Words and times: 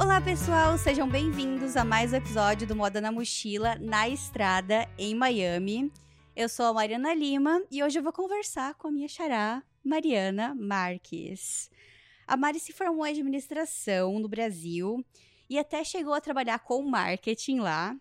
Olá, 0.00 0.20
pessoal, 0.20 0.78
sejam 0.78 1.08
bem-vindos 1.08 1.76
a 1.76 1.84
mais 1.84 2.12
um 2.12 2.16
episódio 2.16 2.68
do 2.68 2.76
Moda 2.76 3.00
na 3.00 3.10
Mochila 3.10 3.74
na 3.80 4.08
Estrada, 4.08 4.88
em 4.96 5.12
Miami. 5.12 5.92
Eu 6.36 6.48
sou 6.48 6.66
a 6.66 6.72
Mariana 6.72 7.12
Lima 7.12 7.60
e 7.68 7.82
hoje 7.82 7.98
eu 7.98 8.02
vou 8.04 8.12
conversar 8.12 8.74
com 8.74 8.86
a 8.86 8.90
minha 8.92 9.08
xará, 9.08 9.60
Mariana 9.82 10.54
Marques. 10.54 11.68
A 12.28 12.36
Mari 12.36 12.60
se 12.60 12.72
formou 12.72 13.04
em 13.04 13.10
administração 13.10 14.20
no 14.20 14.28
Brasil 14.28 15.04
e 15.50 15.58
até 15.58 15.82
chegou 15.82 16.14
a 16.14 16.20
trabalhar 16.20 16.60
com 16.60 16.80
marketing 16.88 17.58
lá. 17.58 17.96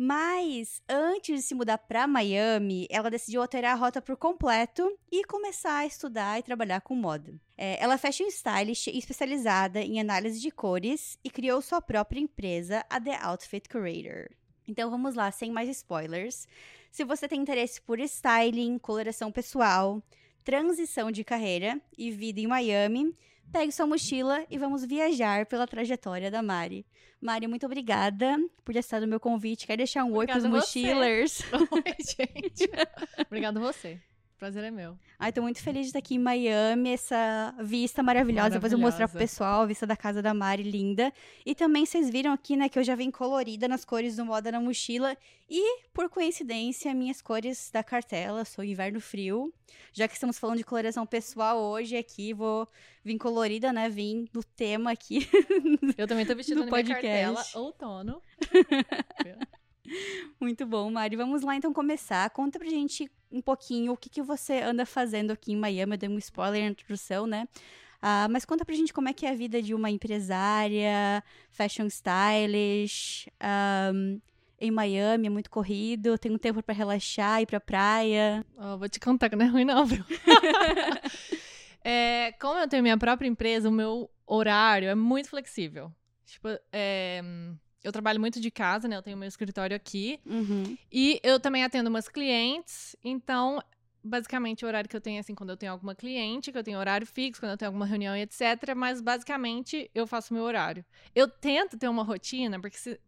Mas 0.00 0.80
antes 0.88 1.40
de 1.40 1.42
se 1.42 1.56
mudar 1.56 1.76
para 1.76 2.06
Miami, 2.06 2.86
ela 2.88 3.10
decidiu 3.10 3.42
alterar 3.42 3.72
a 3.72 3.76
rota 3.76 4.00
por 4.00 4.16
completo 4.16 4.96
e 5.10 5.24
começar 5.24 5.78
a 5.78 5.86
estudar 5.86 6.38
e 6.38 6.42
trabalhar 6.44 6.80
com 6.82 6.94
moda. 6.94 7.34
É, 7.56 7.82
ela 7.82 7.94
é 7.94 7.98
fashion 7.98 8.28
stylist 8.28 8.86
especializada 8.86 9.80
em 9.80 9.98
análise 9.98 10.40
de 10.40 10.52
cores 10.52 11.18
e 11.24 11.28
criou 11.28 11.60
sua 11.60 11.82
própria 11.82 12.20
empresa, 12.20 12.86
a 12.88 13.00
The 13.00 13.18
Outfit 13.20 13.68
Curator. 13.68 14.28
Então 14.68 14.88
vamos 14.88 15.16
lá, 15.16 15.32
sem 15.32 15.50
mais 15.50 15.68
spoilers. 15.68 16.46
Se 16.92 17.02
você 17.02 17.26
tem 17.26 17.40
interesse 17.40 17.80
por 17.80 17.98
styling, 17.98 18.78
coloração 18.78 19.32
pessoal, 19.32 20.00
transição 20.44 21.10
de 21.10 21.24
carreira 21.24 21.80
e 21.96 22.12
vida 22.12 22.38
em 22.38 22.46
Miami, 22.46 23.16
pegue 23.52 23.72
sua 23.72 23.86
mochila 23.86 24.44
e 24.50 24.58
vamos 24.58 24.84
viajar 24.84 25.46
pela 25.46 25.66
trajetória 25.66 26.30
da 26.30 26.42
Mari. 26.42 26.86
Mari, 27.20 27.46
muito 27.48 27.66
obrigada 27.66 28.36
por 28.64 28.72
ter 28.72 28.80
estado 28.80 29.02
no 29.02 29.08
meu 29.08 29.20
convite. 29.20 29.66
Quer 29.66 29.76
deixar 29.76 30.04
um 30.04 30.14
Obrigada 30.14 30.40
oi 30.40 30.50
pros 30.50 30.64
mochilers? 30.64 31.42
Oi, 31.52 31.94
gente. 31.98 32.70
Obrigado 33.26 33.60
você. 33.60 34.00
Prazer 34.38 34.62
é 34.62 34.70
meu. 34.70 34.96
Ai, 35.18 35.32
tô 35.32 35.42
muito 35.42 35.60
feliz 35.60 35.82
de 35.82 35.86
estar 35.88 35.98
aqui 35.98 36.14
em 36.14 36.18
Miami, 36.18 36.90
essa 36.90 37.52
vista 37.60 38.04
maravilhosa. 38.04 38.50
Depois 38.50 38.72
eu 38.72 38.78
vou 38.78 38.86
mostrar 38.86 39.08
pro 39.08 39.18
pessoal 39.18 39.62
a 39.62 39.66
vista 39.66 39.84
da 39.84 39.96
casa 39.96 40.22
da 40.22 40.32
Mari, 40.32 40.62
linda. 40.62 41.12
E 41.44 41.56
também 41.56 41.84
vocês 41.84 42.08
viram 42.08 42.32
aqui, 42.32 42.56
né, 42.56 42.68
que 42.68 42.78
eu 42.78 42.84
já 42.84 42.94
vim 42.94 43.10
colorida 43.10 43.66
nas 43.66 43.84
cores 43.84 44.14
do 44.14 44.24
Moda 44.24 44.52
na 44.52 44.60
Mochila. 44.60 45.16
E, 45.50 45.82
por 45.92 46.08
coincidência, 46.08 46.94
minhas 46.94 47.20
cores 47.20 47.68
da 47.72 47.82
cartela, 47.82 48.44
sou 48.44 48.62
inverno 48.62 49.00
frio. 49.00 49.52
Já 49.92 50.06
que 50.06 50.14
estamos 50.14 50.38
falando 50.38 50.58
de 50.58 50.64
coloração 50.64 51.04
pessoal 51.04 51.58
hoje 51.58 51.96
aqui, 51.96 52.32
vou 52.32 52.68
vir 53.04 53.18
colorida, 53.18 53.72
né, 53.72 53.88
vim 53.88 54.28
no 54.32 54.44
tema 54.44 54.92
aqui. 54.92 55.28
Eu 55.98 56.06
também 56.06 56.24
tô 56.24 56.36
vestida 56.36 56.60
na 56.60 56.66
minha 56.66 56.76
podcast. 56.76 57.02
cartela 57.02 57.44
outono. 57.54 58.22
Muito 60.40 60.64
bom, 60.64 60.88
Mari. 60.92 61.16
Vamos 61.16 61.42
lá 61.42 61.56
então 61.56 61.72
começar. 61.72 62.30
Conta 62.30 62.58
pra 62.58 62.68
gente 62.68 63.10
um 63.30 63.40
pouquinho 63.40 63.92
o 63.92 63.96
que, 63.96 64.08
que 64.08 64.22
você 64.22 64.60
anda 64.60 64.84
fazendo 64.86 65.30
aqui 65.30 65.52
em 65.52 65.56
Miami. 65.56 65.92
Eu 65.92 65.98
dei 65.98 66.08
um 66.08 66.18
spoiler 66.18 66.62
na 66.62 66.70
introdução, 66.70 67.26
né? 67.26 67.46
Ah, 68.00 68.28
mas 68.30 68.44
conta 68.44 68.64
pra 68.64 68.74
gente 68.74 68.92
como 68.92 69.08
é 69.08 69.12
que 69.12 69.26
é 69.26 69.30
a 69.30 69.34
vida 69.34 69.60
de 69.60 69.74
uma 69.74 69.90
empresária, 69.90 71.22
fashion 71.50 71.86
stylish, 71.86 73.28
ahm, 73.40 74.20
em 74.60 74.70
Miami, 74.70 75.26
é 75.26 75.30
muito 75.30 75.50
corrido, 75.50 76.18
tem 76.18 76.32
um 76.32 76.38
tempo 76.38 76.62
pra 76.62 76.74
relaxar, 76.74 77.42
ir 77.42 77.46
pra 77.46 77.60
praia. 77.60 78.44
Ó, 78.56 78.76
vou 78.76 78.88
te 78.88 79.00
contar 79.00 79.28
que 79.28 79.36
não 79.36 79.46
é 79.46 79.48
ruim, 79.48 79.64
não, 79.64 79.84
viu? 79.84 80.04
É, 81.90 82.32
como 82.32 82.58
eu 82.58 82.68
tenho 82.68 82.82
minha 82.82 82.98
própria 82.98 83.28
empresa, 83.28 83.68
o 83.68 83.72
meu 83.72 84.10
horário 84.26 84.88
é 84.88 84.94
muito 84.94 85.30
flexível. 85.30 85.90
Tipo, 86.26 86.48
é, 86.70 87.22
eu 87.82 87.92
trabalho 87.92 88.18
muito 88.20 88.40
de 88.40 88.50
casa, 88.50 88.88
né? 88.88 88.96
Eu 88.96 89.02
tenho 89.02 89.16
meu 89.16 89.28
escritório 89.28 89.74
aqui. 89.76 90.18
Uhum. 90.26 90.76
E 90.90 91.20
eu 91.22 91.38
também 91.38 91.62
atendo 91.64 91.88
umas 91.88 92.08
clientes, 92.08 92.96
então, 93.04 93.60
basicamente, 94.02 94.64
o 94.64 94.68
horário 94.68 94.88
que 94.88 94.96
eu 94.96 95.00
tenho 95.00 95.16
é 95.16 95.20
assim, 95.20 95.34
quando 95.34 95.50
eu 95.50 95.56
tenho 95.56 95.72
alguma 95.72 95.94
cliente, 95.94 96.50
que 96.50 96.58
eu 96.58 96.64
tenho 96.64 96.78
horário 96.78 97.06
fixo, 97.06 97.40
quando 97.40 97.52
eu 97.52 97.56
tenho 97.58 97.68
alguma 97.68 97.86
reunião 97.86 98.16
e 98.16 98.22
etc. 98.22 98.74
Mas, 98.76 99.00
basicamente, 99.00 99.90
eu 99.94 100.06
faço 100.06 100.34
meu 100.34 100.42
horário. 100.42 100.84
Eu 101.14 101.28
tento 101.28 101.76
ter 101.78 101.88
uma 101.88 102.02
rotina, 102.02 102.60
porque 102.60 102.76
se- 102.78 103.00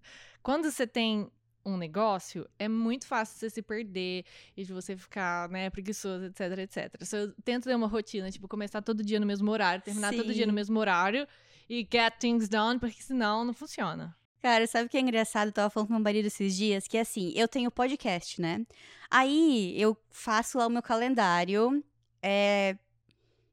quando 0.43 0.71
você 0.71 0.87
tem 0.87 1.31
um 1.65 1.77
negócio, 1.77 2.49
é 2.59 2.67
muito 2.69 3.07
fácil 3.07 3.39
você 3.39 3.51
se 3.51 3.61
perder 3.61 4.25
e 4.57 4.65
de 4.65 4.73
você 4.73 4.97
ficar, 4.97 5.47
né, 5.51 5.69
preguiçoso, 5.69 6.25
etc, 6.27 6.59
etc. 6.59 7.05
So, 7.05 7.17
eu 7.17 7.33
tento 7.45 7.65
ter 7.65 7.75
uma 7.75 7.87
rotina, 7.87 8.31
tipo, 8.31 8.49
começar 8.49 8.81
todo 8.81 9.05
dia 9.05 9.21
no 9.21 9.27
mesmo 9.27 9.51
horário, 9.51 9.83
terminar 9.85 10.15
todo 10.15 10.33
dia 10.33 10.45
Sim. 10.45 10.47
no 10.47 10.55
mesmo 10.55 10.79
horário 10.81 11.27
e 11.69 11.87
get 11.91 12.15
things 12.19 12.49
done, 12.49 12.79
porque 12.81 13.03
senão 13.03 13.45
não 13.45 13.53
funciona. 13.53 14.17
Cara, 14.43 14.67
sabe 14.67 14.87
o 14.87 14.89
que 14.89 14.97
é 14.97 15.01
engraçado? 15.01 15.49
Eu 15.49 15.53
tava 15.53 15.71
falando 15.71 15.89
com 15.89 15.95
meu 15.95 16.03
marido 16.03 16.27
esses 16.27 16.57
dias, 16.57 16.87
que 16.89 16.97
assim, 16.97 17.33
eu 17.37 17.47
tenho 17.47 17.71
podcast, 17.71 18.41
né? 18.41 18.65
Aí 19.11 19.75
eu 19.81 19.97
faço 20.11 20.57
lá 20.59 20.67
o 20.67 20.71
meu 20.71 20.83
calendário. 20.83 21.85
É... 22.23 22.77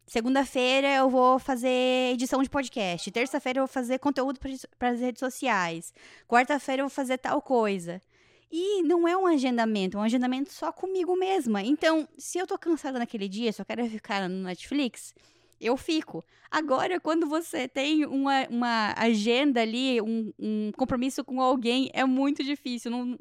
Segunda-feira 0.06 0.88
eu 0.96 1.10
vou 1.10 1.38
fazer 1.40 2.14
edição 2.14 2.42
de 2.42 2.50
podcast. 2.50 3.12
Terça-feira 3.12 3.60
eu 3.60 3.66
vou 3.66 3.74
fazer 3.74 4.00
conteúdo 4.00 4.40
para 4.80 4.90
as 4.90 5.02
redes 5.02 5.20
sociais. 5.20 5.94
Quarta-feira 6.26 6.82
eu 6.82 6.88
vou 6.88 6.96
fazer 6.96 7.18
tal 7.18 7.42
coisa. 7.42 8.02
E 8.50 8.82
não 8.84 9.06
é 9.06 9.18
um 9.18 9.28
agendamento, 9.28 9.98
é 9.98 10.00
um 10.00 10.04
agendamento 10.04 10.54
só 10.54 10.72
comigo 10.72 11.18
mesma. 11.18 11.62
Então, 11.62 12.08
se 12.18 12.38
eu 12.38 12.48
tô 12.48 12.58
cansada 12.58 12.98
naquele 12.98 13.28
dia, 13.28 13.52
só 13.52 13.66
quero 13.66 13.86
ficar 13.90 14.30
no 14.30 14.44
Netflix, 14.44 15.14
eu 15.60 15.76
fico. 15.78 16.24
Agora, 16.50 17.00
quando 17.00 17.28
você 17.28 17.68
tem 17.68 18.06
uma, 18.06 18.48
uma 18.50 18.94
agenda 18.98 19.62
ali, 19.62 20.02
um, 20.02 20.32
um 20.38 20.72
compromisso 20.78 21.24
com 21.24 21.42
alguém, 21.42 21.90
é 21.94 22.06
muito 22.06 22.44
difícil 22.44 22.92
não 22.92 23.18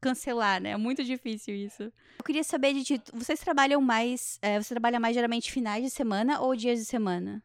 cancelar, 0.00 0.60
né? 0.60 0.70
É 0.70 0.76
muito 0.76 1.02
difícil 1.02 1.54
isso. 1.54 1.82
Eu 1.84 2.24
queria 2.24 2.44
saber 2.44 2.74
de 2.74 2.84
ti, 2.84 3.02
vocês 3.12 3.40
trabalham 3.40 3.80
mais, 3.80 4.38
é, 4.42 4.60
você 4.60 4.74
trabalha 4.74 5.00
mais 5.00 5.14
geralmente 5.14 5.50
finais 5.50 5.82
de 5.82 5.90
semana 5.90 6.40
ou 6.40 6.54
dias 6.54 6.78
de 6.78 6.84
semana? 6.84 7.42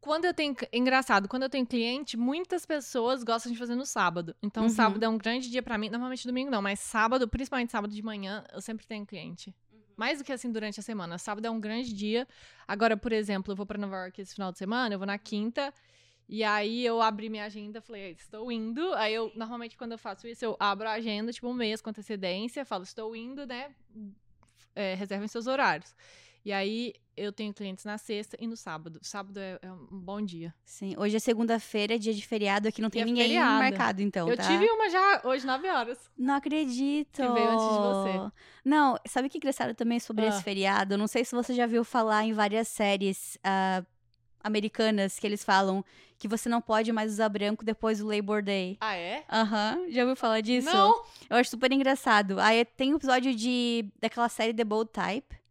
Quando 0.00 0.24
eu 0.24 0.34
tenho. 0.34 0.56
Engraçado, 0.72 1.28
quando 1.28 1.44
eu 1.44 1.48
tenho 1.48 1.64
cliente, 1.64 2.16
muitas 2.16 2.66
pessoas 2.66 3.22
gostam 3.22 3.52
de 3.52 3.58
fazer 3.58 3.76
no 3.76 3.86
sábado. 3.86 4.34
Então, 4.42 4.64
Uhum. 4.64 4.68
sábado 4.68 5.04
é 5.04 5.08
um 5.08 5.16
grande 5.16 5.48
dia 5.48 5.62
pra 5.62 5.78
mim. 5.78 5.88
Normalmente 5.90 6.26
domingo 6.26 6.50
não, 6.50 6.60
mas 6.60 6.80
sábado, 6.80 7.28
principalmente 7.28 7.70
sábado 7.70 7.94
de 7.94 8.02
manhã, 8.02 8.44
eu 8.52 8.60
sempre 8.60 8.84
tenho 8.84 9.06
cliente. 9.06 9.54
Mais 10.02 10.18
do 10.18 10.24
que 10.24 10.32
assim 10.32 10.50
durante 10.50 10.80
a 10.80 10.82
semana. 10.82 11.16
Sábado 11.16 11.46
é 11.46 11.50
um 11.50 11.60
grande 11.60 11.94
dia. 11.94 12.26
Agora, 12.66 12.96
por 12.96 13.12
exemplo, 13.12 13.52
eu 13.52 13.56
vou 13.56 13.64
pra 13.64 13.78
Nova 13.78 13.94
York 13.98 14.20
esse 14.20 14.34
final 14.34 14.50
de 14.50 14.58
semana, 14.58 14.92
eu 14.92 14.98
vou 14.98 15.06
na 15.06 15.16
quinta. 15.16 15.72
E 16.28 16.42
aí 16.42 16.84
eu 16.84 17.00
abri 17.00 17.28
minha 17.28 17.44
agenda, 17.44 17.80
falei, 17.80 18.10
estou 18.10 18.50
indo. 18.50 18.92
Aí 18.94 19.14
eu, 19.14 19.30
normalmente, 19.36 19.76
quando 19.76 19.92
eu 19.92 19.98
faço 19.98 20.26
isso, 20.26 20.44
eu 20.44 20.56
abro 20.58 20.88
a 20.88 20.94
agenda, 20.94 21.32
tipo, 21.32 21.48
um 21.48 21.54
mês 21.54 21.80
com 21.80 21.90
antecedência, 21.90 22.64
falo, 22.64 22.82
estou 22.82 23.14
indo, 23.14 23.46
né? 23.46 23.72
É, 24.74 24.94
reservem 24.94 25.28
seus 25.28 25.46
horários. 25.46 25.94
E 26.44 26.52
aí 26.52 26.94
eu 27.16 27.30
tenho 27.32 27.52
clientes 27.52 27.84
na 27.84 27.98
sexta 27.98 28.36
e 28.40 28.46
no 28.46 28.56
sábado. 28.56 28.98
Sábado 29.02 29.38
é, 29.38 29.58
é 29.62 29.70
um 29.70 29.86
bom 29.90 30.20
dia. 30.20 30.52
Sim, 30.64 30.94
hoje 30.98 31.16
é 31.16 31.18
segunda-feira, 31.20 31.98
dia 31.98 32.12
de 32.12 32.26
feriado, 32.26 32.68
aqui 32.68 32.80
não 32.80 32.90
tem 32.90 33.02
é 33.02 33.04
ninguém 33.04 33.24
feriado. 33.28 33.58
marcado, 33.58 34.02
então, 34.02 34.28
eu 34.28 34.36
tá? 34.36 34.42
tive 34.44 34.68
uma 34.70 34.88
já 34.88 35.20
hoje, 35.24 35.46
9 35.46 35.68
horas. 35.68 35.98
Não 36.16 36.34
acredito. 36.34 37.16
Que 37.22 37.28
veio 37.28 37.50
antes 37.50 37.66
de 37.66 37.78
você. 37.78 38.32
Não, 38.64 38.96
sabe 39.06 39.28
o 39.28 39.30
que 39.30 39.36
é 39.36 39.40
engraçado 39.40 39.74
também 39.74 40.00
sobre 40.00 40.24
Ah. 40.24 40.28
esse 40.28 40.42
feriado? 40.42 40.94
Eu 40.94 40.98
não 40.98 41.06
sei 41.06 41.24
se 41.24 41.34
você 41.34 41.54
já 41.54 41.66
viu 41.66 41.84
falar 41.84 42.24
em 42.24 42.32
várias 42.32 42.66
séries 42.68 43.38
ah, 43.44 43.84
americanas 44.42 45.18
que 45.18 45.26
eles 45.26 45.44
falam 45.44 45.84
que 46.18 46.26
você 46.28 46.48
não 46.48 46.60
pode 46.60 46.90
mais 46.92 47.12
usar 47.12 47.28
branco 47.28 47.64
depois 47.64 47.98
do 47.98 48.06
Labor 48.06 48.42
Day. 48.42 48.76
Ah, 48.80 48.94
é? 48.96 49.24
Aham, 49.30 49.86
já 49.90 50.02
ouviu 50.02 50.16
falar 50.16 50.40
disso? 50.40 50.66
Não! 50.72 51.04
Eu 51.28 51.36
acho 51.36 51.50
super 51.50 51.70
engraçado. 51.72 52.38
Aí 52.40 52.64
tem 52.64 52.92
um 52.92 52.96
episódio 52.96 53.34
de 53.34 53.84
daquela 54.00 54.28
série 54.28 54.54
The 54.54 54.64
Bold 54.64 54.90
Type. 54.92 55.41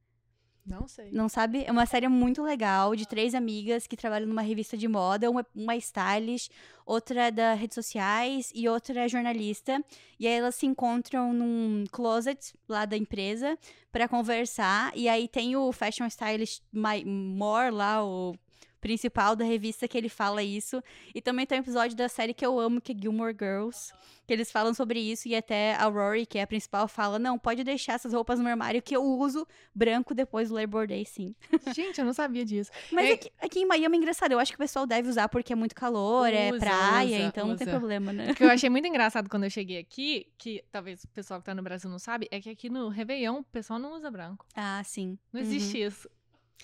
Não 0.65 0.87
sei. 0.87 1.11
Não 1.11 1.27
sabe? 1.27 1.63
É 1.65 1.71
uma 1.71 1.85
série 1.85 2.07
muito 2.07 2.43
legal 2.43 2.95
de 2.95 3.07
três 3.07 3.33
amigas 3.33 3.87
que 3.87 3.97
trabalham 3.97 4.27
numa 4.27 4.41
revista 4.41 4.77
de 4.77 4.87
moda. 4.87 5.29
Uma, 5.29 5.45
uma 5.55 5.75
stylist, 5.75 6.51
outra 6.85 7.27
é 7.27 7.31
da 7.31 7.53
redes 7.53 7.75
sociais 7.75 8.51
e 8.53 8.69
outra 8.69 9.05
é 9.05 9.07
jornalista. 9.09 9.83
E 10.19 10.27
aí 10.27 10.33
elas 10.33 10.55
se 10.55 10.65
encontram 10.65 11.33
num 11.33 11.85
closet 11.91 12.53
lá 12.69 12.85
da 12.85 12.95
empresa 12.95 13.57
pra 13.91 14.07
conversar. 14.07 14.91
E 14.95 15.09
aí 15.09 15.27
tem 15.27 15.55
o 15.55 15.71
fashion 15.71 16.05
stylist 16.05 16.61
more 16.71 17.71
lá, 17.71 18.03
o 18.03 18.35
principal 18.81 19.35
da 19.35 19.45
revista, 19.45 19.87
que 19.87 19.97
ele 19.97 20.09
fala 20.09 20.43
isso. 20.43 20.83
E 21.15 21.21
também 21.21 21.45
tem 21.45 21.59
um 21.59 21.61
episódio 21.61 21.95
da 21.95 22.09
série 22.09 22.33
que 22.33 22.45
eu 22.45 22.59
amo, 22.59 22.81
que 22.81 22.91
é 22.91 22.95
Gilmore 22.99 23.35
Girls. 23.39 23.93
Que 24.27 24.33
eles 24.33 24.51
falam 24.51 24.73
sobre 24.73 24.99
isso 24.99 25.27
e 25.27 25.35
até 25.35 25.75
a 25.75 25.85
Rory, 25.87 26.25
que 26.25 26.37
é 26.37 26.43
a 26.43 26.47
principal, 26.47 26.87
fala: 26.87 27.19
Não, 27.19 27.37
pode 27.37 27.63
deixar 27.63 27.93
essas 27.93 28.13
roupas 28.13 28.39
no 28.39 28.47
armário 28.47 28.81
que 28.81 28.95
eu 28.95 29.03
uso 29.03 29.45
branco 29.75 30.13
depois 30.13 30.49
do 30.49 30.55
Labor 30.55 30.87
Day, 30.87 31.03
sim. 31.05 31.35
Gente, 31.75 31.99
eu 31.99 32.05
não 32.05 32.13
sabia 32.13 32.45
disso. 32.45 32.71
Mas 32.91 33.09
É- 33.09 33.13
aqui, 33.13 33.31
aqui 33.41 33.59
em 33.59 33.65
Miami 33.65 33.97
é 33.97 33.99
engraçado. 33.99 34.31
Eu 34.31 34.39
acho 34.39 34.51
que 34.51 34.55
o 34.55 34.59
pessoal 34.59 34.85
deve 34.87 35.09
usar 35.09 35.27
porque 35.27 35.51
é 35.51 35.55
muito 35.55 35.75
calor, 35.75 36.27
é 36.31 36.49
Usa, 36.49 36.59
praia, 36.59 37.17
usa, 37.17 37.27
então 37.27 37.47
não 37.47 37.55
tem 37.57 37.67
usa. 37.67 37.77
problema, 37.77 38.13
né? 38.13 38.31
O 38.31 38.35
que 38.35 38.43
eu 38.43 38.49
achei 38.49 38.69
muito 38.69 38.87
engraçado 38.87 39.29
quando 39.29 39.43
eu 39.43 39.49
cheguei 39.49 39.77
aqui, 39.79 40.27
que 40.37 40.63
talvez 40.71 41.03
o 41.03 41.07
pessoal 41.09 41.39
que 41.41 41.45
tá 41.45 41.53
no 41.53 41.61
Brasil 41.61 41.89
não 41.89 41.99
sabe, 41.99 42.27
é 42.31 42.39
que 42.39 42.49
aqui 42.49 42.69
no 42.69 42.87
Réveillon 42.87 43.39
o 43.39 43.43
pessoal 43.43 43.79
não 43.79 43.93
usa 43.95 44.09
branco. 44.09 44.45
Ah, 44.55 44.81
sim. 44.85 45.17
Não 45.33 45.41
Uhum. 45.41 45.47
existe 45.47 45.81
isso. 45.81 46.09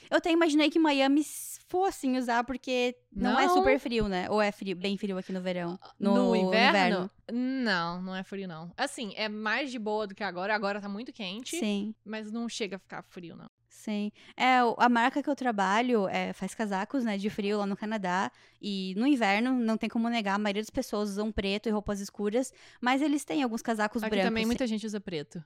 Eu 0.10 0.18
até 0.18 0.32
imaginei 0.32 0.70
que 0.70 0.80
Miami 0.80 1.22
s- 1.22 1.60
fosse 1.68 2.08
usar, 2.18 2.44
porque 2.44 2.96
não, 3.12 3.38
é 3.40 3.46
Não. 3.48 3.54
super 3.56 3.78
frio, 3.80 4.08
né? 4.08 4.30
Ou 4.30 4.42
é 4.42 4.52
frio, 4.52 4.76
bem 4.76 4.98
frio 4.98 5.18
aqui 5.18 5.34
no 5.34 5.42
verão? 5.42 5.78
No, 6.00 6.14
No, 6.16 6.36
inverno? 6.36 7.10
Não, 7.32 8.02
não 8.02 8.16
é 8.16 8.24
frio, 8.24 8.48
não. 8.48 8.72
Assim, 8.78 9.14
é 9.16 9.28
mais 9.28 9.70
de 9.72 9.78
boa 9.80 10.08
do 10.08 10.16
que 10.16 10.24
agora. 10.24 10.56
Agora 10.56 10.80
tá 10.80 10.88
muito 10.88 11.12
quente, 11.12 11.58
Sim, 11.60 11.94
mas 12.06 12.32
não 12.32 12.48
chega 12.48 12.78
a 12.78 12.80
ficar 12.80 13.02
frio, 13.04 13.36
não. 13.36 13.50
sim. 13.70 14.12
É, 14.36 14.58
a 14.78 14.90
marca 14.90 15.22
que 15.22 15.30
eu 15.30 15.36
trabalho 15.36 16.08
é, 16.08 16.32
faz 16.34 16.56
casacos, 16.56 17.04
né, 17.04 17.18
de 17.18 17.30
frio 17.30 17.58
lá 17.60 17.66
no 17.66 17.76
Canadá. 17.76 18.32
E 18.62 18.94
no 18.98 19.06
inverno, 19.06 19.52
não 19.54 19.78
tem 19.78 19.90
como 19.90 20.08
negar, 20.10 20.36
a 20.36 20.40
maioria 20.40 20.62
das 20.62 20.70
pessoas 20.70 21.10
usam 21.12 21.32
preto 21.32 21.68
e 21.68 21.72
roupas 21.72 22.00
escuras. 22.00 22.54
Mas 22.82 23.02
eles 23.02 23.24
têm 23.26 23.44
alguns 23.44 23.62
casacos 23.62 24.02
Aqui 24.04 24.12
brancos. 24.12 24.30
também 24.30 24.46
muita 24.46 24.66
gente 24.66 24.86
usa 24.86 25.00
preto. 25.02 25.44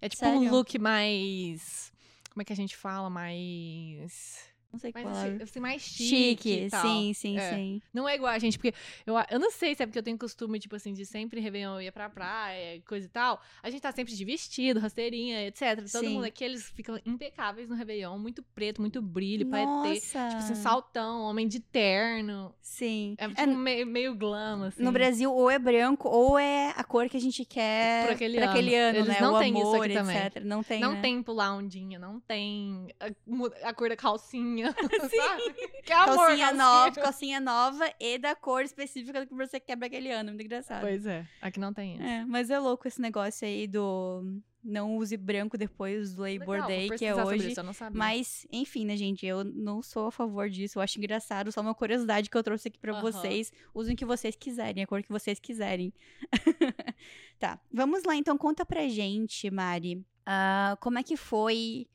É 0.00 0.08
tipo 0.08 0.20
Sério? 0.24 0.40
um 0.40 0.50
look 0.50 0.78
mais. 0.78 1.90
Como 2.34 2.42
é 2.42 2.44
que 2.44 2.52
a 2.52 2.56
gente 2.56 2.76
fala? 2.76 3.08
Mais. 3.08 4.53
Não 4.74 4.78
sei 4.80 4.90
Mais 4.92 5.06
qual. 5.06 5.16
assim, 5.16 5.42
assim, 5.42 5.60
mais 5.60 5.82
chique. 5.82 6.08
Chique, 6.64 6.68
sim, 6.70 7.12
sim, 7.14 7.38
É. 7.38 7.54
sim. 7.54 7.82
Não 7.92 8.08
é 8.08 8.16
igual 8.16 8.32
a 8.32 8.38
gente, 8.38 8.58
porque 8.58 8.74
eu, 9.06 9.14
eu 9.30 9.38
não 9.38 9.50
sei 9.50 9.74
se 9.74 9.82
é 9.82 9.86
porque 9.86 9.98
eu 9.98 10.02
tenho 10.02 10.18
costume, 10.18 10.58
tipo 10.58 10.74
assim, 10.74 10.92
de 10.92 11.06
sempre 11.06 11.40
Réveillon 11.40 11.74
eu 11.76 11.82
ia 11.82 11.92
pra 11.92 12.08
praia, 12.10 12.80
coisa 12.86 13.06
e 13.06 13.08
tal. 13.08 13.40
A 13.62 13.70
gente 13.70 13.80
tá 13.80 13.92
sempre 13.92 14.12
de 14.14 14.24
vestido, 14.24 14.80
rasteirinha, 14.80 15.46
etc. 15.46 15.76
Todo 15.90 16.00
Sim. 16.04 16.08
mundo 16.14 16.24
aqui, 16.24 16.42
eles 16.44 16.68
ficam 16.70 16.98
impecáveis 17.06 17.68
no 17.68 17.74
Réveillon, 17.76 18.18
muito 18.18 18.42
preto, 18.42 18.80
muito 18.80 19.00
brilho, 19.00 19.46
paetê. 19.46 20.00
Tipo 20.00 20.18
assim, 20.18 20.54
saltão, 20.56 21.22
homem 21.22 21.46
de 21.46 21.60
terno. 21.60 22.54
Sim. 22.60 23.14
É, 23.18 23.24
É, 23.24 23.28
tipo 23.28 23.54
meio, 23.56 23.86
meio 23.86 24.14
glam, 24.14 24.64
assim. 24.64 24.82
no 24.82 24.90
Brasil, 24.92 25.32
ou 25.32 25.50
é 25.50 25.58
branco, 25.58 26.08
ou 26.08 26.38
é 26.38 26.72
a 26.76 26.82
cor 26.84 27.08
que 27.08 27.16
a 27.16 27.20
gente 27.20 27.44
quer 27.44 28.06
Por 28.06 28.12
aquele 28.14 28.38
pra 28.38 28.50
aquele 28.50 28.74
ano, 28.74 29.04
né? 29.04 29.18
não 29.20 29.34
o 29.34 29.42
isso 29.42 29.58
amor, 29.58 29.84
aqui 29.84 29.94
também. 29.94 30.16
etc. 30.16 30.44
Não 30.44 30.62
tem, 30.62 30.80
Não 30.80 30.92
né? 30.94 31.00
tem 31.00 31.22
pular 31.22 31.54
ondinha, 31.54 31.98
não 31.98 32.18
tem 32.20 32.88
a, 33.00 33.68
a 33.68 33.74
cor 33.74 33.88
da 33.88 33.96
calcinha, 33.96 34.63
sabe? 35.10 35.54
Que 35.82 35.92
amor, 35.92 36.16
calcinha 36.16 36.52
nova, 36.52 37.00
calcinha 37.00 37.40
nova 37.40 37.92
e 38.00 38.18
da 38.18 38.34
cor 38.34 38.62
específica 38.62 39.26
que 39.26 39.34
você 39.34 39.60
quer 39.60 39.76
pra 39.76 39.86
aquele 39.86 40.10
ano. 40.10 40.30
Muito 40.30 40.44
engraçado. 40.44 40.82
Pois 40.82 41.06
é, 41.06 41.26
aqui 41.40 41.60
não 41.60 41.72
tem 41.72 41.94
isso. 41.96 42.02
É, 42.02 42.24
mas 42.24 42.50
é 42.50 42.58
louco 42.58 42.86
esse 42.88 43.00
negócio 43.00 43.46
aí 43.46 43.66
do 43.66 44.40
não 44.64 44.96
use 44.96 45.16
branco 45.16 45.58
depois 45.58 46.14
do 46.14 46.22
Labor 46.22 46.54
Legal, 46.54 46.68
Day, 46.68 46.90
que 46.90 47.04
é 47.04 47.14
hoje. 47.14 47.50
isso, 47.50 47.60
eu 47.60 47.64
não 47.64 47.74
sabia. 47.74 47.98
Mas, 47.98 48.46
enfim, 48.50 48.86
né, 48.86 48.96
gente? 48.96 49.26
Eu 49.26 49.44
não 49.44 49.82
sou 49.82 50.06
a 50.06 50.10
favor 50.10 50.48
disso. 50.48 50.78
Eu 50.78 50.82
acho 50.82 50.98
engraçado. 50.98 51.52
Só 51.52 51.60
uma 51.60 51.74
curiosidade 51.74 52.30
que 52.30 52.36
eu 52.36 52.42
trouxe 52.42 52.68
aqui 52.68 52.78
pra 52.78 52.92
Aham. 52.92 53.02
vocês. 53.02 53.52
Usem 53.74 53.92
o 53.94 53.96
que 53.96 54.06
vocês 54.06 54.34
quiserem, 54.34 54.82
a 54.82 54.86
cor 54.86 55.02
que 55.02 55.10
vocês 55.10 55.38
quiserem. 55.38 55.92
tá. 57.38 57.60
Vamos 57.70 58.04
lá, 58.04 58.16
então. 58.16 58.38
Conta 58.38 58.64
pra 58.64 58.88
gente, 58.88 59.50
Mari. 59.50 60.02
ah, 60.24 60.76
como 60.80 60.98
é 60.98 61.02
que 61.02 61.16
foi 61.16 61.86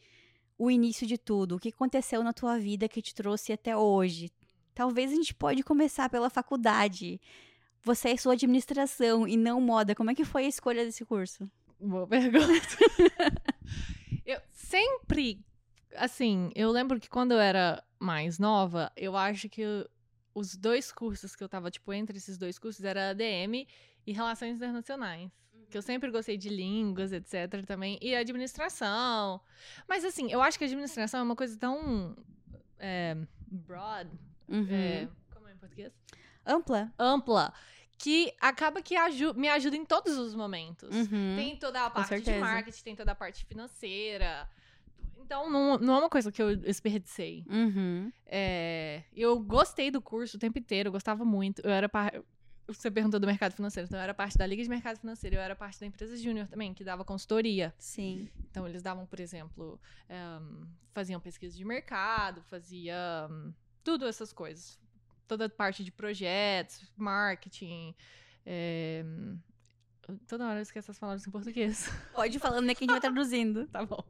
o 0.60 0.70
início 0.70 1.08
de 1.08 1.18
tudo? 1.18 1.56
O 1.56 1.60
que 1.60 1.70
aconteceu 1.70 2.22
na 2.22 2.34
tua 2.34 2.60
vida 2.60 2.88
que 2.90 3.02
te 3.02 3.16
trouxe 3.16 3.54
até 3.54 3.76
hoje? 3.76 4.30
Talvez 4.76 5.12
a 5.12 5.16
gente 5.16 5.34
pode 5.34 5.64
começar 5.64 6.10
pela 6.10 6.30
faculdade. 6.30 7.20
Você 7.82 8.10
é 8.10 8.18
sua 8.18 8.34
administração 8.34 9.26
e 9.26 9.38
não 9.38 9.62
moda. 9.62 9.96
Como 9.96 10.12
é 10.12 10.16
que 10.16 10.26
foi 10.26 10.46
a 10.46 10.50
escolha 10.50 10.84
desse 10.84 11.06
curso? 11.06 11.50
Boa 11.80 12.06
pergunta. 12.06 12.46
eu 14.26 14.40
sempre, 14.52 15.40
assim, 15.96 16.52
eu 16.54 16.70
lembro 16.72 17.00
que 17.00 17.10
quando 17.10 17.32
eu 17.32 17.40
era 17.40 17.82
mais 17.98 18.38
nova, 18.38 18.92
eu 18.98 19.16
acho 19.16 19.48
que 19.48 19.62
eu- 19.62 19.90
os 20.36 20.56
dois 20.56 20.92
cursos 20.92 21.36
que 21.36 21.44
eu 21.44 21.50
tava, 21.50 21.72
tipo, 21.72 21.92
entre 21.94 22.18
esses 22.18 22.38
dois 22.38 22.60
cursos 22.60 22.84
era 22.84 23.12
ADM 23.12 23.66
e 24.06 24.12
Relações 24.12 24.58
Internacionais. 24.58 25.30
Que 25.70 25.78
eu 25.78 25.82
sempre 25.82 26.10
gostei 26.12 26.36
de 26.38 26.50
línguas, 26.50 27.12
etc. 27.14 27.64
também. 27.66 27.98
E 28.02 28.16
administração. 28.16 29.40
Mas, 29.88 30.04
assim, 30.04 30.32
eu 30.32 30.42
acho 30.42 30.58
que 30.58 30.64
a 30.64 30.68
administração 30.68 31.20
é 31.20 31.24
uma 31.24 31.36
coisa 31.36 31.58
tão. 31.58 32.16
é, 32.80 33.16
broad. 33.48 34.10
Uhum. 34.48 34.68
é, 34.72 35.08
como 35.34 35.48
é 35.48 35.54
em 35.54 35.58
português? 35.58 35.94
Ampla? 36.46 36.92
Ampla. 36.98 37.54
Que 37.98 38.34
acaba 38.40 38.82
que 38.82 38.96
aju- 38.96 39.34
me 39.36 39.50
ajuda 39.50 39.76
em 39.76 39.86
todos 39.86 40.18
os 40.18 40.34
momentos. 40.34 40.90
Uhum. 40.96 41.36
Tem 41.36 41.56
toda 41.58 41.86
a 41.86 41.90
parte 41.90 42.22
de 42.22 42.32
marketing, 42.40 42.84
tem 42.84 42.96
toda 42.96 43.12
a 43.12 43.16
parte 43.16 43.46
financeira. 43.46 44.50
Então, 45.18 45.50
não, 45.50 45.78
não 45.78 45.96
é 45.96 46.00
uma 46.00 46.10
coisa 46.10 46.32
que 46.32 46.42
eu 46.42 46.56
desperdicei. 46.56 47.46
Uhum. 47.48 48.12
É, 48.26 49.04
eu 49.14 49.38
gostei 49.40 49.92
do 49.92 50.02
curso 50.02 50.38
o 50.38 50.40
tempo 50.40 50.58
inteiro, 50.58 50.88
eu 50.88 50.92
gostava 50.94 51.24
muito. 51.26 51.62
Eu 51.64 51.70
era. 51.70 51.88
Você 52.74 52.92
perguntou 52.92 53.20
do 53.20 53.26
mercado 53.26 53.54
financeiro, 53.54 53.88
então 53.88 53.98
eu 53.98 54.04
era 54.04 54.14
parte 54.14 54.38
da 54.38 54.46
Liga 54.46 54.62
de 54.62 54.70
Mercado 54.70 55.00
Financeiro, 55.00 55.36
eu 55.36 55.42
era 55.42 55.56
parte 55.56 55.80
da 55.80 55.88
empresa 55.88 56.16
Júnior 56.16 56.48
também, 56.48 56.74
que 56.74 56.84
dava 56.84 57.04
consultoria. 57.04 57.74
Sim. 57.80 58.30
Então, 58.50 58.68
eles 58.68 58.84
davam, 58.84 59.08
por 59.08 59.20
exemplo, 59.20 59.80
ehm, 60.08 60.68
faziam 60.94 61.20
pesquisa 61.20 61.58
de 61.58 61.66
mercado, 61.66 62.44
faziam 62.44 63.54
tudo 63.84 64.08
essas 64.08 64.32
coisas. 64.32 64.80
Toda 65.28 65.50
parte 65.50 65.84
de 65.84 65.92
projetos, 65.92 66.92
marketing. 66.96 67.96
em, 68.46 69.40
Toda 70.28 70.48
hora 70.48 70.60
eu 70.60 70.64
esqueço 70.64 70.90
as 70.92 70.98
palavras 70.98 71.26
em 71.28 71.32
português. 71.32 71.88
Pode 72.14 72.38
ir 72.38 72.40
falando, 72.40 72.66
né, 72.66 72.74
que 72.74 72.84
a 72.84 72.86
gente 72.86 72.92
vai 72.92 73.02
traduzindo. 73.02 73.68
tá 73.70 73.86
bom. 73.86 74.04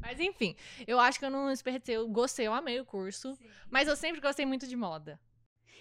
Mas 0.00 0.18
enfim, 0.18 0.56
eu 0.86 0.98
acho 0.98 1.18
que 1.18 1.24
eu 1.24 1.30
não 1.30 1.48
desperdicei. 1.48 1.96
Eu 1.96 2.08
gostei, 2.08 2.46
eu 2.46 2.52
amei 2.52 2.80
o 2.80 2.84
curso. 2.84 3.38
Mas 3.70 3.88
eu 3.88 3.96
sempre 3.96 4.20
gostei 4.20 4.44
muito 4.46 4.66
de 4.66 4.76
moda. 4.76 5.20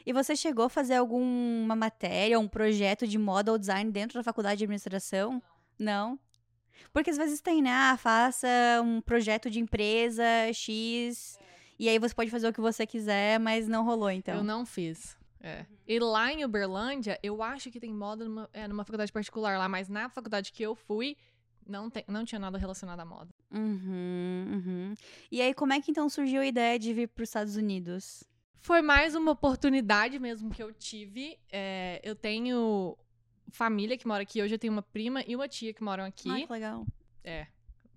E 0.05 0.11
você 0.11 0.35
chegou 0.35 0.65
a 0.65 0.69
fazer 0.69 0.95
alguma 0.95 1.75
matéria, 1.75 2.39
um 2.39 2.47
projeto 2.47 3.07
de 3.07 3.17
moda 3.17 3.51
ou 3.51 3.57
design 3.57 3.91
dentro 3.91 4.19
da 4.19 4.23
faculdade 4.23 4.57
de 4.57 4.63
administração? 4.65 5.41
Não? 5.79 6.19
Porque 6.91 7.09
às 7.09 7.17
vezes 7.17 7.41
tem, 7.41 7.61
né? 7.61 7.71
Ah, 7.71 7.97
faça 7.97 8.47
um 8.83 9.01
projeto 9.01 9.49
de 9.49 9.59
empresa 9.59 10.23
X. 10.53 11.37
E 11.79 11.89
aí 11.89 11.97
você 11.97 12.13
pode 12.13 12.29
fazer 12.29 12.47
o 12.47 12.53
que 12.53 12.61
você 12.61 12.85
quiser, 12.85 13.39
mas 13.39 13.67
não 13.67 13.83
rolou, 13.83 14.11
então. 14.11 14.35
Eu 14.35 14.43
não 14.43 14.65
fiz. 14.65 15.17
É. 15.41 15.65
E 15.87 15.99
lá 15.99 16.31
em 16.31 16.45
Uberlândia, 16.45 17.19
eu 17.21 17.43
acho 17.43 17.69
que 17.69 17.79
tem 17.79 17.93
moda 17.93 18.23
numa, 18.23 18.49
é, 18.53 18.67
numa 18.67 18.85
faculdade 18.85 19.11
particular 19.11 19.57
lá, 19.57 19.67
mas 19.67 19.89
na 19.89 20.07
faculdade 20.09 20.51
que 20.53 20.63
eu 20.63 20.73
fui, 20.73 21.17
não, 21.67 21.89
tem, 21.89 22.03
não 22.07 22.23
tinha 22.23 22.39
nada 22.39 22.57
relacionado 22.57 22.99
à 23.01 23.05
moda. 23.05 23.29
Uhum, 23.51 24.45
uhum. 24.53 24.93
E 25.29 25.41
aí, 25.41 25.53
como 25.53 25.73
é 25.73 25.81
que 25.81 25.91
então 25.91 26.07
surgiu 26.07 26.41
a 26.41 26.45
ideia 26.45 26.79
de 26.79 26.93
vir 26.93 27.09
para 27.09 27.23
os 27.23 27.29
Estados 27.29 27.57
Unidos? 27.57 28.23
Foi 28.63 28.81
mais 28.81 29.13
uma 29.13 29.31
oportunidade 29.31 30.17
mesmo 30.17 30.49
que 30.49 30.63
eu 30.63 30.71
tive. 30.71 31.37
É, 31.51 31.99
eu 32.01 32.15
tenho 32.15 32.97
família 33.51 33.97
que 33.97 34.07
mora 34.07 34.23
aqui. 34.23 34.41
Hoje 34.41 34.55
eu 34.55 34.57
tenho 34.57 34.71
uma 34.71 34.81
prima 34.81 35.21
e 35.27 35.35
uma 35.35 35.49
tia 35.49 35.73
que 35.73 35.83
moram 35.83 36.05
aqui. 36.05 36.29
Ai, 36.29 36.47
que 36.47 36.53
legal. 36.53 36.87
É. 37.25 37.47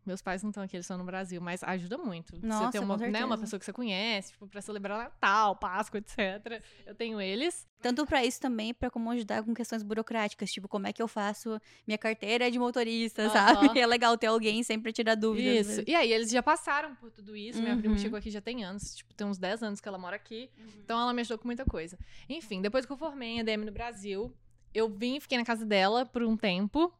Meus 0.07 0.23
pais 0.23 0.43
não 0.43 0.51
estão 0.51 0.63
aqui, 0.63 0.77
eles 0.77 0.85
estão 0.87 0.97
no 0.97 1.05
Brasil, 1.05 1.41
mas 1.41 1.63
ajuda 1.65 1.99
muito. 1.99 2.39
Nossa, 2.41 2.67
você 2.67 2.71
ter 2.73 2.79
com 2.79 2.85
uma, 2.85 2.97
né, 2.97 3.25
uma 3.25 3.37
pessoa 3.37 3.59
que 3.59 3.65
você 3.67 3.73
conhece, 3.73 4.31
tipo, 4.33 4.47
pra 4.47 4.63
celebrar 4.63 4.97
Natal, 4.99 5.57
Páscoa, 5.57 5.99
etc. 5.99 6.63
Eu 6.87 6.95
tenho 6.95 7.21
eles. 7.21 7.67
Tanto 7.83 8.07
para 8.07 8.25
isso 8.25 8.41
também, 8.41 8.73
para 8.73 8.89
como 8.91 9.11
ajudar 9.11 9.43
com 9.43 9.53
questões 9.53 9.83
burocráticas, 9.83 10.51
tipo, 10.51 10.69
como 10.69 10.87
é 10.87 10.93
que 10.93 11.03
eu 11.03 11.09
faço 11.09 11.61
minha 11.87 11.99
carteira 11.99 12.51
de 12.51 12.59
motorista, 12.59 13.29
sabe? 13.31 13.67
É 13.79 13.87
legal 13.87 14.17
ter 14.17 14.29
alguém 14.29 14.63
sempre 14.63 14.93
tirar 14.93 15.15
dúvidas. 15.17 15.67
Isso. 15.69 15.83
E 15.87 15.95
aí, 15.95 16.13
eles 16.13 16.31
já 16.31 16.43
passaram 16.43 16.95
por 16.95 17.11
tudo 17.11 17.37
isso. 17.37 17.61
Minha 17.63 17.77
prima 17.77 17.95
Uhum. 17.95 17.99
chegou 18.01 18.19
aqui 18.19 18.31
já 18.31 18.41
tem 18.41 18.65
anos, 18.65 18.95
tipo, 18.95 19.13
tem 19.15 19.27
uns 19.27 19.39
10 19.39 19.63
anos 19.63 19.81
que 19.81 19.89
ela 19.89 19.99
mora 19.99 20.17
aqui. 20.17 20.51
Então 20.85 21.01
ela 21.01 21.13
me 21.13 21.21
ajudou 21.21 21.39
com 21.39 21.49
muita 21.49 21.65
coisa. 21.65 21.99
Enfim, 22.29 22.63
depois 22.63 22.87
que 22.87 22.93
eu 22.93 22.97
formei 22.97 23.31
em 23.31 23.41
ADM 23.41 23.65
no 23.65 23.73
Brasil, 23.73 24.33
eu 24.73 24.89
vim 24.89 25.17
e 25.17 25.21
fiquei 25.21 25.37
na 25.39 25.45
casa 25.45 25.65
dela 25.67 26.07
por 26.07 26.23
um 26.23 26.37
tempo. 26.37 26.93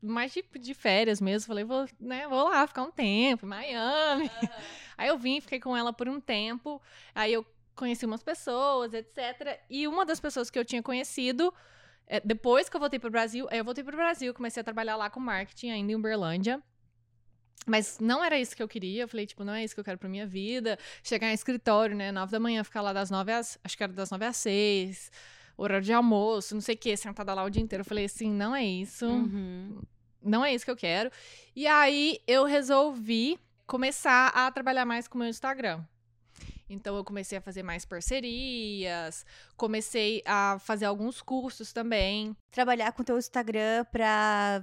Mais 0.00 0.32
de, 0.32 0.44
de 0.60 0.74
férias 0.74 1.20
mesmo. 1.20 1.46
Falei, 1.46 1.64
vou, 1.64 1.86
né, 1.98 2.26
vou 2.28 2.48
lá 2.48 2.66
ficar 2.66 2.82
um 2.82 2.90
tempo, 2.90 3.46
em 3.46 3.48
Miami. 3.48 4.30
Aí 4.96 5.08
eu 5.08 5.18
vim, 5.18 5.40
fiquei 5.40 5.60
com 5.60 5.76
ela 5.76 5.92
por 5.92 6.08
um 6.08 6.20
tempo. 6.20 6.80
Aí 7.14 7.32
eu 7.32 7.44
conheci 7.74 8.04
umas 8.04 8.22
pessoas, 8.22 8.92
etc. 8.92 9.60
E 9.70 9.86
uma 9.86 10.04
das 10.04 10.20
pessoas 10.20 10.50
que 10.50 10.58
eu 10.58 10.64
tinha 10.64 10.82
conhecido, 10.82 11.54
é, 12.06 12.20
depois 12.20 12.68
que 12.68 12.76
eu 12.76 12.80
voltei 12.80 12.98
pro 12.98 13.10
Brasil, 13.10 13.46
aí 13.50 13.58
eu 13.58 13.64
voltei 13.64 13.84
pro 13.84 13.96
Brasil, 13.96 14.34
comecei 14.34 14.60
a 14.60 14.64
trabalhar 14.64 14.96
lá 14.96 15.08
com 15.08 15.20
marketing 15.20 15.70
ainda 15.70 15.92
em 15.92 15.94
Uberlândia. 15.94 16.62
Mas 17.66 17.98
não 18.00 18.24
era 18.24 18.38
isso 18.38 18.56
que 18.56 18.62
eu 18.62 18.68
queria. 18.68 19.02
Eu 19.02 19.08
falei, 19.08 19.26
tipo, 19.26 19.44
não 19.44 19.52
é 19.52 19.62
isso 19.62 19.74
que 19.74 19.80
eu 19.80 19.84
quero 19.84 19.98
pra 19.98 20.08
minha 20.08 20.26
vida. 20.26 20.78
Chegar 21.02 21.30
em 21.30 21.34
escritório, 21.34 21.94
né? 21.94 22.10
Nove 22.10 22.32
da 22.32 22.40
manhã, 22.40 22.64
ficar 22.64 22.80
lá 22.80 22.92
das 22.92 23.10
nove 23.10 23.30
às. 23.30 23.58
Acho 23.62 23.76
que 23.76 23.82
era 23.82 23.92
das 23.92 24.10
nove 24.10 24.24
às 24.24 24.36
seis. 24.36 25.12
Horário 25.58 25.84
de 25.84 25.92
almoço, 25.92 26.54
não 26.54 26.60
sei 26.62 26.74
o 26.76 26.78
quê, 26.78 26.96
sentada 26.96 27.34
lá 27.34 27.42
o 27.44 27.50
dia 27.50 27.60
inteiro. 27.62 27.80
Eu 27.82 27.84
falei 27.84 28.04
assim, 28.06 28.30
não 28.30 28.54
é 28.54 28.64
isso 28.64 29.04
Uhum. 29.06 29.80
não 30.22 30.44
é 30.44 30.54
isso 30.54 30.64
que 30.64 30.70
eu 30.70 30.76
quero. 30.76 31.10
E 31.54 31.66
aí 31.66 32.20
eu 32.26 32.44
resolvi 32.44 33.38
começar 33.66 34.28
a 34.28 34.50
trabalhar 34.52 34.84
mais 34.86 35.06
com 35.08 35.16
o 35.16 35.20
meu 35.20 35.28
Instagram. 35.28 35.82
Então 36.70 36.96
eu 36.96 37.02
comecei 37.04 37.38
a 37.38 37.40
fazer 37.40 37.62
mais 37.62 37.84
parcerias, 37.84 39.24
comecei 39.56 40.22
a 40.24 40.58
fazer 40.60 40.84
alguns 40.84 41.20
cursos 41.22 41.72
também. 41.72 42.36
Trabalhar 42.50 42.92
com 42.92 43.02
o 43.02 43.04
teu 43.04 43.18
Instagram 43.18 43.84
pra 43.90 44.62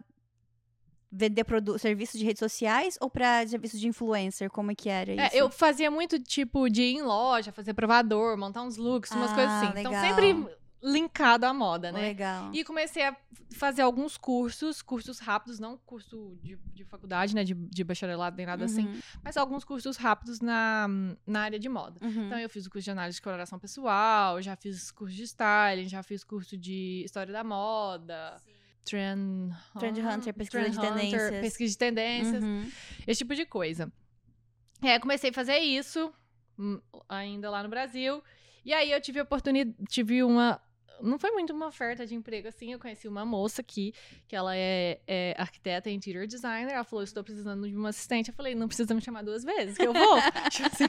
vender 1.12 1.46
serviços 1.80 2.20
de 2.20 2.25
redes 2.25 2.40
sociais 2.40 2.98
ou 3.02 3.10
pra 3.10 3.46
serviços 3.48 3.80
de 3.80 3.88
influencer? 3.88 4.50
Como 4.50 4.72
é 4.72 4.75
que 4.75 4.90
era 4.90 5.12
isso? 5.14 5.36
É, 5.36 5.40
eu 5.42 5.50
fazia 5.50 5.90
muito 5.90 6.20
tipo 6.20 6.70
de 6.70 6.82
ir 6.84 6.96
em 6.98 7.02
loja, 7.02 7.52
fazer 7.52 7.74
provador, 7.74 8.38
montar 8.38 8.62
uns 8.64 8.78
looks, 8.78 9.12
umas 9.12 9.32
Ah, 9.32 9.36
coisas 9.36 9.54
assim. 9.56 9.80
Então 9.80 9.92
legal. 9.92 10.04
sempre 10.06 10.56
linkado 10.86 11.46
à 11.46 11.54
moda, 11.54 11.92
né? 11.92 12.00
Legal. 12.00 12.51
E 12.54 12.63
comecei 12.63 13.04
a 13.04 13.15
fazer 13.56 13.82
alguns 13.82 14.18
cursos, 14.18 14.82
cursos 14.82 15.18
rápidos, 15.20 15.60
não 15.60 15.77
curso 15.77 16.38
de, 16.44 16.56
de 16.74 16.84
faculdade, 16.86 17.34
né? 17.34 17.44
De, 17.44 17.54
de 17.54 17.84
bacharelado, 17.84 18.38
nem 18.38 18.46
nada 18.46 18.65
assim, 18.65 18.86
Uhum, 18.88 19.00
mas 19.24 19.36
alguns 19.36 19.63
cursos 19.63 19.98
rápidos 19.98 20.39
na, 20.42 20.88
na 21.25 21.42
área 21.42 21.58
de 21.60 21.68
moda. 21.68 22.00
uhum. 22.06 22.27
Então, 22.27 22.38
eu 22.39 22.50
fiz 22.50 22.65
o 22.65 22.70
curso 22.70 22.84
de 22.86 22.92
análise 22.92 23.15
de 23.18 23.22
coloração 23.22 23.58
pessoal, 23.58 24.42
já 24.42 24.56
fiz 24.56 24.92
curso 24.92 25.15
de 25.15 25.24
styling, 25.24 25.88
já 25.89 26.04
fiz 26.04 26.24
curso 26.24 26.56
de 26.58 27.01
história 27.04 27.34
da 27.34 27.44
moda. 27.44 28.38
Trend, 28.84 29.51
Trend 29.80 30.00
ah, 30.01 30.13
Hunter, 30.15 30.34
pesquisa 30.36 30.70
de 30.70 30.77
Trend 30.77 30.94
Hunter, 30.94 31.10
tendências. 31.10 31.42
Pesquisa 31.42 31.72
de 31.72 31.77
tendências, 31.80 32.44
Uhum. 32.44 32.72
esse 33.08 33.18
tipo 33.18 33.34
de 33.34 33.46
coisa. 33.46 33.92
Eu 34.84 35.00
comecei 35.00 35.32
a 35.32 35.34
fazer 35.34 35.58
isso, 35.58 36.13
hum, 36.60 36.80
ainda 37.10 37.50
lá 37.50 37.63
no 37.63 37.70
Brasil. 37.70 38.22
E 38.63 38.74
aí, 38.74 38.92
eu 38.92 39.01
tive 39.01 39.20
a 39.20 39.24
oportunidade, 39.24 39.75
tive 39.89 40.24
uma... 40.24 40.62
Não 41.02 41.20
foi 41.20 41.32
muito 41.32 41.54
uma 41.54 41.68
oferta 41.68 42.06
de 42.06 42.16
emprego 42.16 42.48
assim, 42.48 42.72
eu 42.72 42.80
conheci 42.80 43.08
uma 43.08 43.25
moça 43.25 43.62
aqui, 43.62 43.94
que 44.28 44.36
ela 44.36 44.56
é, 44.56 45.00
é 45.08 45.36
arquiteta 45.38 45.90
e 45.90 45.94
interior 45.94 46.28
designer. 46.28 46.74
Ela 46.74 46.84
falou: 46.84 47.04
Estou 47.04 47.24
precisando 47.24 47.68
de 47.68 47.75
uma 47.75 47.90
assistente. 47.90 48.30
Eu 48.30 48.34
falei: 48.36 48.56
Não 48.56 48.68
precisa 48.68 48.94
me 48.94 49.02
chamar 49.02 49.24
duas 49.24 49.44
vezes, 49.44 49.78
que 49.78 49.86
eu 49.86 49.94
vou. 49.94 50.16
Tipo 50.50 50.68
assim, 50.68 50.86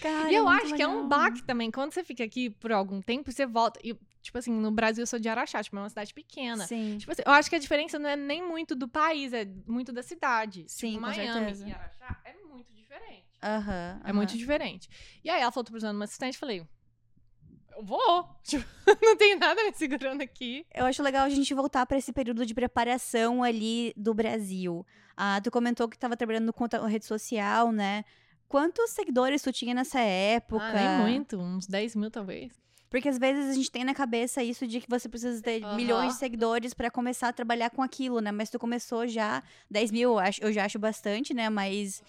Cara, 0.00 0.30
e 0.30 0.34
eu 0.34 0.48
acho 0.48 0.74
que 0.74 0.82
é 0.82 0.88
um 0.88 1.02
legal. 1.02 1.08
baque 1.08 1.42
também. 1.42 1.70
Quando 1.70 1.92
você 1.92 2.04
fica 2.04 2.24
aqui 2.24 2.50
por 2.50 2.72
algum 2.72 3.00
tempo, 3.00 3.30
você 3.30 3.46
volta. 3.46 3.80
E, 3.82 3.94
tipo 4.22 4.38
assim, 4.38 4.52
no 4.52 4.70
Brasil 4.70 5.02
eu 5.02 5.06
sou 5.06 5.18
de 5.18 5.28
Araxá, 5.28 5.62
tipo, 5.62 5.76
é 5.76 5.80
uma 5.80 5.88
cidade 5.88 6.12
pequena. 6.12 6.66
Sim. 6.66 6.98
Tipo 6.98 7.12
assim, 7.12 7.22
eu 7.24 7.32
acho 7.32 7.48
que 7.48 7.56
a 7.56 7.58
diferença 7.58 7.98
não 7.98 8.08
é 8.08 8.16
nem 8.16 8.42
muito 8.42 8.74
do 8.74 8.88
país, 8.88 9.32
é 9.32 9.46
muito 9.66 9.92
da 9.92 10.02
cidade. 10.02 10.64
Sim, 10.68 10.92
tipo, 10.92 11.02
Miami 11.02 11.32
certeza. 11.32 11.68
e 11.68 11.72
Araxá 11.72 12.20
é 12.24 12.34
muito 12.44 12.72
diferente. 12.74 13.24
Aham. 13.42 14.00
É 14.04 14.12
muito 14.12 14.36
diferente. 14.36 14.88
E 15.22 15.30
aí 15.30 15.40
ela 15.40 15.52
falou, 15.52 15.64
tô 15.64 15.72
precisando 15.72 15.92
de 15.92 15.98
uma 15.98 16.04
assistente, 16.04 16.34
eu 16.34 16.40
falei, 16.40 16.66
vou. 17.82 18.28
Tipo, 18.42 18.64
não 19.02 19.16
tem 19.16 19.36
nada 19.36 19.62
me 19.64 19.72
segurando 19.72 20.22
aqui. 20.22 20.64
Eu 20.74 20.84
acho 20.84 21.02
legal 21.02 21.24
a 21.24 21.28
gente 21.28 21.52
voltar 21.52 21.84
para 21.86 21.98
esse 21.98 22.12
período 22.12 22.46
de 22.46 22.54
preparação 22.54 23.42
ali 23.42 23.92
do 23.96 24.14
Brasil. 24.14 24.86
Ah, 25.16 25.40
tu 25.42 25.50
comentou 25.50 25.88
que 25.88 25.96
estava 25.96 26.16
trabalhando 26.16 26.52
com 26.52 26.64
a 26.64 26.86
rede 26.88 27.06
social, 27.06 27.72
né? 27.72 28.04
Quantos 28.48 28.90
seguidores 28.90 29.42
tu 29.42 29.52
tinha 29.52 29.74
nessa 29.74 30.00
época? 30.00 30.64
Ah, 30.64 30.72
nem 30.72 30.90
muito, 30.90 31.38
uns 31.38 31.66
10 31.66 31.96
mil 31.96 32.10
talvez. 32.10 32.52
Porque 32.88 33.08
às 33.08 33.18
vezes 33.18 33.50
a 33.50 33.52
gente 33.52 33.70
tem 33.70 33.84
na 33.84 33.94
cabeça 33.94 34.42
isso 34.42 34.66
de 34.66 34.80
que 34.80 34.88
você 34.88 35.08
precisa 35.08 35.42
ter 35.42 35.64
Aham. 35.64 35.74
milhões 35.74 36.12
de 36.12 36.18
seguidores 36.18 36.72
para 36.72 36.90
começar 36.90 37.28
a 37.28 37.32
trabalhar 37.32 37.70
com 37.70 37.82
aquilo, 37.82 38.20
né? 38.20 38.30
Mas 38.30 38.48
tu 38.48 38.58
começou 38.58 39.06
já 39.08 39.42
10 39.70 39.90
mil, 39.90 40.12
eu, 40.12 40.18
acho, 40.18 40.42
eu 40.42 40.52
já 40.52 40.64
acho 40.64 40.78
bastante, 40.78 41.34
né? 41.34 41.50
Mas 41.50 42.02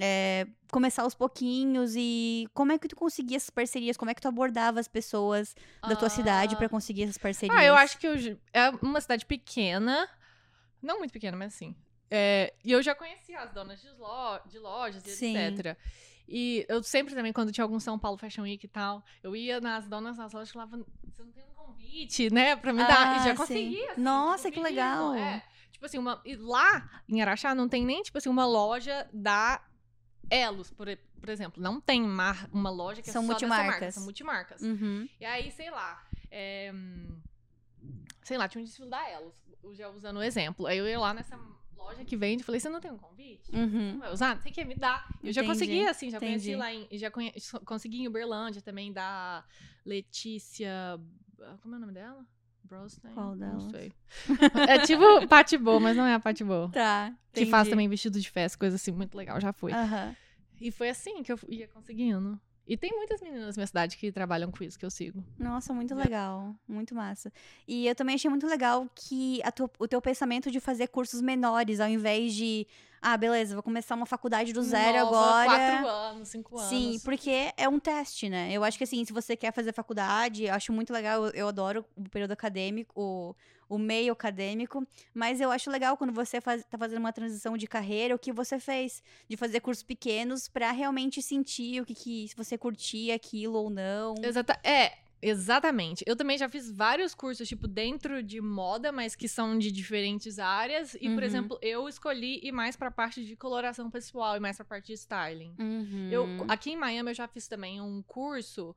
é, 0.00 0.46
começar 0.72 1.02
aos 1.02 1.14
pouquinhos 1.14 1.94
e 1.96 2.48
como 2.54 2.72
é 2.72 2.78
que 2.78 2.88
tu 2.88 2.96
conseguia 2.96 3.36
essas 3.36 3.50
parcerias? 3.50 3.96
Como 3.96 4.10
é 4.10 4.14
que 4.14 4.20
tu 4.20 4.28
abordava 4.28 4.80
as 4.80 4.88
pessoas 4.88 5.54
da 5.86 5.94
tua 5.94 6.08
cidade 6.08 6.54
Ah. 6.54 6.58
para 6.58 6.68
conseguir 6.68 7.02
essas 7.04 7.18
parcerias? 7.18 7.56
Ah, 7.58 7.64
eu 7.64 7.74
acho 7.74 7.98
que 7.98 8.06
eu 8.06 8.14
é 8.52 8.70
uma 8.82 9.00
cidade 9.00 9.26
pequena. 9.26 10.08
Não 10.82 10.98
muito 10.98 11.12
pequena, 11.12 11.36
mas 11.36 11.54
assim. 11.54 11.76
É, 12.10 12.54
e 12.64 12.72
eu 12.72 12.82
já 12.82 12.94
conhecia 12.94 13.38
as 13.40 13.52
donas 13.52 13.80
de, 13.80 13.90
lo- 13.90 14.40
de 14.48 14.58
lojas 14.58 15.06
e 15.06 15.10
Sim. 15.14 15.36
etc. 15.36 15.76
E 16.26 16.64
eu 16.68 16.82
sempre 16.82 17.14
também, 17.14 17.32
quando 17.32 17.52
tinha 17.52 17.64
algum 17.64 17.78
São 17.78 17.98
Paulo 17.98 18.16
Fashion 18.16 18.42
Week 18.44 18.64
e 18.64 18.68
tal, 18.68 19.04
eu 19.22 19.34
ia 19.36 19.60
nas 19.60 19.86
donas 19.88 20.16
das 20.16 20.32
lojas 20.32 20.48
e 20.48 20.52
falava, 20.52 20.76
você 21.04 21.22
não 21.22 21.32
tem 21.32 21.44
um 21.44 21.52
convite, 21.54 22.32
né, 22.32 22.56
pra 22.56 22.72
me 22.72 22.78
dar? 22.86 23.16
E 23.16 23.18
Ah, 23.20 23.24
já 23.26 23.34
conseguia. 23.36 23.92
assim, 23.92 24.00
Nossa, 24.00 24.50
tipo, 24.50 24.54
que 24.54 24.60
pedindo. 24.68 24.80
legal. 24.80 25.14
É. 25.14 25.42
Tipo 25.72 25.86
assim, 25.86 25.98
uma, 25.98 26.20
e 26.24 26.36
lá 26.36 26.88
em 27.08 27.20
Araxá 27.22 27.54
não 27.54 27.68
tem 27.68 27.84
nem, 27.84 28.02
tipo 28.02 28.16
assim, 28.18 28.28
uma 28.28 28.46
loja 28.46 29.08
da 29.12 29.60
Elos, 30.30 30.70
por, 30.70 30.86
por 31.20 31.28
exemplo. 31.28 31.62
Não 31.62 31.80
tem 31.80 32.00
mar- 32.02 32.48
uma 32.52 32.70
loja 32.70 33.02
que 33.02 33.10
São 33.10 33.24
é 33.24 33.26
só 33.26 33.32
dessa 33.34 33.46
marca. 33.48 33.62
multimarcas. 33.64 33.94
São 33.94 34.04
multimarcas. 34.04 34.62
Uhum. 34.62 35.08
E 35.20 35.24
aí, 35.24 35.50
sei 35.50 35.70
lá, 35.70 36.02
é, 36.30 36.72
sei 38.22 38.38
lá, 38.38 38.48
tinha 38.48 38.62
um 38.62 38.64
desfile 38.64 38.88
da 38.88 39.08
Elos, 39.10 39.34
eu 39.62 39.74
já 39.74 39.88
usando 39.90 40.18
o 40.18 40.22
exemplo. 40.22 40.66
Aí 40.66 40.78
eu 40.78 40.86
ia 40.86 40.98
lá 40.98 41.12
nessa 41.12 41.38
loja 41.76 42.04
que 42.04 42.16
vende 42.16 42.42
e 42.42 42.44
falei, 42.44 42.60
você 42.60 42.68
não 42.68 42.80
tem 42.80 42.90
um 42.90 42.98
convite? 42.98 43.50
Uhum. 43.54 43.92
Não 43.94 43.98
vai 44.00 44.12
usar? 44.12 44.40
Você 44.40 44.50
quer 44.50 44.64
me 44.64 44.74
dar? 44.74 45.08
Eu 45.22 45.32
já 45.32 45.40
Entendi, 45.42 45.46
consegui, 45.46 45.86
assim, 45.86 46.10
já 46.10 46.18
entendi. 46.18 46.32
conheci 46.32 46.56
lá 46.56 46.72
em, 46.72 46.86
já 46.92 47.10
conhe, 47.10 47.32
consegui 47.64 48.02
em 48.02 48.06
Uberlândia 48.08 48.62
também 48.62 48.92
da 48.92 49.42
Letícia, 49.84 50.70
como 51.62 51.74
é 51.74 51.78
o 51.78 51.80
nome 51.80 51.92
dela? 51.92 52.24
Brostein? 52.64 53.12
Qual 53.14 53.34
Não 53.34 53.58
delas? 53.58 53.64
sei. 53.72 53.92
É 54.68 54.78
tipo 54.86 55.26
Pati 55.26 55.58
Boa, 55.58 55.80
mas 55.80 55.96
não 55.96 56.04
é 56.06 56.14
a 56.14 56.20
Pati 56.20 56.44
Boa. 56.44 56.68
Tá. 56.70 57.12
Que 57.32 57.46
faz 57.46 57.62
entendi. 57.62 57.70
também 57.70 57.88
vestido 57.88 58.20
de 58.20 58.30
festa, 58.30 58.58
coisa 58.58 58.76
assim, 58.76 58.92
muito 58.92 59.16
legal, 59.16 59.40
já 59.40 59.52
fui. 59.52 59.72
Aham. 59.72 60.14
E 60.60 60.70
foi 60.70 60.90
assim 60.90 61.22
que 61.22 61.32
eu 61.32 61.38
ia 61.48 61.66
conseguindo. 61.68 62.38
E 62.66 62.76
tem 62.76 62.90
muitas 62.94 63.20
meninas 63.20 63.56
na 63.56 63.60
minha 63.60 63.66
cidade 63.66 63.96
que 63.96 64.12
trabalham 64.12 64.50
com 64.52 64.62
isso, 64.62 64.78
que 64.78 64.84
eu 64.84 64.90
sigo. 64.90 65.24
Nossa, 65.38 65.72
muito 65.72 65.94
É. 65.94 65.96
legal. 65.96 66.54
Muito 66.68 66.94
massa. 66.94 67.32
E 67.66 67.86
eu 67.86 67.94
também 67.96 68.14
achei 68.14 68.28
muito 68.30 68.46
legal 68.46 68.86
que 68.94 69.40
a 69.42 69.50
tu- 69.50 69.70
o 69.78 69.88
teu 69.88 70.00
pensamento 70.00 70.50
de 70.50 70.60
fazer 70.60 70.86
cursos 70.88 71.20
menores, 71.20 71.80
ao 71.80 71.88
invés 71.88 72.32
de, 72.34 72.66
ah, 73.02 73.16
beleza, 73.16 73.54
vou 73.54 73.62
começar 73.62 73.96
uma 73.96 74.06
faculdade 74.06 74.52
do 74.52 74.62
zero 74.62 74.98
Nova, 74.98 75.16
agora. 75.16 75.48
Quatro 75.80 75.88
anos, 75.88 76.28
cinco 76.28 76.56
anos. 76.58 76.68
Sim, 76.68 77.00
porque 77.04 77.50
é 77.56 77.68
um 77.68 77.80
teste, 77.80 78.28
né? 78.28 78.52
Eu 78.52 78.62
acho 78.62 78.78
que 78.78 78.84
assim, 78.84 79.04
se 79.04 79.12
você 79.12 79.34
quer 79.36 79.52
fazer 79.52 79.72
faculdade, 79.72 80.44
eu 80.44 80.54
acho 80.54 80.72
muito 80.72 80.92
legal, 80.92 81.24
eu, 81.26 81.30
eu 81.32 81.48
adoro 81.48 81.84
o 81.96 82.08
período 82.08 82.32
acadêmico, 82.32 82.92
o, 82.94 83.34
o 83.70 83.78
meio 83.78 84.12
acadêmico, 84.12 84.86
mas 85.14 85.40
eu 85.40 85.50
acho 85.50 85.70
legal 85.70 85.96
quando 85.96 86.12
você 86.12 86.40
faz, 86.40 86.64
tá 86.64 86.76
fazendo 86.76 86.98
uma 86.98 87.12
transição 87.12 87.56
de 87.56 87.66
carreira, 87.66 88.14
o 88.14 88.18
que 88.18 88.32
você 88.32 88.58
fez, 88.58 89.02
de 89.28 89.36
fazer 89.36 89.60
cursos 89.60 89.84
pequenos 89.84 90.48
pra 90.48 90.72
realmente 90.72 91.22
sentir 91.22 91.80
o 91.80 91.86
que, 91.86 91.94
que 91.94 92.28
se 92.28 92.36
você 92.36 92.58
curtia 92.58 93.14
aquilo 93.14 93.56
ou 93.56 93.70
não. 93.70 94.14
Exata 94.22 94.58
é, 94.64 94.92
exatamente. 95.22 96.02
Eu 96.06 96.16
também 96.16 96.36
já 96.36 96.48
fiz 96.48 96.70
vários 96.70 97.14
cursos, 97.14 97.48
tipo, 97.48 97.68
dentro 97.68 98.22
de 98.22 98.40
moda, 98.40 98.90
mas 98.90 99.14
que 99.14 99.28
são 99.28 99.56
de 99.58 99.70
diferentes 99.70 100.38
áreas. 100.38 100.96
E, 101.00 101.08
Uhum. 101.08 101.14
por 101.14 101.22
exemplo, 101.22 101.58
eu 101.62 101.88
escolhi 101.88 102.40
ir 102.42 102.52
mais 102.52 102.76
pra 102.76 102.90
parte 102.90 103.24
de 103.24 103.36
coloração 103.36 103.88
pessoal 103.88 104.36
e 104.36 104.40
mais 104.40 104.56
pra 104.56 104.64
parte 104.64 104.86
de 104.88 104.94
styling. 104.94 105.54
Uhum. 105.58 106.08
Eu, 106.10 106.44
aqui 106.48 106.72
em 106.72 106.76
Miami 106.76 107.10
eu 107.10 107.14
já 107.14 107.28
fiz 107.28 107.46
também 107.46 107.80
um 107.80 108.02
curso 108.02 108.74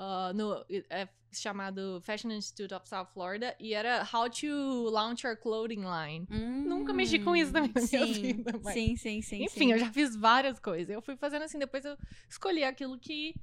ah, 0.00 0.32
no, 0.32 0.64
é 0.88 1.08
chamado 1.32 2.00
Fashion 2.02 2.30
Institute 2.30 2.72
of 2.72 2.88
South 2.88 3.08
Florida 3.12 3.54
e 3.58 3.74
era 3.74 4.08
How 4.10 4.30
to 4.30 4.88
Launch 4.90 5.26
Your 5.26 5.36
Clothing 5.36 5.82
Line. 5.84 6.26
Nunca 6.30 6.92
mexi 6.92 7.18
com 7.18 7.34
isso 7.34 7.52
também 7.52 7.72
na 7.74 7.82
minha 7.82 8.14
sim, 8.14 8.22
vida, 8.22 8.60
mas- 8.62 8.74
Sim, 8.74 8.96
sim, 8.96 9.20
sim. 9.20 9.44
Enfim, 9.44 9.66
sim. 9.66 9.72
eu 9.72 9.78
já 9.78 9.92
fiz 9.92 10.14
várias 10.14 10.60
coisas. 10.60 10.88
Eu 10.88 11.02
fui 11.02 11.16
fazendo 11.16 11.42
assim, 11.42 11.58
depois 11.58 11.84
eu 11.84 11.96
escolhi 12.28 12.62
aquilo 12.62 12.96
que, 12.96 13.34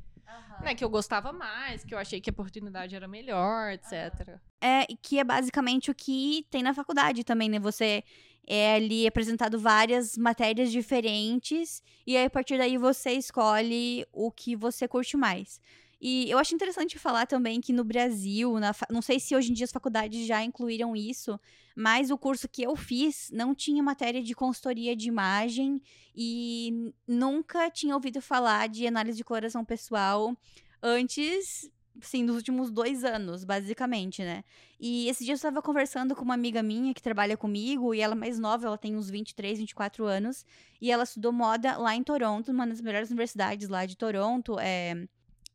né, 0.62 0.74
que 0.74 0.84
eu 0.84 0.90
gostava 0.90 1.34
mais, 1.34 1.84
que 1.84 1.94
eu 1.94 2.00
achei 2.00 2.22
que 2.22 2.30
a 2.30 2.34
oportunidade 2.34 2.96
era 2.96 3.08
melhor, 3.08 3.74
etc. 3.74 4.40
É, 4.62 4.86
e 4.90 4.96
que 4.96 5.20
é 5.20 5.24
basicamente 5.26 5.92
o 5.92 5.94
que 5.94 6.48
tem 6.50 6.64
na 6.64 6.74
faculdade 6.74 7.24
também, 7.26 7.50
né? 7.50 7.60
Você 7.60 8.02
é 8.48 8.76
ali 8.76 9.06
apresentado 9.06 9.60
várias 9.60 10.18
matérias 10.18 10.72
diferentes 10.72 11.82
e 12.06 12.16
aí 12.16 12.26
a 12.26 12.30
partir 12.30 12.58
daí 12.58 12.78
você 12.78 13.12
escolhe 13.14 14.06
o 14.14 14.32
que 14.32 14.56
você 14.56 14.88
curte 14.88 15.18
mais. 15.18 15.60
E 16.08 16.30
eu 16.30 16.38
acho 16.38 16.54
interessante 16.54 17.00
falar 17.00 17.26
também 17.26 17.60
que 17.60 17.74
no 17.74 17.84
Brasil, 17.84 18.60
na 18.60 18.76
não 18.92 19.02
sei 19.02 19.20
se 19.20 19.36
hoje 19.36 19.50
em 19.50 19.56
dia 19.56 19.64
as 19.64 19.72
faculdades 19.72 20.28
já 20.28 20.44
incluíram 20.44 20.96
isso, 20.96 21.40
mas 21.76 22.12
o 22.12 22.18
curso 22.18 22.48
que 22.48 22.62
eu 22.62 22.76
fiz 22.76 23.32
não 23.34 23.56
tinha 23.56 23.82
matéria 23.82 24.22
de 24.22 24.36
consultoria 24.36 24.96
de 24.96 25.08
imagem 25.08 25.82
e 26.16 26.94
nunca 27.08 27.72
tinha 27.72 27.96
ouvido 27.96 28.22
falar 28.22 28.70
de 28.70 28.86
análise 28.86 29.18
de 29.18 29.24
coloração 29.24 29.66
pessoal 29.66 30.38
antes, 30.80 31.72
sim, 32.00 32.24
dos 32.24 32.36
últimos 32.36 32.70
dois 32.70 33.04
anos, 33.04 33.44
basicamente, 33.44 34.22
né? 34.22 34.44
E 34.80 35.10
esse 35.10 35.24
dia 35.24 35.34
eu 35.34 35.38
estava 35.38 35.60
conversando 35.60 36.16
com 36.16 36.22
uma 36.24 36.36
amiga 36.36 36.62
minha 36.62 36.94
que 36.94 37.02
trabalha 37.02 37.36
comigo, 37.36 37.96
e 37.96 38.02
ela 38.02 38.14
é 38.14 38.16
mais 38.16 38.38
nova, 38.38 38.68
ela 38.68 38.78
tem 38.78 38.96
uns 38.96 39.10
23, 39.10 39.58
24 39.58 40.06
anos, 40.06 40.46
e 40.80 40.92
ela 40.92 41.04
estudou 41.04 41.32
moda 41.32 41.76
lá 41.80 41.96
em 41.96 42.04
Toronto, 42.04 42.52
uma 42.52 42.68
das 42.68 42.80
melhores 42.80 43.10
universidades 43.10 43.68
lá 43.70 43.88
de 43.88 43.98
Toronto, 43.98 44.60
é, 44.60 45.08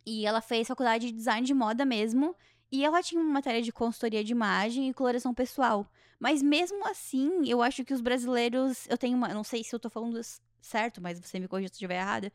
e 0.06 0.26
ela 0.26 0.40
fez 0.40 0.68
faculdade 0.68 1.06
de 1.06 1.12
design 1.12 1.46
de 1.46 1.54
moda 1.54 1.84
mesmo, 1.84 2.34
e 2.72 2.84
ela 2.84 3.02
tinha 3.02 3.20
uma 3.20 3.32
matéria 3.32 3.60
de 3.60 3.72
consultoria 3.72 4.22
de 4.22 4.32
imagem 4.32 4.88
e 4.88 4.94
coloração 4.94 5.34
pessoal. 5.34 5.90
Mas 6.18 6.42
mesmo 6.42 6.86
assim, 6.86 7.48
eu 7.48 7.62
acho 7.62 7.84
que 7.84 7.94
os 7.94 8.00
brasileiros, 8.00 8.86
eu 8.88 8.98
tenho 8.98 9.16
uma, 9.16 9.28
não 9.28 9.42
sei 9.42 9.64
se 9.64 9.74
eu 9.74 9.80
tô 9.80 9.88
falando 9.88 10.20
certo, 10.60 11.00
mas 11.00 11.18
você 11.18 11.38
me 11.38 11.48
corrija 11.48 11.68
se 11.68 11.72
eu 11.72 11.76
estiver 11.76 11.96
errada. 11.96 12.32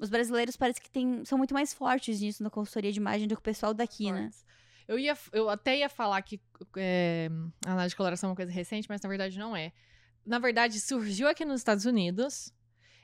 Os 0.00 0.08
brasileiros 0.08 0.56
parece 0.56 0.80
que 0.80 0.90
tem, 0.90 1.24
são 1.24 1.38
muito 1.38 1.54
mais 1.54 1.72
fortes 1.72 2.20
nisso 2.20 2.42
na 2.42 2.50
consultoria 2.50 2.92
de 2.92 2.98
imagem 2.98 3.26
do 3.26 3.34
que 3.34 3.40
o 3.40 3.42
pessoal 3.42 3.72
daqui, 3.72 4.12
né? 4.12 4.22
Fortes. 4.22 4.44
Eu, 4.86 4.98
ia, 4.98 5.16
eu 5.32 5.48
até 5.48 5.78
ia 5.78 5.88
falar 5.88 6.20
que 6.22 6.40
é, 6.76 7.28
a 7.64 7.72
análise 7.72 7.90
de 7.90 7.96
coloração 7.96 8.28
é 8.28 8.30
uma 8.30 8.36
coisa 8.36 8.52
recente, 8.52 8.88
mas 8.88 9.00
na 9.00 9.08
verdade 9.08 9.38
não 9.38 9.56
é. 9.56 9.72
Na 10.24 10.38
verdade, 10.38 10.80
surgiu 10.80 11.28
aqui 11.28 11.44
nos 11.44 11.60
Estados 11.60 11.84
Unidos. 11.84 12.52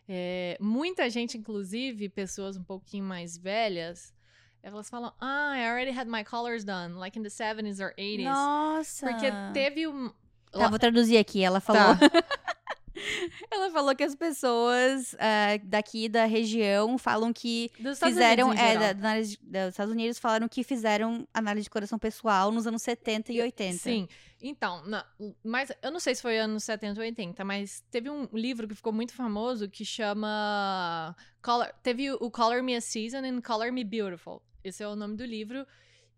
É, 0.08 0.56
muita 0.60 1.10
gente, 1.10 1.36
inclusive, 1.36 2.08
pessoas 2.08 2.56
um 2.56 2.64
pouquinho 2.64 3.04
mais 3.04 3.36
velhas, 3.36 4.14
elas 4.62 4.88
falam, 4.88 5.12
ah, 5.20 5.54
I 5.54 5.68
already 5.68 5.90
had 5.90 6.06
my 6.08 6.24
colors 6.24 6.64
done, 6.64 6.94
like 6.94 7.18
in 7.18 7.22
the 7.22 7.28
70s 7.28 7.80
or 7.80 7.94
80s. 7.98 8.24
Nossa! 8.24 9.06
Porque 9.06 9.30
teve 9.52 9.86
um. 9.86 10.10
Tá, 10.50 10.68
vou 10.68 10.78
traduzir 10.78 11.18
aqui. 11.18 11.42
Ela 11.42 11.60
falou. 11.60 11.96
Tá. 11.96 11.98
Ela 13.50 13.70
falou 13.70 13.94
que 13.94 14.02
as 14.04 14.14
pessoas 14.14 15.14
ah, 15.18 15.58
daqui 15.64 16.08
da 16.08 16.24
região 16.24 16.98
falam 16.98 17.32
que 17.32 17.70
Dos 17.78 17.94
Estados 17.94 18.14
fizeram. 18.14 18.48
Unidos, 18.48 18.64
é, 18.64 18.78
da, 18.78 18.92
da 18.92 19.14
dos 19.20 19.68
Estados 19.70 19.92
Unidos 19.92 20.18
falaram 20.18 20.48
que 20.48 20.62
fizeram 20.64 21.26
análise 21.32 21.64
de 21.64 21.70
coração 21.70 21.98
pessoal 21.98 22.50
nos 22.50 22.66
anos 22.66 22.82
70 22.82 23.32
e 23.32 23.40
80. 23.42 23.78
Sim. 23.78 24.08
Então, 24.40 24.84
na- 24.86 25.04
mas 25.42 25.72
eu 25.82 25.90
não 25.90 25.98
sei 25.98 26.14
se 26.14 26.22
foi 26.22 26.38
anos 26.38 26.62
70 26.64 27.00
ou 27.00 27.04
80, 27.04 27.44
mas 27.44 27.82
teve 27.90 28.08
um 28.08 28.28
livro 28.32 28.68
que 28.68 28.74
ficou 28.74 28.92
muito 28.92 29.12
famoso 29.12 29.68
que 29.68 29.84
chama. 29.84 31.14
Color, 31.42 31.72
teve 31.82 32.12
o 32.12 32.30
Color 32.30 32.62
Me 32.62 32.76
a 32.76 32.80
Season 32.80 33.18
and 33.18 33.40
Color 33.42 33.72
Me 33.72 33.84
Beautiful. 33.84 34.42
Esse 34.62 34.82
é 34.82 34.88
o 34.88 34.96
nome 34.96 35.16
do 35.16 35.24
livro. 35.24 35.66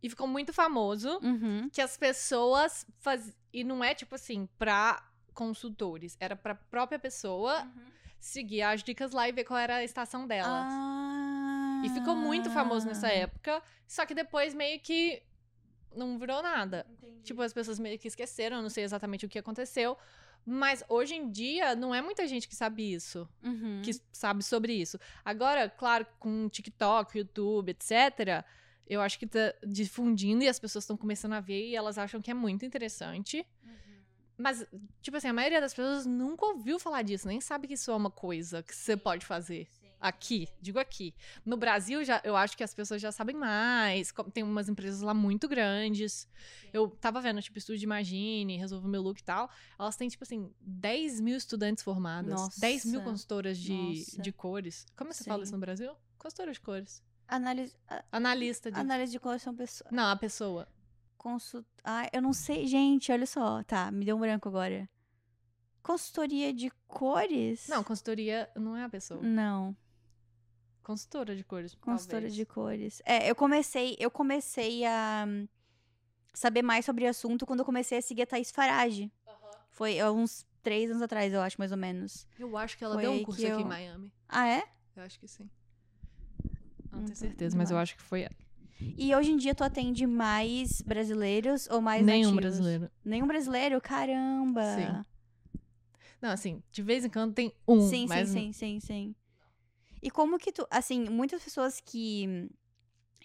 E 0.02 0.08
ficou 0.08 0.26
muito 0.26 0.52
famoso 0.52 1.18
Uhum. 1.22 1.68
que 1.70 1.80
as 1.80 1.96
pessoas 1.96 2.86
faz... 3.00 3.30
E 3.52 3.62
não 3.62 3.82
é 3.84 3.94
tipo 3.94 4.14
assim, 4.14 4.48
pra 4.58 5.02
consultores. 5.34 6.16
Era 6.20 6.36
pra 6.36 6.54
própria 6.54 6.98
pessoa 6.98 7.66
seguir 8.18 8.62
as 8.62 8.82
dicas 8.82 9.12
lá 9.12 9.28
e 9.28 9.32
ver 9.32 9.44
qual 9.44 9.58
era 9.58 9.76
a 9.76 9.84
estação 9.84 10.26
delas. 10.26 10.66
Ah. 10.72 11.82
E 11.84 11.88
ficou 11.90 12.14
muito 12.14 12.50
famoso 12.50 12.86
nessa 12.86 13.08
época. 13.08 13.62
Só 13.86 14.04
que 14.04 14.14
depois 14.14 14.54
meio 14.54 14.78
que 14.80 15.22
não 15.96 16.18
virou 16.18 16.42
nada. 16.42 16.86
Tipo, 17.24 17.42
as 17.42 17.52
pessoas 17.52 17.78
meio 17.78 17.98
que 17.98 18.08
esqueceram, 18.08 18.58
eu 18.58 18.62
não 18.62 18.70
sei 18.70 18.84
exatamente 18.84 19.26
o 19.26 19.28
que 19.28 19.38
aconteceu. 19.38 19.96
Mas 20.44 20.82
hoje 20.88 21.14
em 21.14 21.30
dia, 21.30 21.74
não 21.74 21.94
é 21.94 22.00
muita 22.00 22.26
gente 22.26 22.48
que 22.48 22.56
sabe 22.56 22.92
isso, 22.94 23.28
Uhum. 23.42 23.82
que 23.84 23.92
sabe 24.10 24.42
sobre 24.42 24.72
isso. 24.72 24.98
Agora, 25.24 25.68
claro, 25.68 26.06
com 26.18 26.48
TikTok, 26.48 27.18
YouTube, 27.18 27.70
etc., 27.70 28.44
eu 28.86 29.00
acho 29.00 29.18
que 29.18 29.26
tá 29.26 29.54
difundindo 29.66 30.42
e 30.42 30.48
as 30.48 30.58
pessoas 30.58 30.82
estão 30.84 30.96
começando 30.96 31.34
a 31.34 31.40
ver 31.40 31.68
e 31.68 31.76
elas 31.76 31.96
acham 31.98 32.20
que 32.20 32.30
é 32.30 32.34
muito 32.34 32.64
interessante. 32.64 33.46
Mas, 34.40 34.64
tipo 35.02 35.16
assim, 35.16 35.28
a 35.28 35.32
maioria 35.32 35.60
das 35.60 35.74
pessoas 35.74 36.06
nunca 36.06 36.44
ouviu 36.46 36.78
falar 36.78 37.02
disso, 37.02 37.28
nem 37.28 37.40
sabe 37.40 37.66
que 37.68 37.74
isso 37.74 37.90
é 37.90 37.94
uma 37.94 38.10
coisa 38.10 38.62
que 38.62 38.74
você 38.74 38.96
pode 38.96 39.24
fazer. 39.26 39.68
Aqui, 40.00 40.48
digo 40.62 40.78
aqui. 40.78 41.14
No 41.44 41.58
Brasil, 41.58 42.02
já, 42.02 42.22
eu 42.24 42.34
acho 42.34 42.56
que 42.56 42.64
as 42.64 42.72
pessoas 42.72 43.02
já 43.02 43.12
sabem 43.12 43.36
mais. 43.36 44.10
Tem 44.32 44.42
umas 44.42 44.66
empresas 44.66 45.02
lá 45.02 45.12
muito 45.12 45.46
grandes. 45.46 46.26
Eu 46.72 46.88
tava 46.88 47.20
vendo, 47.20 47.42
tipo, 47.42 47.58
Estúdio 47.58 47.84
Imagine, 47.84 48.56
Resolve 48.56 48.88
Meu 48.88 49.02
Look 49.02 49.20
e 49.20 49.22
tal. 49.24 49.50
Elas 49.78 49.96
têm, 49.96 50.08
tipo 50.08 50.24
assim, 50.24 50.50
10 50.62 51.20
mil 51.20 51.36
estudantes 51.36 51.84
formadas. 51.84 52.32
Nossa. 52.32 52.58
10 52.58 52.86
mil 52.86 53.02
consultoras 53.02 53.58
de, 53.58 53.74
Nossa. 53.74 54.22
de 54.22 54.32
cores. 54.32 54.86
Como 54.96 55.12
você 55.12 55.22
fala 55.22 55.40
Sim. 55.40 55.42
isso 55.44 55.52
no 55.52 55.58
Brasil? 55.60 55.92
Consultora 56.16 56.50
de 56.50 56.60
cores. 56.60 57.02
Análise, 57.28 57.76
a- 57.86 58.02
Analista 58.10 58.72
de... 58.72 58.80
análise 58.80 59.12
de 59.12 59.20
coração 59.20 59.54
pessoal. 59.54 59.90
Não, 59.92 60.04
a 60.10 60.16
pessoa. 60.16 60.66
Consult... 61.20 61.66
Ah, 61.84 62.08
eu 62.14 62.22
não 62.22 62.32
sei. 62.32 62.66
Gente, 62.66 63.12
olha 63.12 63.26
só. 63.26 63.62
Tá, 63.64 63.90
me 63.90 64.06
deu 64.06 64.16
um 64.16 64.20
branco 64.20 64.48
agora. 64.48 64.88
Consultoria 65.82 66.50
de 66.50 66.70
cores? 66.88 67.68
Não, 67.68 67.84
consultoria 67.84 68.48
não 68.56 68.74
é 68.74 68.84
a 68.84 68.88
pessoa. 68.88 69.20
Não. 69.20 69.76
Consultora 70.82 71.36
de 71.36 71.44
cores, 71.44 71.74
Consultora 71.74 72.22
talvez. 72.22 72.34
de 72.34 72.46
cores. 72.46 73.02
É, 73.04 73.30
eu 73.30 73.34
comecei, 73.34 73.96
eu 74.00 74.10
comecei 74.10 74.86
a 74.86 75.26
hum, 75.28 75.46
saber 76.32 76.62
mais 76.62 76.86
sobre 76.86 77.04
o 77.04 77.08
assunto 77.10 77.44
quando 77.44 77.60
eu 77.60 77.66
comecei 77.66 77.98
a 77.98 78.02
seguir 78.02 78.22
a 78.22 78.26
Thaís 78.26 78.50
Farage. 78.50 79.12
Foi 79.68 80.00
há 80.00 80.10
uns 80.10 80.46
três 80.62 80.90
anos 80.90 81.02
atrás, 81.02 81.34
eu 81.34 81.42
acho, 81.42 81.56
mais 81.58 81.70
ou 81.70 81.76
menos. 81.78 82.26
Eu 82.38 82.56
acho 82.56 82.78
que 82.78 82.84
ela 82.84 82.94
Foi 82.94 83.02
deu 83.02 83.12
um 83.12 83.22
curso 83.22 83.40
que 83.42 83.46
aqui 83.46 83.60
em 83.60 83.64
eu- 83.64 83.68
Miami. 83.68 84.10
Ah, 84.26 84.48
é? 84.48 84.64
Eu 84.96 85.02
acho 85.02 85.20
que 85.20 85.28
sim. 85.28 85.50
Não 86.90 87.00
Não 87.00 87.04
tenho 87.04 87.16
certeza, 87.16 87.54
mas 87.56 87.70
eu 87.70 87.76
acho 87.76 87.94
que 87.94 88.02
foi 88.02 88.22
ela. 88.22 88.34
E 88.96 89.14
hoje 89.14 89.32
em 89.32 89.36
dia 89.36 89.54
tu 89.54 89.64
atende 89.64 90.06
mais 90.06 90.82
brasileiros 90.82 91.68
ou 91.70 91.80
mais 91.80 92.04
Nenhum 92.04 92.32
nativos? 92.32 92.40
brasileiro. 92.40 92.90
Nenhum 93.04 93.26
brasileiro? 93.26 93.80
Caramba! 93.80 94.62
Sim. 94.62 95.60
Não, 96.20 96.30
assim, 96.30 96.62
de 96.70 96.82
vez 96.82 97.04
em 97.04 97.08
quando 97.08 97.32
tem 97.32 97.54
um, 97.66 97.80
Sim, 97.80 98.06
mas 98.06 98.28
sim, 98.28 98.52
sim, 98.52 98.80
sim, 98.80 98.80
sim. 98.80 99.14
E 100.02 100.10
como 100.10 100.38
que 100.38 100.52
tu, 100.52 100.66
assim, 100.70 101.08
muitas 101.08 101.42
pessoas 101.42 101.80
que 101.80 102.50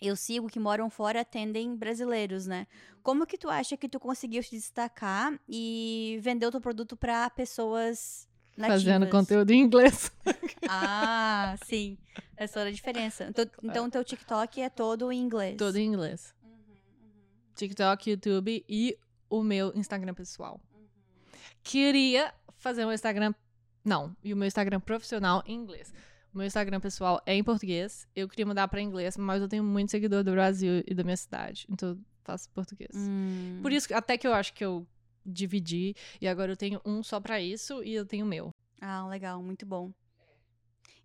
eu 0.02 0.16
sigo 0.16 0.48
que 0.48 0.60
moram 0.60 0.90
fora 0.90 1.22
atendem 1.22 1.76
brasileiros, 1.76 2.46
né? 2.46 2.68
Como 3.02 3.26
que 3.26 3.38
tu 3.38 3.50
acha 3.50 3.78
que 3.78 3.88
tu 3.88 4.00
conseguiu 4.00 4.44
se 4.44 4.52
destacar 4.56 5.40
e 5.48 6.20
vender 6.22 6.46
o 6.46 6.52
teu 6.52 6.62
produto 6.62 6.98
pra 6.98 7.30
pessoas 7.30 8.28
nativas? 8.58 8.84
fazendo 8.84 9.10
conteúdo 9.10 9.52
em 9.52 9.62
inglês. 9.62 10.12
Ah, 10.68 11.56
sim. 11.64 11.96
Essa 12.36 12.62
era 12.62 12.70
a 12.70 12.74
diferença. 12.74 13.26
Então, 13.26 13.46
então 13.64 13.88
teu 13.88 14.04
TikTok 14.04 14.60
é 14.60 14.68
todo 14.68 15.12
em 15.12 15.22
inglês. 15.22 15.56
Todo 15.58 15.78
em 15.78 15.86
inglês. 15.86 16.34
TikTok, 17.54 18.10
YouTube 18.10 18.66
e 18.68 18.98
o 19.30 19.44
meu 19.44 19.72
Instagram 19.76 20.16
pessoal. 20.16 20.60
Queria 21.64 22.34
fazer 22.58 22.84
um 22.84 22.92
Instagram. 22.92 23.34
Não, 23.84 24.16
e 24.24 24.34
o 24.34 24.38
meu 24.38 24.48
Instagram 24.48 24.80
profissional 24.80 25.44
em 25.46 25.54
inglês. 25.54 25.94
O 26.34 26.38
meu 26.38 26.48
Instagram 26.48 26.80
pessoal 26.80 27.22
é 27.26 27.36
em 27.36 27.44
português. 27.44 28.08
Eu 28.16 28.28
queria 28.28 28.46
mudar 28.46 28.68
pra 28.68 28.82
inglês, 28.82 29.16
mas 29.18 29.42
eu 29.42 29.48
tenho 29.48 29.64
muito 29.64 29.92
seguidor 29.92 30.24
do 30.24 30.32
Brasil 30.32 30.84
e 30.86 30.94
da 30.94 31.04
minha 31.04 31.16
cidade. 31.16 31.68
Então 31.70 31.98
faço 32.24 32.50
português. 32.50 32.92
Hum. 32.96 33.60
Por 33.62 33.72
isso, 33.72 33.94
até 33.94 34.18
que 34.18 34.28
eu 34.28 34.34
acho 34.34 34.54
que 34.54 34.66
eu 34.66 34.86
dividi. 35.26 35.96
E 36.22 36.28
agora 36.28 36.52
eu 36.52 36.58
tenho 36.58 36.82
um 36.86 37.02
só 37.02 37.20
pra 37.20 37.42
isso 37.42 37.84
e 37.84 37.94
eu 37.94 38.06
tenho 38.06 38.26
o 38.26 38.30
meu. 38.30 38.52
Ah, 38.82 39.08
legal, 39.08 39.42
muito 39.42 39.66
bom. 39.66 39.92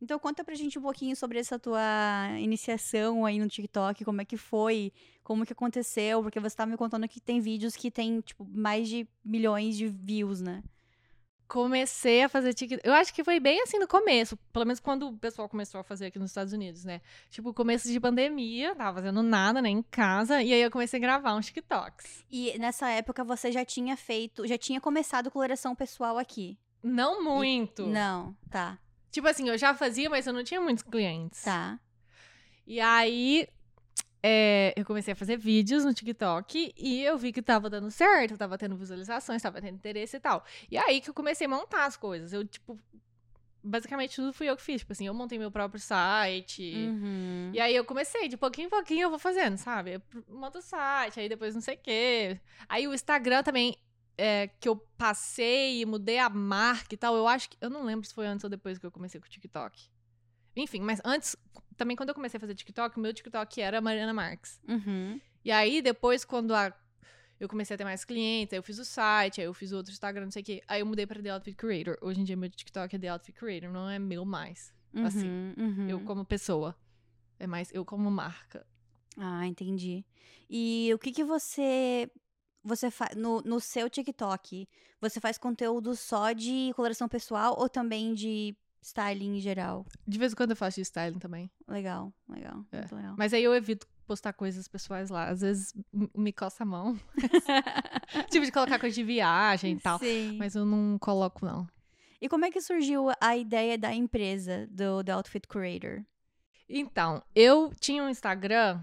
Então 0.02 0.18
conta 0.18 0.42
pra 0.42 0.54
gente 0.54 0.78
um 0.78 0.82
pouquinho 0.82 1.14
sobre 1.14 1.38
essa 1.38 1.58
tua 1.58 1.80
iniciação 2.38 3.26
aí 3.26 3.38
no 3.38 3.48
TikTok, 3.48 4.02
como 4.04 4.22
é 4.22 4.24
que 4.24 4.36
foi, 4.36 4.92
como 5.22 5.44
que 5.44 5.52
aconteceu, 5.52 6.22
porque 6.22 6.40
você 6.40 6.56
tava 6.56 6.70
me 6.70 6.76
contando 6.76 7.06
que 7.06 7.20
tem 7.20 7.38
vídeos 7.38 7.76
que 7.76 7.90
tem, 7.90 8.20
tipo, 8.20 8.46
mais 8.46 8.88
de 8.88 9.06
milhões 9.22 9.76
de 9.76 9.88
views, 9.88 10.40
né? 10.40 10.62
Comecei 11.50 12.22
a 12.22 12.28
fazer 12.28 12.54
TikTok. 12.54 12.86
Eu 12.86 12.94
acho 12.94 13.12
que 13.12 13.24
foi 13.24 13.40
bem 13.40 13.60
assim 13.60 13.76
no 13.76 13.88
começo, 13.88 14.36
pelo 14.52 14.64
menos 14.64 14.78
quando 14.78 15.08
o 15.08 15.18
pessoal 15.18 15.48
começou 15.48 15.80
a 15.80 15.84
fazer 15.84 16.06
aqui 16.06 16.18
nos 16.18 16.30
Estados 16.30 16.52
Unidos, 16.52 16.84
né? 16.84 17.00
Tipo, 17.28 17.52
começo 17.52 17.88
de 17.88 17.98
pandemia, 17.98 18.72
tava 18.76 18.98
fazendo 18.98 19.20
nada, 19.20 19.60
né, 19.60 19.68
em 19.68 19.82
casa, 19.82 20.40
e 20.40 20.52
aí 20.52 20.62
eu 20.62 20.70
comecei 20.70 20.98
a 20.98 21.02
gravar 21.02 21.34
uns 21.34 21.46
TikToks. 21.46 22.24
E 22.30 22.56
nessa 22.56 22.88
época 22.90 23.24
você 23.24 23.50
já 23.50 23.64
tinha 23.64 23.96
feito, 23.96 24.46
já 24.46 24.56
tinha 24.56 24.80
começado 24.80 25.28
coloração 25.28 25.74
pessoal 25.74 26.18
aqui? 26.18 26.56
Não 26.80 27.22
muito. 27.22 27.84
Não, 27.86 28.34
tá, 28.48 28.78
Tipo 29.10 29.26
assim, 29.26 29.48
eu 29.48 29.58
já 29.58 29.74
fazia, 29.74 30.08
mas 30.08 30.28
eu 30.28 30.32
não 30.32 30.44
tinha 30.44 30.60
muitos 30.60 30.84
clientes. 30.84 31.42
tá. 31.42 31.80
E 32.64 32.78
aí, 32.78 33.48
é, 34.22 34.74
eu 34.76 34.84
comecei 34.84 35.12
a 35.12 35.16
fazer 35.16 35.38
vídeos 35.38 35.84
no 35.84 35.94
TikTok 35.94 36.74
e 36.76 37.02
eu 37.02 37.16
vi 37.16 37.32
que 37.32 37.40
tava 37.40 37.70
dando 37.70 37.90
certo, 37.90 38.36
tava 38.36 38.58
tendo 38.58 38.76
visualizações, 38.76 39.40
tava 39.40 39.60
tendo 39.60 39.74
interesse 39.74 40.16
e 40.16 40.20
tal. 40.20 40.44
E 40.70 40.76
aí 40.76 41.00
que 41.00 41.10
eu 41.10 41.14
comecei 41.14 41.46
a 41.46 41.50
montar 41.50 41.86
as 41.86 41.96
coisas. 41.96 42.32
Eu, 42.32 42.46
tipo, 42.46 42.78
basicamente 43.62 44.16
tudo 44.16 44.32
fui 44.32 44.48
eu 44.48 44.56
que 44.56 44.62
fiz. 44.62 44.80
Tipo 44.80 44.92
assim, 44.92 45.06
eu 45.06 45.14
montei 45.14 45.38
meu 45.38 45.50
próprio 45.50 45.80
site. 45.80 46.74
Uhum. 46.74 47.50
E 47.54 47.60
aí 47.60 47.74
eu 47.74 47.84
comecei, 47.84 48.28
de 48.28 48.36
pouquinho 48.36 48.66
em 48.66 48.70
pouquinho 48.70 49.02
eu 49.02 49.10
vou 49.10 49.18
fazendo, 49.18 49.56
sabe? 49.56 49.94
Eu 49.94 50.02
monto 50.28 50.58
o 50.58 50.62
site, 50.62 51.20
aí 51.20 51.28
depois 51.28 51.54
não 51.54 51.62
sei 51.62 51.76
o 51.76 51.78
quê. 51.78 52.40
Aí 52.68 52.86
o 52.86 52.92
Instagram 52.92 53.42
também, 53.42 53.76
é, 54.18 54.48
que 54.60 54.68
eu 54.68 54.76
passei 54.98 55.80
e 55.80 55.86
mudei 55.86 56.18
a 56.18 56.28
marca 56.28 56.94
e 56.94 56.98
tal, 56.98 57.16
eu 57.16 57.26
acho 57.26 57.48
que. 57.48 57.56
Eu 57.58 57.70
não 57.70 57.84
lembro 57.84 58.06
se 58.06 58.12
foi 58.12 58.26
antes 58.26 58.44
ou 58.44 58.50
depois 58.50 58.78
que 58.78 58.84
eu 58.84 58.90
comecei 58.90 59.18
com 59.18 59.26
o 59.26 59.30
TikTok. 59.30 59.88
Enfim, 60.56 60.80
mas 60.80 61.00
antes, 61.04 61.36
também 61.76 61.96
quando 61.96 62.10
eu 62.10 62.14
comecei 62.14 62.38
a 62.38 62.40
fazer 62.40 62.54
TikTok, 62.54 62.96
o 62.96 63.00
meu 63.00 63.12
TikTok 63.14 63.60
era 63.60 63.80
Mariana 63.80 64.12
Marques. 64.12 64.60
Uhum. 64.68 65.20
E 65.44 65.50
aí 65.50 65.80
depois, 65.80 66.24
quando 66.24 66.54
a. 66.54 66.72
Eu 67.38 67.48
comecei 67.48 67.74
a 67.74 67.78
ter 67.78 67.84
mais 67.84 68.04
clientes, 68.04 68.52
aí 68.52 68.58
eu 68.58 68.62
fiz 68.62 68.78
o 68.78 68.84
site, 68.84 69.40
aí 69.40 69.46
eu 69.46 69.54
fiz 69.54 69.72
outro 69.72 69.90
Instagram, 69.90 70.24
não 70.24 70.30
sei 70.30 70.42
o 70.42 70.44
quê. 70.44 70.62
Aí 70.68 70.80
eu 70.80 70.86
mudei 70.86 71.06
pra 71.06 71.22
The 71.22 71.30
Outfit 71.30 71.56
Creator. 71.56 71.96
Hoje 72.02 72.20
em 72.20 72.24
dia 72.24 72.36
meu 72.36 72.50
TikTok 72.50 72.94
é 72.94 72.98
The 72.98 73.08
Outfit 73.08 73.38
Creator, 73.38 73.70
não 73.70 73.88
é 73.88 73.98
meu 73.98 74.26
mais. 74.26 74.74
Assim, 74.94 75.26
Uhum, 75.26 75.54
uhum. 75.56 75.88
Eu 75.88 76.00
como 76.00 76.24
pessoa. 76.24 76.76
É 77.38 77.46
mais 77.46 77.70
eu 77.72 77.84
como 77.84 78.10
marca. 78.10 78.66
Ah, 79.16 79.46
entendi. 79.46 80.04
E 80.48 80.90
o 80.92 80.98
que 80.98 81.12
que 81.12 81.24
você 81.24 82.10
você 82.62 82.90
faz 82.90 83.16
no, 83.16 83.40
no 83.40 83.58
seu 83.58 83.88
TikTok? 83.88 84.68
Você 85.00 85.18
faz 85.20 85.38
conteúdo 85.38 85.96
só 85.96 86.32
de 86.32 86.72
coloração 86.74 87.08
pessoal 87.08 87.56
ou 87.58 87.68
também 87.68 88.12
de 88.12 88.54
styling 88.82 89.36
em 89.36 89.40
geral? 89.40 89.86
De 90.06 90.18
vez 90.18 90.32
em 90.32 90.36
quando 90.36 90.50
eu 90.50 90.56
faço 90.56 90.76
de 90.76 90.82
styling 90.82 91.18
também. 91.18 91.50
Legal, 91.68 92.12
legal, 92.28 92.64
É. 92.72 92.78
muito 92.78 92.94
legal. 92.96 93.14
Mas 93.18 93.32
aí 93.34 93.42
eu 93.44 93.54
evito 93.54 93.86
postar 94.06 94.32
coisas 94.32 94.66
pessoais 94.66 95.08
lá. 95.10 95.28
Às 95.28 95.40
vezes 95.40 95.74
me 96.16 96.32
coça 96.32 96.62
a 96.62 96.66
mão. 96.66 96.98
tipo 98.30 98.44
de 98.44 98.52
colocar 98.52 98.78
coisa 98.78 98.94
de 98.94 99.04
viagem 99.04 99.74
e 99.74 99.80
tal. 99.80 99.98
Sim. 99.98 100.36
Mas 100.38 100.54
eu 100.54 100.64
não 100.64 100.98
coloco, 100.98 101.44
não. 101.44 101.68
E 102.20 102.28
como 102.28 102.44
é 102.44 102.50
que 102.50 102.60
surgiu 102.60 103.06
a 103.20 103.36
ideia 103.36 103.78
da 103.78 103.94
empresa 103.94 104.66
do 104.70 105.02
The 105.02 105.12
Outfit 105.12 105.46
Creator? 105.48 106.04
Então, 106.68 107.22
eu 107.34 107.72
tinha 107.80 108.02
um 108.02 108.08
Instagram 108.08 108.82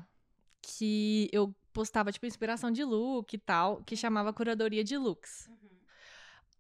que 0.62 1.30
eu 1.32 1.56
postava, 1.72 2.12
tipo, 2.12 2.26
inspiração 2.26 2.72
de 2.72 2.84
look 2.84 3.34
e 3.34 3.38
tal, 3.38 3.84
que 3.84 3.96
chamava 3.96 4.34
Curadoria 4.34 4.84
de 4.84 4.98
Looks. 4.98 5.50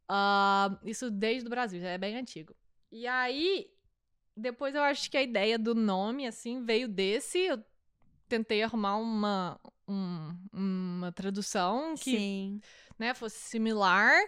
Ah, 0.07 0.77
isso 0.85 1.09
desde 1.11 1.47
o 1.47 1.49
Brasil, 1.49 1.81
já 1.81 1.89
é 1.89 1.97
bem 1.97 2.15
antigo. 2.15 2.55
E 2.99 3.05
aí, 3.05 3.69
depois 4.35 4.73
eu 4.73 4.81
acho 4.81 5.11
que 5.11 5.17
a 5.17 5.21
ideia 5.21 5.59
do 5.59 5.75
nome, 5.75 6.25
assim, 6.25 6.63
veio 6.63 6.87
desse. 6.87 7.37
Eu 7.37 7.63
tentei 8.27 8.63
arrumar 8.63 8.97
uma, 8.97 9.59
um- 9.87 10.35
uma 10.51 11.11
tradução 11.11 11.93
que 11.93 12.17
Sim. 12.17 12.61
né, 12.97 13.13
fosse 13.13 13.37
similar. 13.37 14.19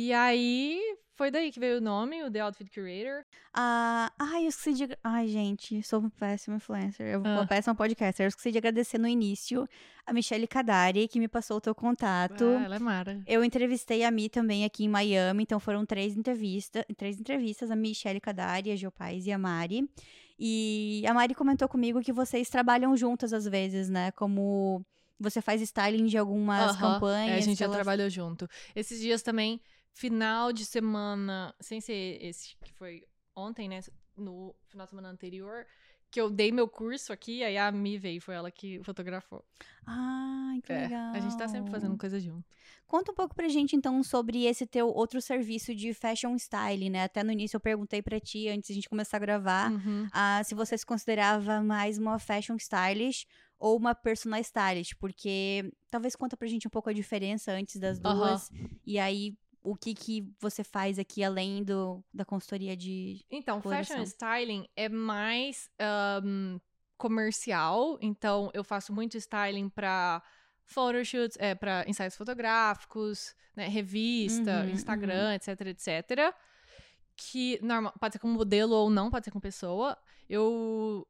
E 0.00 0.12
aí 0.12 0.78
foi 1.16 1.28
daí 1.28 1.50
que 1.50 1.58
veio 1.58 1.78
o 1.78 1.80
nome, 1.80 2.22
o 2.22 2.30
The 2.30 2.38
Outfit 2.38 2.70
Curator. 2.70 3.24
Ah, 3.52 4.12
ai, 4.16 4.44
eu 4.44 4.48
esqueci 4.48 4.74
de. 4.86 4.96
Ai, 5.02 5.26
gente, 5.26 5.82
sou 5.82 5.98
uma 5.98 6.10
péssima 6.10 6.54
influencer. 6.58 7.04
Eu 7.14 7.20
vou 7.20 7.28
Ah. 7.32 7.38
uma 7.40 7.46
péssima 7.48 7.74
podcaster. 7.74 8.24
Eu 8.24 8.28
esqueci 8.28 8.52
de 8.52 8.58
agradecer 8.58 8.96
no 8.98 9.08
início 9.08 9.68
a 10.06 10.12
Michelle 10.12 10.46
Kadari, 10.46 11.08
que 11.08 11.18
me 11.18 11.26
passou 11.26 11.56
o 11.56 11.60
teu 11.60 11.74
contato. 11.74 12.44
Ah, 12.44 12.64
ela 12.64 12.76
é 12.76 12.78
Mara. 12.78 13.20
Eu 13.26 13.42
entrevistei 13.42 14.04
a 14.04 14.10
Mi 14.12 14.28
também 14.28 14.64
aqui 14.64 14.84
em 14.84 14.88
Miami, 14.88 15.42
então 15.42 15.58
foram 15.58 15.84
três 15.84 16.16
entrevistas, 16.16 16.84
três 16.96 17.18
entrevistas, 17.18 17.68
a 17.72 17.74
Michelle 17.74 18.20
Kadari, 18.20 18.70
a 18.70 18.76
Geopais 18.76 19.26
e 19.26 19.32
a 19.32 19.38
Mari. 19.38 19.90
E 20.38 21.02
a 21.08 21.12
Mari 21.12 21.34
comentou 21.34 21.68
comigo 21.68 22.00
que 22.00 22.12
vocês 22.12 22.48
trabalham 22.48 22.96
juntas 22.96 23.32
às 23.32 23.44
vezes, 23.46 23.88
né? 23.88 24.12
Como 24.12 24.86
você 25.18 25.40
faz 25.40 25.60
styling 25.62 26.06
de 26.06 26.16
algumas 26.18 26.76
campanhas. 26.76 27.36
É, 27.36 27.38
a 27.38 27.40
gente 27.40 27.58
já 27.58 27.64
elas- 27.66 27.76
trabalhou 27.76 28.08
junto. 28.10 28.48
Esses 28.74 29.00
dias 29.00 29.22
também, 29.22 29.60
final 29.92 30.52
de 30.52 30.64
semana, 30.64 31.54
sem 31.60 31.80
ser 31.80 32.18
esse 32.22 32.56
que 32.64 32.72
foi 32.72 33.02
ontem, 33.34 33.68
né? 33.68 33.80
No 34.16 34.54
final 34.68 34.84
de 34.86 34.90
semana 34.90 35.08
anterior, 35.10 35.64
que 36.10 36.20
eu 36.20 36.30
dei 36.30 36.50
meu 36.50 36.66
curso 36.66 37.12
aqui, 37.12 37.44
aí 37.44 37.56
a 37.58 37.70
Mi 37.70 37.98
veio, 37.98 38.20
foi 38.20 38.34
ela 38.34 38.50
que 38.50 38.82
fotografou. 38.82 39.44
Ai, 39.86 40.60
que 40.62 40.72
É, 40.72 40.82
legal. 40.82 41.14
a 41.14 41.20
gente 41.20 41.36
tá 41.36 41.46
sempre 41.48 41.70
fazendo 41.70 41.96
coisa 41.96 42.18
junto. 42.18 42.44
Conta 42.86 43.12
um 43.12 43.14
pouco 43.14 43.34
pra 43.34 43.48
gente, 43.48 43.76
então, 43.76 44.02
sobre 44.02 44.44
esse 44.46 44.66
teu 44.66 44.88
outro 44.88 45.20
serviço 45.20 45.74
de 45.74 45.92
fashion 45.92 46.34
styling, 46.36 46.88
né? 46.90 47.02
Até 47.04 47.22
no 47.22 47.30
início 47.30 47.56
eu 47.56 47.60
perguntei 47.60 48.00
pra 48.00 48.18
ti, 48.18 48.48
antes 48.48 48.68
de 48.68 48.72
a 48.72 48.74
gente 48.76 48.88
começar 48.88 49.18
a 49.18 49.20
gravar, 49.20 49.70
Uhum. 49.70 50.08
ah, 50.10 50.42
se 50.44 50.54
você 50.54 50.76
se 50.78 50.86
considerava 50.86 51.60
mais 51.62 51.98
uma 51.98 52.18
fashion 52.18 52.56
stylist 52.56 53.26
ou 53.58 53.76
uma 53.76 53.94
personal 53.94 54.40
stylist, 54.40 54.94
porque 54.98 55.72
talvez 55.90 56.14
conta 56.14 56.36
pra 56.36 56.46
gente 56.48 56.66
um 56.66 56.70
pouco 56.70 56.88
a 56.90 56.92
diferença 56.92 57.52
antes 57.52 57.76
das 57.76 57.98
duas, 57.98 58.50
e 58.86 58.98
aí 58.98 59.36
o 59.62 59.74
que 59.76 59.94
que 59.94 60.32
você 60.40 60.62
faz 60.62 60.98
aqui 60.98 61.22
além 61.22 61.62
do, 61.64 62.02
da 62.14 62.24
consultoria 62.24 62.76
de... 62.76 63.24
Então, 63.30 63.60
Coloração. 63.60 63.96
fashion 63.96 64.06
styling 64.06 64.68
é 64.76 64.88
mais 64.88 65.68
ahn, 65.78 66.58
comercial. 66.96 67.98
Então, 68.00 68.50
eu 68.54 68.62
faço 68.64 68.92
muito 68.92 69.16
styling 69.16 69.68
pra 69.68 70.22
photoshoots, 70.64 71.36
é, 71.40 71.54
para 71.54 71.84
ensaios 71.88 72.16
fotográficos, 72.16 73.34
né, 73.56 73.68
revista, 73.68 74.64
Uhum, 74.64 74.70
Instagram, 74.70 75.34
etc, 75.34 75.60
etc. 75.66 76.34
Que 77.16 77.58
normal, 77.62 77.92
pode 77.98 78.12
ser 78.12 78.18
com 78.20 78.28
modelo 78.28 78.74
ou 78.74 78.88
não, 78.88 79.10
pode 79.10 79.24
ser 79.24 79.30
com 79.30 79.40
pessoa. 79.40 79.96
Eu 80.28 81.06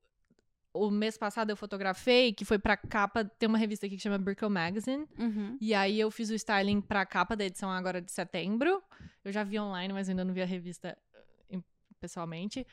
o 0.72 0.90
mês 0.90 1.16
passado 1.18 1.50
eu 1.50 1.57
fotografei, 1.57 2.33
que 2.33 2.44
foi 2.44 2.59
pra 2.59 2.76
capa, 2.76 3.24
tem 3.24 3.48
uma 3.48 3.59
revista 3.59 3.87
aqui 3.87 3.96
que 3.96 4.02
chama 4.02 4.18
Brickle 4.18 4.48
Magazine. 4.50 5.07
Uhum. 5.18 5.57
E 5.61 5.74
aí 5.74 5.98
eu 5.98 6.11
fiz 6.11 6.31
o 6.31 6.35
styling 6.35 6.81
pra 6.81 7.04
capa 7.07 7.35
da 7.35 7.44
edição 7.44 7.70
agora 7.70 8.00
de 8.00 8.12
setembro. 8.12 8.83
Eu 9.24 9.33
já 9.33 9.42
vi 9.44 9.59
online, 9.59 9.92
mas 9.92 10.09
ainda 10.09 10.24
não 10.24 10.33
vi 10.35 10.42
a 10.42 10.46
revista 10.46 10.96
eh, 11.50 11.59
pessoalmente. 12.00 12.66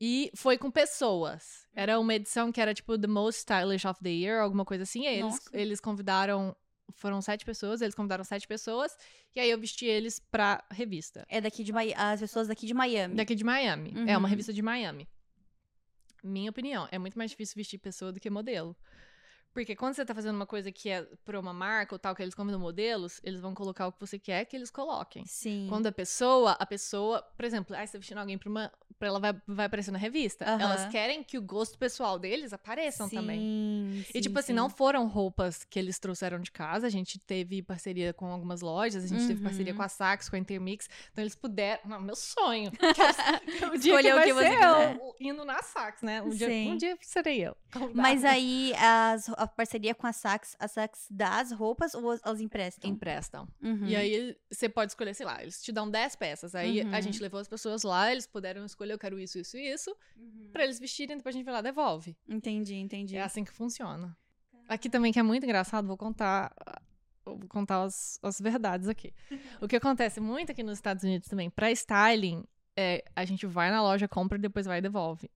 E 0.00 0.30
foi 0.36 0.56
com 0.58 0.70
pessoas. 0.70 1.66
Era 1.74 1.98
uma 1.98 2.14
edição 2.14 2.52
que 2.52 2.60
era 2.60 2.72
tipo 2.72 2.96
The 2.98 3.08
Most 3.08 3.38
Stylish 3.40 3.86
of 3.86 4.00
the 4.02 4.10
Year, 4.10 4.40
alguma 4.42 4.64
coisa 4.64 4.84
assim. 4.84 5.02
E 5.04 5.06
eles, 5.06 5.40
eles 5.52 5.80
convidaram. 5.80 6.54
Foram 6.94 7.20
sete 7.20 7.44
pessoas, 7.44 7.82
eles 7.82 7.94
convidaram 7.94 8.24
sete 8.24 8.46
pessoas. 8.48 8.96
E 9.36 9.40
aí 9.40 9.50
eu 9.50 9.58
vesti 9.58 9.84
eles 9.86 10.18
pra 10.18 10.64
revista. 10.70 11.24
É 11.28 11.40
daqui 11.40 11.62
de 11.62 11.72
Miami, 11.72 11.94
as 11.96 12.20
pessoas 12.20 12.48
daqui 12.48 12.66
de 12.66 12.72
Miami. 12.74 13.14
Daqui 13.14 13.34
de 13.34 13.44
Miami. 13.44 13.92
É 14.06 14.16
uma 14.16 14.26
Uhum. 14.26 14.30
revista 14.30 14.52
de 14.52 14.62
Miami. 14.62 15.06
Minha 16.22 16.50
opinião, 16.50 16.88
é 16.90 16.98
muito 16.98 17.16
mais 17.16 17.30
difícil 17.30 17.54
vestir 17.56 17.78
pessoa 17.78 18.12
do 18.12 18.20
que 18.20 18.30
modelo. 18.30 18.76
Porque 19.52 19.74
quando 19.74 19.94
você 19.94 20.04
tá 20.04 20.14
fazendo 20.14 20.36
uma 20.36 20.46
coisa 20.46 20.70
que 20.70 20.88
é 20.88 21.02
pra 21.24 21.38
uma 21.40 21.52
marca 21.52 21.94
ou 21.94 21.98
tal, 21.98 22.14
que 22.14 22.22
eles 22.22 22.34
convidam 22.34 22.60
modelos, 22.60 23.20
eles 23.24 23.40
vão 23.40 23.54
colocar 23.54 23.86
o 23.88 23.92
que 23.92 23.98
você 24.00 24.18
quer 24.18 24.44
que 24.44 24.54
eles 24.54 24.70
coloquem. 24.70 25.24
Sim. 25.26 25.66
Quando 25.68 25.86
a 25.86 25.92
pessoa, 25.92 26.52
a 26.52 26.64
pessoa, 26.66 27.22
por 27.36 27.44
exemplo, 27.44 27.74
ah, 27.76 27.84
você 27.84 27.92
tá 27.92 27.98
vestindo 27.98 28.18
alguém 28.18 28.38
pra 28.38 28.48
uma. 28.48 28.72
pra 28.98 29.08
ela 29.08 29.18
vai, 29.18 29.32
vai 29.46 29.66
aparecer 29.66 29.90
na 29.90 29.98
revista. 29.98 30.44
Elas 30.44 30.86
querem 30.90 31.22
que 31.24 31.36
o 31.36 31.42
gosto 31.42 31.76
pessoal 31.78 32.18
deles 32.18 32.52
apareçam 32.52 33.08
também. 33.08 33.38
Sim, 33.40 34.04
E, 34.08 34.12
sim, 34.12 34.20
tipo 34.20 34.38
assim, 34.38 34.48
sim. 34.48 34.52
não 34.52 34.70
foram 34.70 35.06
roupas 35.08 35.64
que 35.64 35.78
eles 35.78 35.98
trouxeram 35.98 36.38
de 36.40 36.52
casa. 36.52 36.86
A 36.86 36.90
gente 36.90 37.18
teve 37.18 37.62
parceria 37.62 38.12
com 38.12 38.26
algumas 38.26 38.60
lojas, 38.60 39.02
a 39.04 39.06
gente 39.08 39.26
teve 39.26 39.42
parceria 39.42 39.72
Uhum. 39.72 39.76
com 39.78 39.82
a 39.82 39.88
Saks, 39.88 40.28
com 40.28 40.36
a 40.36 40.38
Intermix. 40.38 40.88
Então 41.12 41.22
eles 41.24 41.34
puderam. 41.34 41.80
Não, 41.84 42.00
meu 42.00 42.14
sonho. 42.16 42.70
o 43.72 43.78
dia 43.78 43.98
Escolher 44.00 44.14
que 44.14 44.20
o 44.20 44.24
que 44.24 44.32
você 44.34 44.50
quiser. 44.50 44.96
eu 44.96 45.14
indo 45.20 45.44
na 45.44 45.62
Saks, 45.62 46.02
né? 46.02 46.22
Um 46.22 46.28
dia, 46.30 46.46
Sim. 46.48 46.72
um 46.72 46.76
dia 46.76 46.96
serei 47.00 47.40
eu. 47.46 47.56
Mas 47.94 48.24
aí, 48.24 48.72
as- 48.76 49.28
a 49.38 49.46
parceria 49.46 49.94
com 49.94 50.06
a 50.06 50.12
Saks, 50.12 50.56
a 50.58 50.66
Saks 50.68 51.06
dá 51.10 51.40
as 51.40 51.52
roupas 51.52 51.94
ou 51.94 52.10
as- 52.10 52.20
elas 52.24 52.40
emprestam? 52.40 52.90
Emprestam. 52.90 53.48
Uhum. 53.62 53.86
E 53.86 53.96
aí 53.96 54.36
você 54.50 54.68
pode 54.68 54.92
escolher, 54.92 55.14
sei 55.14 55.24
lá, 55.26 55.42
eles 55.42 55.62
te 55.62 55.72
dão 55.72 55.90
10 55.90 56.16
peças. 56.16 56.54
Aí 56.54 56.82
Uhum. 56.82 56.94
a 56.94 57.00
gente 57.00 57.20
levou 57.22 57.40
as 57.40 57.48
pessoas 57.48 57.82
lá, 57.82 58.10
eles 58.12 58.26
puderam 58.26 58.64
escolher, 58.64 58.92
eu 58.92 58.98
quero 58.98 59.18
isso, 59.18 59.38
isso 59.38 59.56
e 59.56 59.72
isso, 59.72 59.94
Uhum. 60.16 60.50
pra 60.52 60.64
eles 60.64 60.78
vestirem, 60.78 61.16
depois 61.16 61.34
a 61.34 61.38
gente 61.38 61.44
vai 61.44 61.54
lá 61.54 61.60
e 61.60 61.62
devolve. 61.62 62.16
Entendi, 62.28 62.74
entendi. 62.74 63.16
É 63.16 63.22
assim 63.22 63.44
que 63.44 63.52
funciona. 63.52 64.16
Aqui 64.68 64.90
também, 64.90 65.12
que 65.12 65.18
é 65.18 65.22
muito 65.22 65.44
engraçado, 65.44 65.86
vou 65.86 65.96
contar. 65.96 66.52
Vou 67.24 67.38
contar 67.48 67.82
as, 67.82 68.18
as 68.22 68.40
verdades 68.40 68.88
aqui. 68.88 69.12
O 69.62 69.68
que 69.68 69.76
acontece 69.76 70.18
muito 70.20 70.50
aqui 70.52 70.62
nos 70.62 70.78
Estados 70.78 71.04
Unidos 71.04 71.28
também, 71.28 71.50
pra 71.50 71.70
styling, 71.70 72.44
é, 72.76 73.04
a 73.14 73.24
gente 73.24 73.46
vai 73.46 73.70
na 73.70 73.82
loja, 73.82 74.06
compra 74.08 74.38
e 74.38 74.40
depois 74.40 74.64
vai 74.66 74.78
e 74.78 74.82
devolve. 74.82 75.30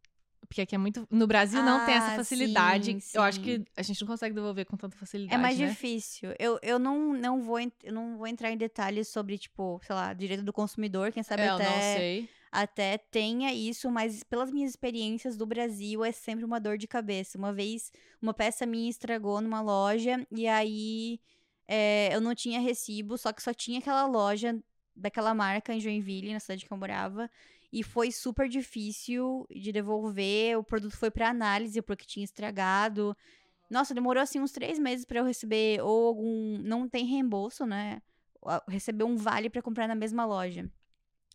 Porque 0.53 0.61
aqui 0.61 0.75
é 0.75 0.79
muito. 0.79 1.09
No 1.11 1.27
Brasil 1.27 1.63
não 1.63 1.87
tem 1.87 1.95
essa 1.95 2.13
Ah, 2.13 2.17
facilidade. 2.17 3.01
sim, 3.01 3.17
Eu 3.17 3.23
acho 3.23 3.39
sim. 3.39 3.43
que 3.43 3.65
a 3.75 3.83
gente 3.83 3.99
não 4.03 4.07
consegue 4.07 4.35
devolver 4.35 4.67
com 4.67 4.77
tanta 4.77 4.95
facilidade. 4.99 5.35
É 5.35 5.39
mais 5.39 5.59
né? 5.59 5.67
difícil. 5.67 6.35
Eu, 6.39 6.59
eu 6.61 6.79
não, 6.79 7.15
não, 7.15 7.41
vou, 7.41 7.59
eu 7.59 7.91
não 7.91 8.19
vou 8.19 8.27
entrar 8.27 8.51
em 8.53 8.57
detalhes 8.59 9.09
sobre, 9.09 9.39
tipo, 9.39 9.81
sei 9.83 9.95
lá, 9.95 10.13
direito 10.13 10.43
do 10.43 10.53
consumidor. 10.53 11.11
Quem 11.11 11.23
sabe 11.23 11.45
É, 11.45 11.49
eu 11.49 11.55
até, 11.55 11.65
não 11.65 11.81
sei. 11.81 12.29
até 12.53 12.99
tenha 12.99 13.51
isso, 13.51 13.91
mas 13.91 14.23
pelas 14.25 14.51
minhas 14.51 14.69
experiências 14.69 15.39
do 15.39 15.47
Brasil, 15.47 16.05
é 16.05 16.13
sempre 16.13 16.45
uma 16.45 16.61
dor 16.61 16.77
de 16.77 16.87
cabeça. 16.87 17.39
Uma 17.39 17.51
vez, 17.55 17.91
uma 18.21 18.35
peça 18.35 18.67
minha 18.67 18.91
estragou 18.91 19.41
numa 19.41 19.63
loja 19.63 20.27
e 20.31 20.47
aí 20.47 21.19
é, 21.67 22.15
eu 22.15 22.21
não 22.21 22.35
tinha 22.35 22.61
recibo, 22.61 23.17
só 23.17 23.33
que 23.33 23.43
só 23.43 23.55
tinha 23.55 23.79
aquela 23.79 24.05
loja 24.05 24.63
daquela 24.95 25.33
marca 25.33 25.73
em 25.73 25.81
Joinville, 25.81 26.31
na 26.35 26.41
cidade 26.41 26.67
que 26.67 26.71
eu 26.71 26.77
morava. 26.77 27.31
E 27.73 27.83
foi 27.83 28.13
super 28.13 28.49
difícil 28.49 29.47
de 29.51 29.73
devolver. 29.73 30.59
O 30.59 30.65
produto 30.65 30.97
foi 30.97 31.11
para 31.11 31.31
análise 31.31 31.81
porque 31.81 32.05
tinha 32.05 32.25
estragado. 32.25 33.17
Nossa, 33.71 33.95
demorou 33.95 34.23
assim 34.23 34.41
uns 34.41 34.53
três 34.53 34.79
meses 34.79 35.05
para 35.07 35.21
eu 35.21 35.25
receber 35.25 35.81
ou 35.83 36.09
algum. 36.09 36.59
Não 36.59 36.89
tem 36.89 37.07
reembolso, 37.07 37.65
né? 37.65 38.03
Ah, 38.45 38.63
Receber 38.69 39.05
um 39.05 39.17
vale 39.17 39.49
para 39.49 39.63
comprar 39.63 39.89
na 39.89 39.95
mesma 39.95 40.27
loja. 40.27 40.71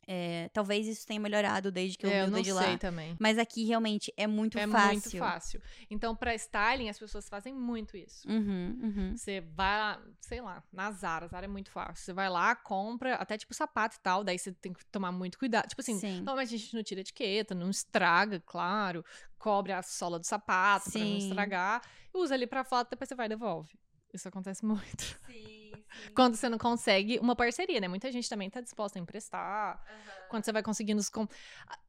É, 0.10 0.50
talvez 0.54 0.88
isso 0.88 1.06
tenha 1.06 1.20
melhorado 1.20 1.70
desde 1.70 1.98
que 1.98 2.06
eu 2.06 2.10
É, 2.10 2.22
eu 2.22 2.28
mudei 2.28 2.38
não 2.38 2.42
de 2.44 2.54
lá. 2.54 2.64
sei 2.64 2.78
também. 2.78 3.16
Mas 3.20 3.38
aqui 3.38 3.66
realmente 3.66 4.14
é 4.16 4.26
muito 4.26 4.58
é 4.58 4.66
fácil. 4.66 4.88
muito 4.94 5.18
fácil. 5.18 5.62
Então, 5.90 6.16
pra 6.16 6.34
styling, 6.36 6.88
as 6.88 6.98
pessoas 6.98 7.28
fazem 7.28 7.54
muito 7.54 7.98
isso. 7.98 8.26
Uhum, 8.26 8.80
uhum. 8.82 9.18
Você 9.18 9.42
vai, 9.42 9.78
lá, 9.78 10.02
sei 10.22 10.40
lá, 10.40 10.64
na 10.72 10.92
Zara. 10.92 11.28
Zara 11.28 11.46
é 11.46 11.50
muito 11.50 11.70
fácil. 11.70 12.06
Você 12.06 12.14
vai 12.14 12.30
lá, 12.30 12.56
compra, 12.56 13.16
até 13.16 13.38
tipo 13.38 13.54
sapato 13.54 13.98
e 13.98 14.00
tal. 14.00 14.24
Daí 14.24 14.40
você 14.40 14.54
tem 14.54 14.72
que 14.72 14.86
tomar 14.86 15.12
muito 15.12 15.38
cuidado. 15.38 15.68
Tipo 15.68 15.82
assim, 15.82 16.00
Sim. 16.00 16.18
normalmente 16.22 16.56
a 16.56 16.58
gente 16.58 16.74
não 16.74 16.84
tira 16.84 17.02
etiqueta, 17.02 17.54
não 17.54 17.70
estraga, 17.70 18.42
claro. 18.46 19.04
Cobre 19.38 19.74
a 19.74 19.82
sola 19.84 20.18
do 20.18 20.26
sapato 20.26 20.90
pra 20.90 21.02
não 21.02 21.20
Sim. 21.20 21.28
estragar. 21.28 21.82
Usa 22.14 22.34
ali 22.34 22.48
pra 22.48 22.64
foto, 22.64 22.90
depois 22.92 23.10
você 23.10 23.14
vai 23.16 23.26
e 23.26 23.30
devolve. 23.30 23.78
Isso 24.14 24.26
acontece 24.28 24.64
muito. 24.66 25.20
Sim, 25.28 25.67
Quando 26.16 26.36
você 26.36 26.50
não 26.50 26.58
consegue 26.58 27.20
uma 27.20 27.36
parceria, 27.36 27.80
né? 27.80 27.88
Muita 27.88 28.12
gente 28.12 28.30
também 28.30 28.50
tá 28.50 28.62
disposta 28.62 28.98
a 28.98 29.02
emprestar. 29.02 29.84
Quando 30.30 30.44
você 30.44 30.52
vai 30.52 30.64
conseguindo 30.64 31.00
os. 31.00 31.10
Com... 31.10 31.28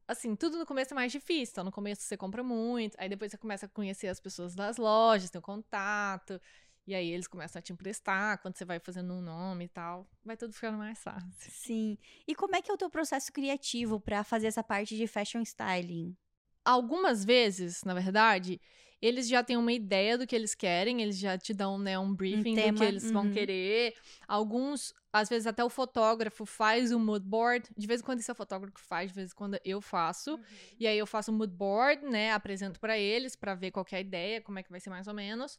Assim, 0.07 0.35
tudo 0.35 0.59
no 0.59 0.67
começo 0.67 0.95
é 0.95 0.97
mais 0.97 1.13
difícil. 1.13 1.53
Então, 1.53 1.65
no 1.65 1.73
começo 1.73 2.03
você 2.03 2.17
compra 2.17 2.43
muito. 2.43 2.97
Aí 2.99 3.09
depois 3.09 3.31
você 3.31 3.39
começa 3.39 3.67
a 3.67 3.69
conhecer 3.69 4.09
as 4.09 4.21
pessoas 4.21 4.55
das 4.55 4.77
lojas, 4.77 5.31
tem 5.31 5.39
o 5.39 5.43
contato. 5.43 6.41
E 6.89 6.95
aí 6.95 7.11
eles 7.11 7.29
começam 7.29 7.61
a 7.61 7.63
te 7.63 7.71
emprestar 7.71 8.41
quando 8.41 8.57
você 8.57 8.65
vai 8.65 8.81
fazendo 8.81 9.13
um 9.13 9.21
nome 9.21 9.67
e 9.67 9.69
tal. 9.69 10.09
Vai 10.25 10.39
tudo 10.39 10.55
ficando 10.55 10.79
mais 10.79 10.99
fácil. 10.99 11.29
Sim. 11.37 11.99
E 12.27 12.35
como 12.35 12.57
é 12.57 12.63
que 12.63 12.71
é 12.71 12.75
o 12.75 12.79
teu 12.79 12.89
processo 12.89 13.31
criativo 13.31 14.01
pra 14.01 14.25
fazer 14.25 14.47
essa 14.47 14.65
parte 14.65 14.97
de 14.97 15.07
fashion 15.07 15.43
styling? 15.43 16.17
Algumas 16.65 17.27
vezes, 17.27 17.85
na 17.85 17.93
verdade, 17.93 18.59
eles 19.01 19.29
já 19.29 19.43
têm 19.43 19.57
uma 19.57 19.73
ideia 19.73 20.19
do 20.19 20.27
que 20.27 20.35
eles 20.35 20.55
querem, 20.55 21.03
eles 21.03 21.19
já 21.19 21.39
te 21.39 21.55
dão 21.55 21.79
né, 21.79 21.99
um 21.99 22.13
briefing 22.15 22.55
do 22.55 22.61
tema, 22.61 22.79
que 22.79 22.85
eles 22.85 23.11
vão 23.11 23.25
uhum. 23.27 23.33
querer. 23.33 23.95
Alguns, 24.27 24.93
às 25.13 25.29
vezes, 25.29 25.47
até 25.47 25.63
o 25.65 25.71
fotógrafo 25.71 26.45
faz 26.45 26.93
o 26.93 26.99
mood 26.99 27.25
board. 27.25 27.69
De 27.77 27.87
vez 27.87 28.01
em 28.01 28.05
quando 28.05 28.21
isso 28.21 28.31
é 28.31 28.33
o 28.33 28.37
fotógrafo 28.37 28.75
que 28.75 28.81
faz, 28.81 29.11
de 29.11 29.15
vez 29.15 29.33
em 29.33 29.35
quando 29.35 29.59
eu 29.65 29.81
faço. 29.81 30.39
E 30.79 30.87
aí 30.87 30.99
eu 30.99 31.07
faço 31.07 31.31
o 31.31 31.35
mood 31.35 31.53
board, 31.53 32.05
né? 32.05 32.33
Apresento 32.33 32.81
pra 32.81 32.99
eles 32.99 33.37
pra 33.37 33.55
ver 33.55 33.71
qual 33.71 33.87
é 33.93 33.97
a 33.97 34.01
ideia, 34.01 34.41
como 34.41 34.59
é 34.59 34.63
que 34.63 34.71
vai 34.71 34.81
ser 34.81 34.91
mais 34.91 35.07
ou 35.07 35.15
menos. 35.15 35.59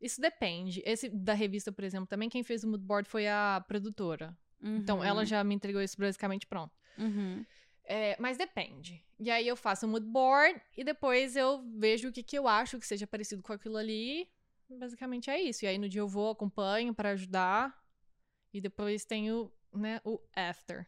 Isso 0.00 0.20
depende. 0.20 0.82
Esse 0.84 1.08
da 1.08 1.34
revista, 1.34 1.72
por 1.72 1.84
exemplo, 1.84 2.06
também 2.06 2.28
quem 2.28 2.42
fez 2.42 2.64
o 2.64 2.68
mood 2.68 2.82
board 2.84 3.08
foi 3.08 3.26
a 3.28 3.62
produtora. 3.66 4.36
Então 4.62 5.02
ela 5.04 5.20
Uhum, 5.20 5.26
já 5.26 5.44
me 5.44 5.54
entregou 5.54 5.80
isso 5.82 5.96
basicamente 5.98 6.46
pronto. 6.46 6.72
uhum. 6.98 7.44
É, 7.90 8.14
mas 8.20 8.36
depende. 8.36 9.02
E 9.18 9.30
aí 9.30 9.48
eu 9.48 9.56
faço 9.56 9.86
o 9.86 9.88
mood 9.88 10.06
board 10.06 10.60
e 10.76 10.84
depois 10.84 11.34
eu 11.34 11.64
vejo 11.78 12.08
o 12.08 12.12
que, 12.12 12.22
que 12.22 12.38
eu 12.38 12.46
acho 12.46 12.78
que 12.78 12.86
seja 12.86 13.06
parecido 13.06 13.42
com 13.42 13.54
aquilo 13.54 13.78
ali. 13.78 14.28
Basicamente 14.68 15.30
é 15.30 15.40
isso. 15.40 15.64
E 15.64 15.68
aí 15.68 15.78
no 15.78 15.88
dia 15.88 16.02
eu 16.02 16.06
vou, 16.06 16.30
acompanho 16.30 16.92
pra 16.92 17.10
ajudar. 17.10 17.74
E 18.52 18.60
depois 18.60 19.06
tenho 19.06 19.50
né, 19.72 20.02
o 20.04 20.20
after. 20.36 20.86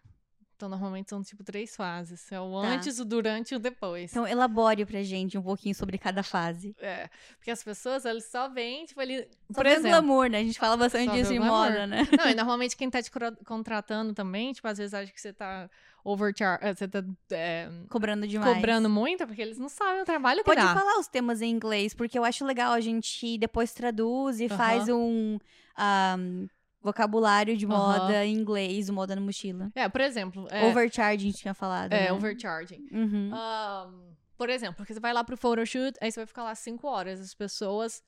Então, 0.61 0.68
normalmente 0.68 1.09
são, 1.09 1.23
tipo, 1.23 1.42
três 1.42 1.75
fases. 1.75 2.31
É 2.31 2.38
o 2.38 2.61
Tá. 2.61 2.68
antes, 2.68 2.99
o 2.99 3.05
durante 3.07 3.53
e 3.53 3.57
o 3.57 3.59
depois. 3.59 4.12
Então, 4.12 4.27
elabore 4.27 4.85
pra 4.85 5.03
gente 5.03 5.38
um 5.38 5.42
pouquinho 5.42 5.75
sobre 5.75 5.96
cada 5.96 6.23
fase. 6.23 6.77
É, 6.79 7.09
porque 7.38 7.51
as 7.51 7.64
pessoas, 7.64 8.05
eles 8.05 8.27
só 8.31 8.46
veem, 8.46 8.85
tipo, 8.85 9.01
ali... 9.01 9.27
Só 9.51 9.55
por 9.55 9.64
exemplo... 9.64 9.88
glamour, 9.88 10.29
né? 10.29 10.40
A 10.40 10.44
gente 10.44 10.59
fala 10.59 10.77
bastante 10.77 11.12
disso 11.12 11.33
em 11.33 11.38
moda, 11.38 11.87
né? 11.87 12.07
Não, 12.14 12.29
e 12.29 12.35
normalmente 12.37 12.77
quem 12.77 12.90
tá 12.90 13.03
te 13.03 13.11
contratando 13.46 14.12
também, 14.12 14.53
tipo, 14.53 14.68
às 14.68 14.77
vezes 14.77 14.92
acha 14.92 15.11
que 15.11 15.18
você 15.18 15.33
tá 15.33 15.70
overchar... 16.05 16.59
eh, 16.61 16.75
Você 16.75 16.87
tá 16.87 17.03
é, 17.31 17.70
Cobrando 17.88 18.27
demais. 18.27 18.55
cobrando 18.57 18.90
muito, 18.90 19.27
porque 19.27 19.40
eles 19.40 19.57
não 19.57 19.70
sabem 19.70 20.03
o 20.03 20.05
trabalho 20.05 20.40
que 20.40 20.44
Pode 20.44 20.61
dá. 20.61 20.75
falar 20.75 20.99
os 20.99 21.09
temas 21.09 21.40
em 21.40 21.49
inglês, 21.51 21.94
porque 21.94 22.18
eu 22.18 22.25
acho 22.25 22.44
legal 22.44 22.75
a 22.75 22.81
gente 22.81 23.38
depois 23.38 23.73
traduz 23.73 24.40
e 24.40 24.44
Aham. 24.44 24.57
faz 24.59 24.88
um 24.90 25.38
ahm, 25.75 26.46
vocabulário 26.81 27.57
de 27.57 27.66
moda 27.66 28.25
em 28.25 28.35
inglês, 28.35 28.88
o 28.88 28.93
moda 28.93 29.14
na 29.14 29.21
mochila. 29.21 29.71
É, 29.75 29.88
por 29.88 30.01
exemplo... 30.01 30.47
É, 30.51 31.16
gente 31.19 31.38
tinha 31.38 31.55
falado. 31.55 31.93
é 31.93 32.05
né? 32.05 32.12
overcharging. 32.12 32.87
Uhum. 32.90 33.31
Ahn, 33.35 34.14
por 34.37 34.49
exemplo, 34.49 34.77
porque 34.77 34.95
você 34.95 35.01
vai 35.01 35.12
lá 35.12 35.23
pro 35.23 35.37
photoshoot, 35.37 35.99
aí 36.01 36.11
você 36.11 36.21
vai 36.21 36.27
ficar 36.27 36.45
lá 36.45 36.55
cinco 36.55 36.87
horas. 36.88 37.21
As 37.21 37.35
pessoas. 37.35 38.03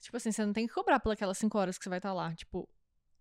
Tipo 0.00 0.16
assim, 0.16 0.30
você 0.32 0.44
não 0.46 0.52
tem 0.52 0.66
que 0.66 0.72
cobrar 0.74 1.00
por 1.00 1.12
aquelas 1.12 1.38
cinco 1.38 1.58
horas 1.58 1.76
que 1.78 1.84
você 1.84 1.90
vai 1.90 1.98
estar 1.98 2.12
lá. 2.12 2.32
Tipo, 2.34 2.68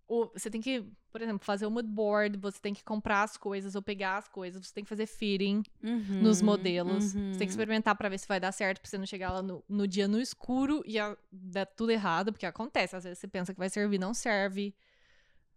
o- 0.08 0.28
você 0.34 0.50
tem 0.50 0.60
que, 0.62 0.84
por 1.12 1.22
exemplo, 1.22 1.44
fazer 1.46 1.66
o 1.66 1.72
mood 1.72 1.88
board, 1.88 2.38
você 2.38 2.60
tem 2.60 2.74
que 2.74 2.84
comprar 2.84 3.24
as 3.24 3.38
coisas 3.38 3.76
ou 3.76 3.82
pegar 3.82 4.18
as 4.18 4.28
coisas, 4.28 4.68
você 4.68 4.74
tem 4.74 4.84
que 4.84 4.90
fazer 4.90 5.06
fitting 5.08 5.64
Uhum, 5.84 6.22
nos 6.22 6.42
modelos. 6.42 7.06
Você 7.06 7.18
tem 7.18 7.24
uhum. 7.32 7.38
que 7.40 7.46
experimentar 7.46 7.96
pra 7.96 8.10
ver 8.10 8.18
se 8.20 8.28
vai 8.28 8.40
dar 8.40 8.52
certo, 8.52 8.82
pra 8.82 8.90
você 8.90 8.98
não 8.98 9.06
chegar 9.06 9.32
lá 9.32 9.42
no, 9.42 9.64
no 9.70 9.88
dia 9.88 10.08
no 10.08 10.20
escuro 10.20 10.84
e 10.86 11.00
a- 11.00 11.16
dar 11.32 11.66
tudo 11.66 11.92
errado, 11.92 12.32
porque 12.32 12.46
acontece. 12.46 12.96
Às 12.96 13.04
vezes 13.04 13.20
você 13.20 13.28
pensa 13.28 13.54
que 13.54 13.60
vai 13.60 13.70
servir, 13.70 14.00
não 14.00 14.14
serve. 14.14 14.76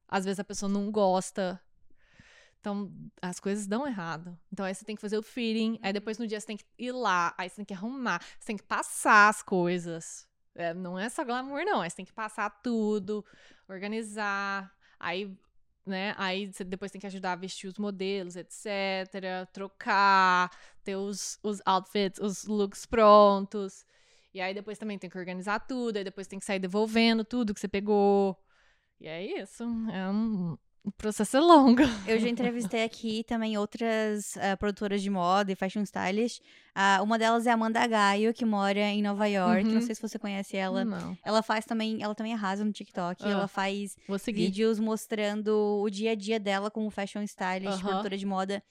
Às 0.09 0.25
vezes 0.25 0.39
a 0.39 0.45
pessoa 0.45 0.71
não 0.71 0.91
gosta. 0.91 1.61
Então, 2.61 2.91
as 3.21 3.39
coisas 3.39 3.67
dão 3.67 3.87
errado. 3.87 4.39
Então, 4.51 4.65
aí 4.65 4.75
você 4.75 4.87
tem 4.87 4.97
que 4.97 5.03
fazer 5.03 5.19
o 5.19 5.23
fitting, 5.23 5.79
aí 5.83 5.93
depois 5.93 6.17
no 6.17 6.27
dia 6.27 6.41
você 6.41 6.47
tem 6.47 6.57
que 6.57 6.65
ir 6.79 6.93
lá, 6.93 7.35
aí 7.37 7.49
você 7.49 7.57
tem 7.57 7.65
que 7.67 7.75
arrumar, 7.75 8.23
você 8.39 8.47
tem 8.47 8.57
que 8.57 8.63
passar 8.63 9.29
as 9.29 9.43
coisas. 9.43 10.27
É, 10.55 10.73
não 10.73 10.99
é 10.99 11.09
só 11.11 11.25
glamour, 11.25 11.63
não. 11.65 11.83
Aí 11.83 11.91
você 11.91 11.97
tem 11.97 12.07
que 12.07 12.13
passar 12.13 12.49
tudo, 12.63 13.23
organizar, 13.69 14.73
aí, 14.99 15.37
né, 15.85 16.15
aí 16.17 16.51
você 16.51 16.65
depois 16.65 16.91
tem 16.91 17.01
que 17.01 17.07
ajudar 17.07 17.33
a 17.33 17.37
vestir 17.37 17.69
os 17.69 17.77
modelos, 17.77 18.35
etc. 18.35 19.47
Trocar, 19.53 20.51
ter 20.83 20.97
os, 20.97 21.39
os 21.43 21.61
outfits, 21.67 22.19
os 22.19 22.45
looks 22.47 22.87
prontos. 22.87 23.85
E 24.33 24.41
aí 24.41 24.55
depois 24.55 24.79
também 24.79 24.99
tem 24.99 25.11
que 25.11 25.19
organizar 25.19 25.61
tudo, 25.61 25.97
aí 25.99 26.05
depois 26.05 26.27
tem 26.27 26.39
que 26.39 26.45
sair 26.45 26.59
devolvendo 26.59 27.25
tudo 27.25 27.53
que 27.53 27.61
você 27.61 27.69
pegou. 27.69 28.37
E 29.05 29.07
é 29.07 29.43
isso. 29.43 29.65
É 29.93 30.09
um, 30.09 30.57
o 30.83 30.91
processo 30.91 31.37
é 31.37 31.41
longo. 31.41 31.83
Eu 32.07 32.19
já 32.19 32.27
entrevistei 32.27 32.83
aqui 32.83 33.23
também 33.25 33.59
outras 33.59 34.35
ah, 34.39 34.57
produtoras 34.57 35.03
de 35.03 35.11
moda 35.11 35.53
e 35.53 35.55
fashion 35.55 35.83
stylist. 35.83 36.41
Ah, 36.75 37.01
uma 37.03 37.19
delas 37.19 37.47
é 37.47 37.51
a 37.51 37.53
Amanda 37.53 37.87
Gaio, 37.87 38.33
que 38.33 38.47
mora 38.47 38.81
em 38.81 39.03
Nova 39.03 39.27
York. 39.27 39.67
Uhum. 39.67 39.75
Não 39.75 39.83
sei 39.83 39.95
se 39.95 40.01
você 40.01 40.19
conhece 40.19 40.57
ela. 40.57 40.87
Não. 40.87 41.19
Ela 41.23 41.43
faz 41.43 41.67
também, 41.67 42.03
ela 42.03 42.15
também 42.15 42.33
arrasa 42.33 42.65
no 42.65 42.73
TikTok. 42.73 43.23
Ah. 43.27 43.29
Ela 43.29 43.47
faz 43.47 43.95
vídeos 44.33 44.81
mostrando 44.81 45.83
o 45.83 45.91
dia 45.91 46.13
a 46.13 46.15
dia 46.15 46.41
dela 46.41 46.71
como 46.71 46.89
fashion 46.89 47.21
stylist, 47.25 47.75
Aham. 47.75 47.83
produtora 47.83 48.17
de 48.17 48.25
moda 48.25 48.63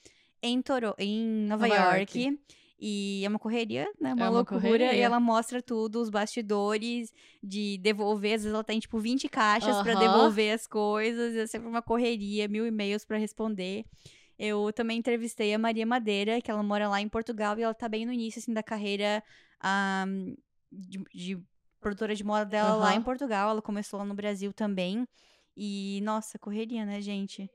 em, 0.42 0.60
Toro 0.60 0.96
em 0.98 1.46
Nova, 1.46 1.68
Nova 1.68 1.96
York. 1.96 2.40
E 2.86 3.22
é 3.24 3.28
uma 3.30 3.38
correria, 3.38 3.90
né? 3.98 4.12
Uma 4.12 4.26
É 4.26 4.28
uma 4.28 4.28
loucura. 4.28 4.58
E 4.58 4.62
correria. 4.62 5.02
ela 5.02 5.18
mostra 5.18 5.62
tudo, 5.62 6.02
os 6.02 6.10
bastidores, 6.10 7.14
de 7.42 7.78
devolver. 7.78 8.34
Às 8.34 8.42
vezes 8.42 8.52
ela 8.52 8.62
tem, 8.62 8.78
tipo, 8.78 8.98
20 8.98 9.26
caixas 9.26 9.80
pra 9.80 9.92
Aham. 9.92 10.00
devolver 10.00 10.52
as 10.52 10.66
coisas. 10.66 11.34
É 11.34 11.46
sempre 11.46 11.66
uma 11.66 11.80
correria, 11.80 12.46
mil 12.46 12.66
e-mails 12.66 13.02
pra 13.02 13.16
responder. 13.16 13.86
Eu 14.38 14.70
também 14.70 14.98
entrevistei 14.98 15.54
a 15.54 15.58
Maria 15.58 15.86
Madeira, 15.86 16.42
que 16.42 16.50
ela 16.50 16.62
mora 16.62 16.86
lá 16.86 17.00
em 17.00 17.08
Portugal. 17.08 17.58
E 17.58 17.62
ela 17.62 17.72
tá 17.72 17.88
bem 17.88 18.04
no 18.04 18.12
início, 18.12 18.38
assim, 18.38 18.52
da 18.52 18.62
carreira 18.62 19.24
ah, 19.58 20.04
de, 20.70 21.02
de 21.14 21.42
produtora 21.80 22.14
de 22.14 22.22
moda 22.22 22.44
dela 22.44 22.76
lá 22.76 22.90
Aham. 22.90 22.96
em 22.96 23.02
Portugal. 23.02 23.48
Ela 23.48 23.62
começou 23.62 23.98
lá 23.98 24.04
no 24.04 24.14
Brasil 24.14 24.52
também. 24.52 25.08
E, 25.56 26.00
nossa, 26.02 26.38
correria, 26.38 26.84
né, 26.84 27.00
gente? 27.00 27.50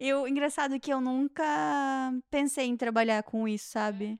Eu, 0.00 0.26
engraçado 0.26 0.78
que 0.80 0.92
eu 0.92 1.00
nunca 1.00 1.44
pensei 2.30 2.66
em 2.66 2.76
trabalhar 2.76 3.22
com 3.22 3.46
isso, 3.46 3.68
sabe? 3.70 4.18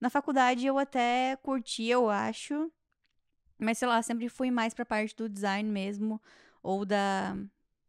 Na 0.00 0.10
faculdade 0.10 0.66
eu 0.66 0.78
até 0.78 1.36
curti, 1.42 1.84
eu 1.86 2.08
acho. 2.08 2.70
Mas, 3.58 3.78
sei 3.78 3.88
lá, 3.88 4.00
sempre 4.02 4.28
fui 4.28 4.50
mais 4.50 4.72
pra 4.74 4.84
parte 4.86 5.16
do 5.16 5.28
design 5.28 5.68
mesmo. 5.68 6.20
Ou 6.62 6.84
da 6.84 7.36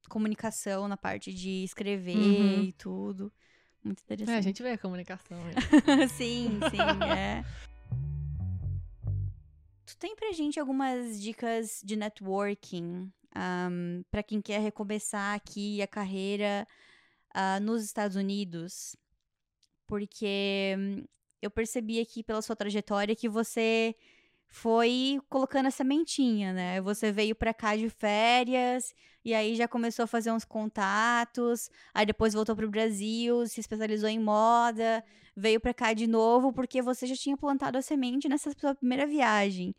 comunicação, 0.10 0.88
na 0.88 0.98
parte 0.98 1.34
de 1.34 1.64
escrever 1.64 2.16
Uhum. 2.16 2.64
e 2.64 2.74
tudo. 2.74 3.32
Muito 3.84 4.00
É, 4.02 4.04
a 4.04 4.06
interessante. 4.06 4.44
gente 4.44 4.64
vê 4.64 4.72
a 4.72 4.78
comunicação. 4.78 5.38
sim, 6.18 6.60
sim, 6.72 7.10
é. 7.10 7.44
Tu 9.86 9.98
tem 9.98 10.16
pra 10.16 10.32
gente 10.32 10.60
algumas 10.60 11.22
dicas 11.22 11.82
de 11.84 11.96
networking 11.96 13.12
um, 13.40 14.04
para 14.12 14.24
quem 14.24 14.42
quer 14.42 14.60
recomeçar 14.60 15.36
aqui 15.36 15.82
a 15.82 15.88
carreira 15.88 16.68
ah, 17.34 17.60
nos 17.60 17.84
Estados 17.84 18.18
Unidos? 18.18 18.96
Porque 19.88 20.76
hum, 20.78 21.06
eu 21.42 21.50
percebi 21.50 22.00
aqui 22.00 22.24
pela 22.24 22.42
sua 22.42 22.56
trajetória 22.56 23.16
que 23.16 23.30
você 23.30 23.96
foi 24.50 25.22
colocando 25.30 25.68
a 25.68 25.72
sementinha, 25.72 26.52
né? 26.54 26.82
Você 26.82 27.12
veio 27.12 27.36
pra 27.36 27.54
cá 27.54 27.76
de 27.76 27.90
férias 27.90 28.94
e 29.24 29.34
aí 29.34 29.56
já 29.56 29.68
começou 29.68 30.04
a 30.04 30.08
fazer 30.08 30.32
uns 30.32 30.44
contatos, 30.44 31.70
aí 31.94 32.06
depois 32.06 32.34
voltou 32.34 32.56
pro 32.56 32.70
Brasil, 32.70 33.48
se 33.48 33.60
especializou 33.60 34.10
em 34.10 34.20
moda, 34.20 35.04
veio 35.36 35.60
pra 35.60 35.74
cá 35.74 35.94
de 35.94 36.08
novo 36.08 36.52
porque 36.52 36.82
você 36.82 37.06
já 37.08 37.16
tinha 37.16 37.38
plantado 37.38 37.78
a 37.78 37.82
semente 37.82 38.28
nessa 38.28 38.52
sua 38.60 38.76
primeira 38.76 39.06
viagem. 39.08 39.76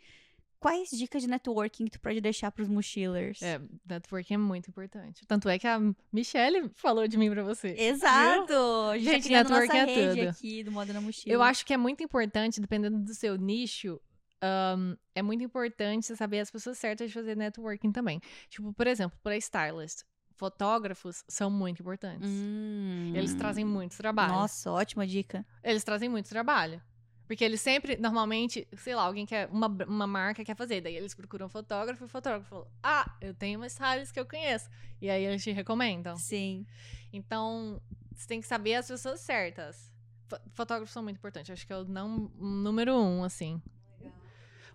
Quais 0.61 0.91
dicas 0.91 1.23
de 1.23 1.29
networking 1.29 1.87
que 1.87 1.93
tu 1.93 2.01
pode 2.01 2.21
deixar 2.21 2.53
pros 2.53 2.69
mochilers? 2.69 3.41
É, 3.41 3.59
networking 3.89 4.35
é 4.35 4.37
muito 4.37 4.69
importante. 4.69 5.27
Tanto 5.27 5.49
é 5.49 5.59
que 5.59 5.67
a 5.67 5.81
Michelle 6.13 6.71
falou 6.75 7.09
de 7.09 7.17
mim 7.17 7.31
pra 7.31 7.43
você. 7.43 7.75
Exato! 7.79 8.53
Gente, 8.99 9.31
tá 9.31 9.43
networking 9.43 9.79
é 9.79 10.11
tudo. 10.11 10.29
aqui 10.29 10.63
do 10.63 10.71
Moda 10.71 10.93
na 10.93 11.01
Mochila. 11.01 11.33
Eu 11.33 11.41
acho 11.41 11.65
que 11.65 11.73
é 11.73 11.79
muito 11.79 12.03
importante, 12.05 12.61
dependendo 12.61 12.99
do 12.99 13.15
seu 13.15 13.37
nicho, 13.37 13.99
ahn, 14.43 14.97
é 15.15 15.23
muito 15.23 15.43
importante 15.43 16.07
você 16.07 16.15
saber 16.15 16.41
as 16.41 16.51
pessoas 16.51 16.77
certas 16.77 17.09
de 17.09 17.15
fazer 17.15 17.35
networking 17.35 17.91
também. 17.91 18.21
Tipo, 18.51 18.71
por 18.75 18.87
exemplo, 18.87 19.19
para 19.23 19.39
stylist, 19.39 20.03
fotógrafos 20.37 21.25
são 21.27 21.51
muito 21.51 21.81
importantes. 21.81 22.29
Hum. 22.31 23.13
Eles 23.15 23.35
trazem 23.35 23.65
muito 23.65 23.97
trabalho. 23.97 24.35
Nossa, 24.35 24.71
ótima 24.71 25.07
dica. 25.07 25.47
Eles 25.65 25.83
trazem 25.83 26.11
muito 26.11 26.29
trabalho. 26.29 26.83
Porque 27.31 27.45
eles 27.45 27.61
sempre, 27.61 27.97
normalmente, 27.97 28.67
sei 28.77 28.93
lá, 28.93 29.05
alguém 29.05 29.25
quer, 29.25 29.49
uma, 29.53 29.69
uma 29.87 30.05
marca 30.05 30.45
quer 30.45 30.57
fazer, 30.57 30.81
daí 30.81 30.97
eles 30.97 31.15
procuram 31.15 31.47
um 31.47 31.49
fotógrafo 31.49 32.03
e 32.03 32.07
o 32.07 32.09
fotógrafo 32.09 32.49
fala, 32.49 32.67
ah, 32.83 33.17
eu 33.21 33.33
tenho 33.33 33.61
uma 33.61 33.69
stylist 33.69 34.13
que 34.13 34.19
eu 34.19 34.27
conheço. 34.27 34.69
E 35.01 35.09
aí 35.09 35.25
eles 35.25 35.41
te 35.41 35.53
recomendam. 35.53 36.17
Sim. 36.17 36.67
Então, 37.13 37.81
você 38.13 38.27
tem 38.27 38.41
que 38.41 38.49
saber 38.49 38.75
as 38.75 38.89
pessoas 38.89 39.21
certas. 39.21 39.93
Fo- 40.27 40.41
Fotógrafos 40.55 40.93
são 40.93 41.05
muito 41.05 41.19
importantes. 41.19 41.53
Acho 41.53 41.65
que 41.65 41.73
é 41.73 41.77
o 41.77 41.85
não, 41.85 42.33
número 42.37 42.97
um, 42.97 43.23
assim. 43.23 43.63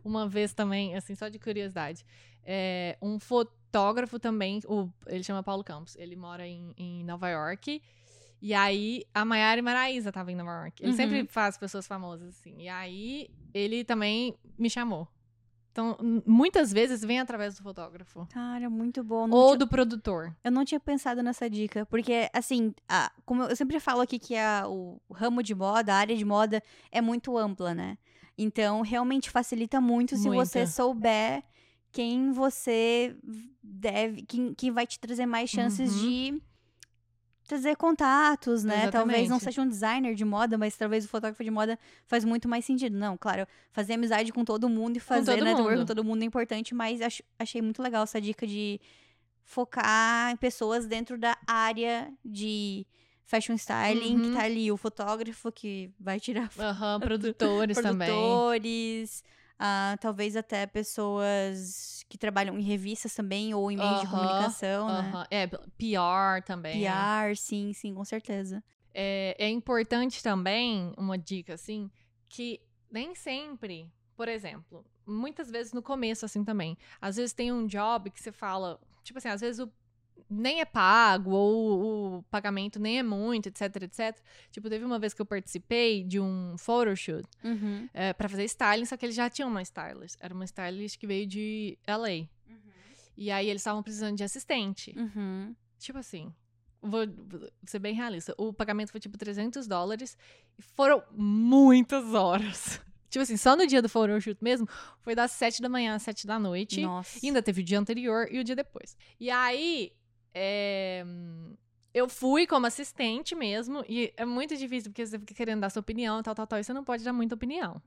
Uma 0.02 0.26
vez 0.26 0.54
também, 0.54 0.96
assim, 0.96 1.14
só 1.14 1.28
de 1.28 1.38
curiosidade. 1.38 2.06
é, 2.46 2.98
um 3.02 3.20
fotógrafo 3.20 4.18
também, 4.18 4.62
o, 4.66 4.90
ele 5.08 5.26
chama 5.26 5.44
Paulo 5.44 5.62
Campos. 5.62 5.98
Ele 5.98 6.16
mora 6.16 6.48
em, 6.48 6.74
em 6.78 7.04
Nova 7.04 7.28
York. 7.28 7.82
E 8.42 8.54
aí, 8.54 9.04
a 9.14 9.24
Maiara 9.26 9.60
e 9.60 9.62
Maraísa 9.62 10.10
estavam 10.10 10.32
em 10.32 10.36
Nova 10.36 10.52
York. 10.64 10.82
Ele 10.84 10.92
Uhum. 10.92 10.98
sempre 10.98 11.28
faz 11.28 11.58
pessoas 11.58 11.88
famosas, 11.88 12.30
assim. 12.30 12.56
E 12.60 12.68
aí, 12.70 13.30
ele 13.54 13.84
também 13.84 14.36
me 14.58 14.70
chamou. 14.70 15.08
Então, 15.72 15.98
muitas 16.26 16.72
vezes 16.72 17.02
vem 17.02 17.20
através 17.20 17.56
do 17.58 17.64
fotógrafo. 17.64 18.26
Cara, 18.32 18.70
muito 18.70 19.04
bom. 19.04 19.30
Ou 19.30 19.48
tinha- 19.48 19.58
do 19.58 19.68
produtor. 19.68 20.34
Eu 20.44 20.52
não 20.52 20.64
tinha 20.64 20.80
pensado 20.80 21.22
nessa 21.22 21.50
dica, 21.50 21.86
porque, 21.88 22.30
assim, 22.32 22.74
a- 22.88 23.12
como 23.26 23.44
eu 23.44 23.56
sempre 23.58 23.78
falo 23.82 24.00
aqui 24.02 24.18
que 24.18 24.38
a- 24.38 24.64
o 24.70 25.02
ramo 25.12 25.44
de 25.44 25.54
moda, 25.54 25.94
a 25.94 25.98
área 25.98 26.16
de 26.16 26.24
moda 26.24 26.64
é 26.92 27.02
muito 27.02 27.38
ampla, 27.38 27.74
né? 27.76 27.98
Então, 28.38 28.82
realmente 28.82 29.30
facilita 29.30 29.82
muito 29.82 30.16
se 30.16 30.30
você 30.30 30.66
souber 30.68 31.44
quem 31.92 32.32
você 32.32 33.16
deve, 33.62 34.22
quem, 34.24 34.54
quem 34.54 34.72
vai 34.72 34.86
te 34.88 34.98
trazer 35.00 35.26
mais 35.26 35.50
chances 35.50 35.94
Uhum. 35.94 36.00
de 36.02 36.42
trazer 37.48 37.76
contatos, 37.76 38.64
né? 38.64 38.88
Talvez 38.90 39.30
não 39.30 39.38
Exatamente. 39.38 39.44
seja 39.44 39.62
um 39.62 39.68
designer 39.68 40.16
de 40.16 40.26
moda, 40.26 40.58
mas 40.58 40.76
talvez 40.76 41.06
o 41.06 41.08
fotógrafo 41.08 41.44
de 41.44 41.52
moda 41.52 41.78
faz 42.08 42.26
muito 42.26 42.48
mais 42.48 42.66
sentido. 42.66 42.98
Não, 42.98 43.16
claro, 43.18 43.48
fazer 43.72 43.94
amizade 43.94 44.32
com 44.34 44.44
todo 44.44 44.68
mundo 44.68 44.98
e 44.98 45.00
fazer 45.00 45.44
network 45.44 45.64
com 45.74 45.78
mundo. 45.80 45.86
todo 45.88 46.04
mundo 46.04 46.24
é 46.24 46.26
importante, 46.26 46.74
mas 46.74 47.02
ach- 47.02 47.22
achei 47.40 47.62
muito 47.62 47.82
legal 47.82 48.04
essa 48.04 48.20
dica 48.20 48.46
de 48.48 48.80
focar 49.44 50.32
em 50.32 50.36
pessoas 50.38 50.88
dentro 50.88 51.18
da 51.18 51.38
área 51.46 52.12
de 52.24 52.86
fashion 53.26 53.56
styling, 53.56 54.20
que 54.20 54.28
Uhum. 54.28 54.34
tá 54.34 54.44
ali 54.44 54.72
o 54.72 54.78
fotógrafo 54.78 55.52
que 55.52 55.90
vai 56.00 56.20
tirar 56.20 56.50
Aham, 56.60 57.00
produtores 57.00 57.78
também. 57.82 58.08
produtores, 58.08 59.24
ah, 59.60 59.98
talvez 60.00 60.36
até 60.36 60.66
pessoas 60.66 62.04
que 62.10 62.18
trabalham 62.18 62.58
em 62.58 62.62
revistas 62.62 63.14
também, 63.14 63.54
ou 63.54 63.72
em 63.72 63.78
meios 63.78 64.00
de 64.00 64.06
Aham, 64.06 64.12
comunicação, 64.12 64.88
né? 64.88 65.00
Aham. 65.12 65.28
É, 65.32 65.48
PR 65.48 66.42
também. 66.46 66.82
PR, 66.82 67.36
sim, 67.36 67.74
sim, 67.74 67.94
com 67.94 68.06
certeza. 68.06 68.64
É, 68.94 69.36
é 69.40 69.50
importante 69.50 70.22
também, 70.24 70.94
uma 70.98 71.18
dica 71.18 71.54
assim, 71.56 71.90
que 72.30 72.62
nem 72.90 73.14
sempre, 73.16 73.92
por 74.16 74.28
exemplo, 74.28 74.86
muitas 75.06 75.50
vezes 75.52 75.74
no 75.74 75.82
começo 75.82 76.26
assim 76.26 76.44
também, 76.44 76.78
às 77.02 77.18
vezes 77.18 77.34
tem 77.34 77.52
um 77.52 77.66
job 77.68 78.10
que 78.10 78.22
você 78.22 78.32
fala, 78.32 78.80
tipo 79.04 79.18
assim, 79.18 79.28
às 79.28 79.42
vezes 79.42 79.60
o 79.60 79.70
nem 80.30 80.60
é 80.60 80.66
pago, 80.66 81.32
ou 81.32 82.18
o 82.18 82.24
pagamento 82.24 82.80
nem 82.80 83.00
é 83.00 83.04
muito, 83.04 83.48
etc, 83.48 83.62
etc. 83.84 84.18
Tipo, 84.52 84.70
teve 84.70 84.84
uma 84.84 84.98
vez 84.98 85.14
que 85.14 85.22
eu 85.22 85.26
participei 85.26 86.04
de 86.04 86.20
um 86.20 86.56
photoshoot 86.58 87.28
Uhum. 87.44 87.88
é, 87.94 88.12
para 88.14 88.28
fazer 88.28 88.44
styling, 88.46 88.86
só 88.86 88.98
que 88.98 89.06
eles 89.06 89.16
já 89.16 89.30
tinham 89.30 89.50
uma 89.50 89.62
stylist. 89.62 90.16
Era 90.20 90.34
uma 90.34 90.46
stylist 90.46 90.98
que 90.98 91.06
veio 91.08 91.28
de 91.28 91.78
LA. 91.88 92.28
E 93.18 93.32
aí 93.32 93.48
eles 93.50 93.62
estavam 93.62 93.82
precisando 93.82 94.18
de 94.18 94.24
assistente. 94.24 94.94
Uhum. 94.98 95.56
Tipo 95.80 96.00
assim, 96.00 96.34
vou, 96.82 97.06
vou 97.08 97.50
ser 97.66 97.80
bem 97.80 97.94
realista. 97.94 98.34
O 98.38 98.52
pagamento 98.52 98.92
foi 98.92 99.00
tipo 99.00 99.18
300 99.18 99.68
dólares 99.68 100.18
e 100.58 100.62
foram 100.62 101.02
muitas 101.12 102.14
horas. 102.14 102.82
Tipo 103.08 103.24
assim, 103.24 103.38
só 103.38 103.56
no 103.56 103.66
dia 103.66 103.82
do 103.82 103.88
photoshoot 103.88 104.44
mesmo, 104.44 104.68
foi 105.00 105.16
das 105.16 105.32
7 105.32 105.62
da 105.62 105.70
manhã 105.70 105.96
às 105.96 106.02
7 106.02 106.28
da 106.28 106.38
noite. 106.38 106.82
Nossa. 106.82 107.18
E 107.24 107.28
ainda 107.28 107.42
teve 107.42 107.62
o 107.62 107.64
dia 107.64 107.80
anterior 107.80 108.28
e 108.30 108.40
o 108.40 108.44
dia 108.44 108.58
depois. 108.58 108.98
E 109.18 109.30
aí, 109.30 109.94
é, 110.36 111.04
eu 111.94 112.10
fui 112.10 112.46
como 112.46 112.68
assistente 112.68 113.34
mesmo, 113.34 113.84
e 113.88 114.14
é 114.18 114.26
muito 114.26 114.56
difícil, 114.58 114.92
porque 114.92 115.06
você 115.06 115.18
fica 115.18 115.34
querendo 115.34 115.62
dar 115.62 115.70
sua 115.70 115.80
opinião, 115.80 116.22
tal, 116.22 116.36
tal, 116.36 116.46
tal, 116.46 116.60
e 116.60 116.64
você 116.64 116.74
não 116.74 116.84
pode 116.84 117.04
dar 117.04 117.14
muita 117.14 117.34
opinião. 117.36 117.82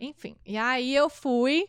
Enfim, 0.00 0.36
e 0.44 0.56
aí 0.56 0.94
eu 0.94 1.08
fui. 1.08 1.68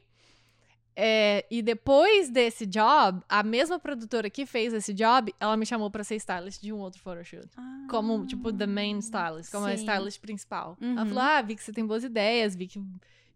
é, 1.01 1.45
e 1.49 1.61
depois 1.61 2.29
desse 2.29 2.65
job, 2.65 3.23
a 3.29 3.41
mesma 3.41 3.79
produtora 3.79 4.29
que 4.29 4.45
fez 4.45 4.73
esse 4.73 4.93
job, 4.93 5.33
ela 5.39 5.55
me 5.55 5.65
chamou 5.65 5.89
pra 5.89 6.03
ser 6.03 6.15
stylist 6.17 6.61
de 6.61 6.73
um 6.73 6.77
outro 6.79 6.99
photoshoot. 7.01 7.47
Como, 7.87 8.25
tipo, 8.25 8.51
the 8.51 8.67
main 8.67 8.99
stylist, 8.99 9.49
como 9.49 9.65
a 9.65 9.69
Ah, 9.71 9.77
Sim. 9.77 9.83
stylist 9.83 10.19
principal. 10.19 10.77
Ela 10.81 11.01
Uhum. 11.01 11.07
falou: 11.07 11.23
Ah, 11.23 11.41
vi 11.41 11.55
que 11.55 11.63
você 11.63 11.71
tem 11.71 11.85
boas 11.85 12.03
ideias, 12.03 12.53
vi 12.55 12.67
que 12.67 12.79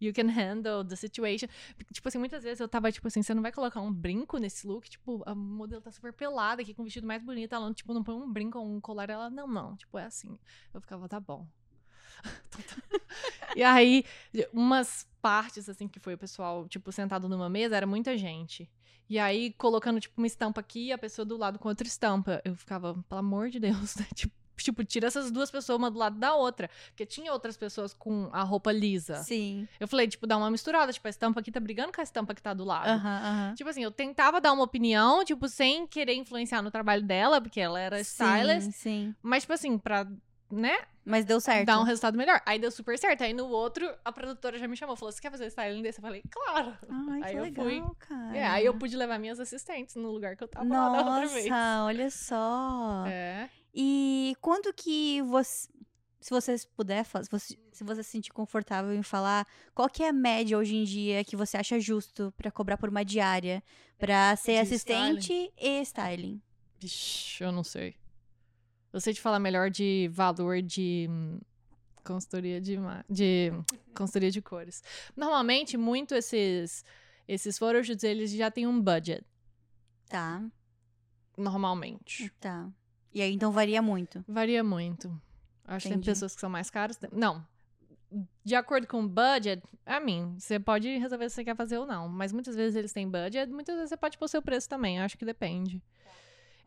you 0.06 0.13
can 0.13 0.30
handle 0.30 0.84
the 0.84 0.96
situation. 0.96 1.48
Tipo 1.92 2.08
assim, 2.08 2.18
muitas 2.18 2.44
vezes 2.44 2.60
eu 2.60 2.68
tava, 2.68 2.92
tipo 2.92 3.08
assim, 3.08 3.22
você 3.22 3.34
não 3.34 3.42
vai 3.42 3.52
colocar 3.52 3.82
um 3.82 3.92
brinco 3.92 4.38
nesse 4.38 4.68
look? 4.68 4.89
Tipo, 4.89 5.24
a 5.26 5.34
modelo 5.34 5.82
tá 5.82 5.92
super 5.92 6.13
pelada 6.13 6.62
aqui 6.62 6.74
com 6.74 6.82
o 6.82 6.86
vestido 6.86 7.08
mais 7.08 7.22
bonito. 7.22 7.54
Ela, 7.54 7.74
tipo, 7.74 7.94
não 7.94 8.04
põe 8.04 8.16
um 8.16 8.32
brinco 8.32 8.60
ou 8.60 8.66
um 8.66 8.80
colar. 8.80 9.10
Ela, 9.10 9.30
não, 9.30 9.48
não, 9.48 9.76
tipo, 9.76 9.98
é 9.98 10.06
assim. 10.06 10.38
Eu 10.74 10.82
ficava, 10.82 11.08
tá 11.08 11.20
bom. 11.20 11.48
e 13.56 13.63
aí, 13.63 14.06
umas 14.54 15.08
partes, 15.22 15.68
assim, 15.70 15.88
que 15.88 16.00
foi 16.00 16.13
o 16.13 16.18
pessoal, 16.18 16.68
tipo, 16.68 16.92
sentado 16.92 17.28
numa 17.28 17.50
mesa, 17.50 17.76
era 17.76 17.88
muita 17.88 18.18
gente. 18.18 18.70
E 19.10 19.20
aí, 19.20 19.54
colocando, 19.54 20.00
tipo, 20.00 20.20
uma 20.20 20.28
estampa 20.28 20.62
aqui 20.62 20.92
a 20.92 20.98
pessoa 20.98 21.26
do 21.26 21.38
lado 21.38 21.60
com 21.60 21.70
outra 21.70 21.88
estampa. 21.88 22.42
Eu 22.44 22.56
ficava, 22.56 22.94
pelo 23.08 23.20
amor 23.20 23.50
de 23.50 23.60
Deus, 23.60 23.96
né? 23.98 24.08
Tipo, 24.13 24.34
tipo, 24.58 24.84
tira 24.84 25.08
essas 25.08 25.32
duas 25.32 25.50
pessoas 25.50 25.78
uma 25.78 25.89
do 25.89 25.98
lado 25.98 26.18
da 26.18 26.36
outra. 26.36 26.70
Porque 26.89 27.06
tinha 27.06 27.32
outras 27.32 27.58
pessoas 27.58 27.94
com 27.94 28.30
a 28.32 28.44
roupa 28.44 28.72
lisa. 28.72 29.16
Sim. 29.24 29.68
Eu 29.80 29.88
falei, 29.88 30.08
tipo, 30.08 30.28
dá 30.28 30.38
uma 30.38 30.52
misturada. 30.52 30.92
Tipo, 30.92 31.08
a 31.08 31.10
estampa 31.10 31.39
aqui 31.39 31.52
tá 31.52 31.60
brigando 31.60 31.92
com 31.92 32.02
a 32.02 32.04
estampa 32.04 32.34
que 32.34 32.42
tá 32.42 32.54
do 32.54 32.63
lado. 32.63 33.02
Tipo 33.56 33.70
assim, 33.70 33.84
eu 33.84 33.92
tentava 33.92 34.39
dar 34.42 34.52
uma 34.52 34.63
opinião, 34.63 35.24
tipo, 35.24 35.48
sem 35.48 35.88
querer 35.88 36.13
influenciar 36.16 36.62
no 36.62 36.72
trabalho 36.72 37.04
dela, 37.04 37.42
porque 37.42 37.60
ela 37.60 37.80
era 37.80 38.00
stylist. 38.02 38.66
Sim, 38.66 38.72
sim. 38.72 39.16
Mas, 39.22 39.44
tipo 39.44 39.54
assim, 39.54 39.78
pra, 39.78 40.08
né, 40.60 40.78
Mas 41.06 41.26
deu 41.26 41.39
certo. 41.42 41.66
dar 41.66 41.80
um 41.80 41.84
resultado 41.84 42.18
melhor. 42.18 42.42
Aí 42.46 42.58
deu 42.60 42.72
super 42.72 42.98
certo. 42.98 43.24
Aí 43.24 43.34
no 43.34 43.48
outro, 43.48 43.89
a 44.06 44.12
produtora 44.12 44.58
já 44.58 44.68
me 44.68 44.76
chamou, 44.78 44.96
falou: 44.96 45.12
Você 45.12 45.22
quer 45.22 45.32
fazer 45.32 45.48
styling 45.48 45.82
desse? 45.82 46.00
Eu 46.00 46.04
falei, 46.04 46.24
claro. 46.30 46.78
Ai, 46.89 47.22
Aí 47.24 47.32
que 47.34 47.38
eu 47.39 47.44
legal, 47.44 47.66
fui. 47.66 47.82
cara. 48.00 48.38
É, 48.38 48.46
aí 48.48 48.66
eu 48.66 48.74
pude 48.78 48.96
levar 48.96 49.18
minhas 49.20 49.39
assistentes 49.39 49.96
no 49.96 50.12
lugar 50.12 50.36
que 50.36 50.44
eu 50.44 50.48
tava 50.48 50.66
lá 50.68 50.89
da 51.04 51.12
outra 51.12 51.28
vez. 51.28 51.46
Nossa, 51.48 51.84
olha 51.86 52.10
só. 52.10 53.04
É. 53.08 53.50
E 53.74 54.36
quando 54.42 54.74
que 54.74 55.22
você. 55.24 55.68
Se 56.22 56.30
você 56.30 56.56
puder, 56.78 57.04
se 57.06 57.30
você, 57.30 57.58
se 57.74 57.84
você 57.84 58.02
se 58.02 58.10
sentir 58.12 58.32
confortável 58.32 58.94
em 58.94 59.04
falar, 59.04 59.46
qual 59.76 59.89
que 59.89 60.02
é 60.04 60.08
a 60.08 60.13
média 60.13 60.58
hoje 60.58 60.74
em 60.74 60.86
dia 60.86 61.22
que 61.26 61.36
você 61.36 61.58
acha 61.58 61.78
justo 61.82 62.34
pra 62.38 62.50
cobrar 62.50 62.78
por 62.78 62.88
uma 62.88 63.04
diária 63.04 63.62
pra 63.98 64.34
ser 64.38 64.54
De 64.54 64.60
assistente 64.60 65.52
e 65.58 65.82
styling? 65.82 66.42
Vixe, 66.80 67.44
eu 67.44 67.52
não 67.52 67.62
sei. 67.63 67.96
Eu 68.93 69.01
sei 69.01 69.13
te 69.13 69.19
falar 69.19 69.39
melhor 69.39 69.69
de 69.71 70.08
valor 70.13 70.62
de 70.62 71.08
hum, 71.10 71.39
consultoria 72.03 72.62
de, 72.62 72.77
de 73.10 73.51
consultoria 73.95 74.29
de 74.32 74.41
cores. 74.41 74.84
Normalmente, 75.17 75.75
muito 75.77 76.13
esses 76.13 76.86
esses 77.27 77.58
photoshoots, 77.58 78.03
eles 78.03 78.32
já 78.32 78.51
têm 78.51 78.67
um 78.67 78.79
budget, 78.82 79.25
Tá, 80.10 80.43
normalmente. 81.38 82.29
tá. 82.39 82.69
E 83.13 83.21
aí 83.21 83.34
então 83.34 83.51
varia 83.51 83.82
muito. 83.82 84.23
Varia 84.27 84.63
muito. 84.63 85.10
Acho 85.65 85.84
que 85.84 85.89
tem 85.89 85.97
Entendi. 85.97 86.06
pessoas 86.12 86.36
que 86.36 86.41
são 86.41 86.49
mais 86.49 86.69
caras. 86.69 86.97
tem- 86.97 87.10
Não. 87.13 87.45
De 88.43 88.53
acordo 88.53 88.86
com 88.86 89.01
o 89.03 89.08
budget, 89.08 89.63
a 89.86 89.99
mim, 89.99 90.36
você 90.38 90.60
pode 90.60 90.97
resolver 90.97 91.29
se 91.29 91.36
você 91.36 91.43
quer 91.45 91.56
fazer 91.56 91.77
ou 91.79 91.86
não. 91.88 92.08
Mas 92.08 92.32
muitas 92.32 92.56
vezes 92.56 92.75
eles 92.75 92.93
têm 92.93 93.10
budget, 93.10 93.51
muitas 93.51 93.75
vezes 93.75 93.89
você 93.89 93.97
pode 93.97 94.17
pôr 94.17 94.27
seu 94.27 94.41
preço 94.41 94.69
também. 94.69 94.99
Acho 94.99 95.17
que 95.17 95.25
depende. 95.25 95.82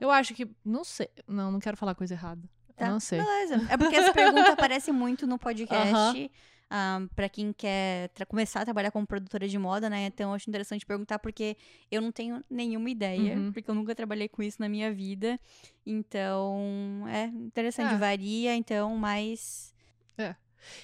Eu 0.00 0.10
acho 0.10 0.34
que. 0.34 0.48
Não 0.64 0.84
sei. 0.84 1.08
Não, 1.26 1.50
não 1.50 1.58
quero 1.60 1.76
falar 1.76 1.94
coisa 1.94 2.14
errada. 2.14 2.42
Tá, 2.76 2.90
Não 2.90 3.00
sei. 3.00 3.18
Beleza. 3.18 3.66
É 3.70 3.76
porque 3.76 3.96
essa 3.96 4.12
pergunta 4.12 4.52
aparece 4.52 4.92
muito 4.92 5.26
no 5.26 5.38
podcast. 5.38 6.30
ah, 6.68 7.00
pra 7.14 7.28
quem 7.28 7.52
quer 7.52 8.10
começar 8.28 8.60
a 8.60 8.64
trabalhar 8.64 8.90
como 8.90 9.06
produtora 9.06 9.48
de 9.48 9.56
moda, 9.58 9.88
né? 9.88 10.06
Então 10.06 10.30
eu 10.30 10.34
acho 10.34 10.50
interessante 10.50 10.84
perguntar, 10.84 11.18
porque 11.18 11.56
eu 11.90 12.02
não 12.02 12.12
tenho 12.12 12.44
nenhuma 12.50 12.90
ideia, 12.90 13.36
Uhum. 13.38 13.52
porque 13.52 13.70
eu 13.70 13.74
nunca 13.74 13.94
trabalhei 13.94 14.28
com 14.28 14.42
isso 14.42 14.60
na 14.60 14.68
minha 14.68 14.92
vida. 14.92 15.40
Então, 15.86 17.04
é 17.08 17.24
interessante, 17.26 17.94
É. 17.94 17.96
varia, 17.96 18.54
então, 18.54 18.96
mas. 18.96 19.74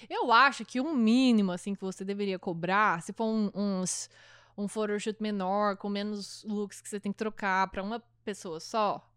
Eu 0.08 0.30
acho 0.32 0.64
que 0.64 0.80
um 0.80 0.94
mínimo, 0.94 1.50
assim, 1.50 1.74
que 1.74 1.80
você 1.80 2.04
deveria 2.04 2.38
cobrar, 2.38 3.02
se 3.02 3.12
for 3.12 3.24
um, 3.26 3.50
uns, 3.52 4.08
um 4.56 4.68
photoshoot 4.68 5.20
menor, 5.20 5.76
com 5.76 5.88
menos 5.88 6.44
looks 6.44 6.80
que 6.80 6.88
você 6.88 7.00
tem 7.00 7.10
que 7.10 7.18
trocar 7.18 7.68
pra 7.68 7.82
uma 7.82 8.00
pessoa 8.22 8.60
só, 8.60 9.10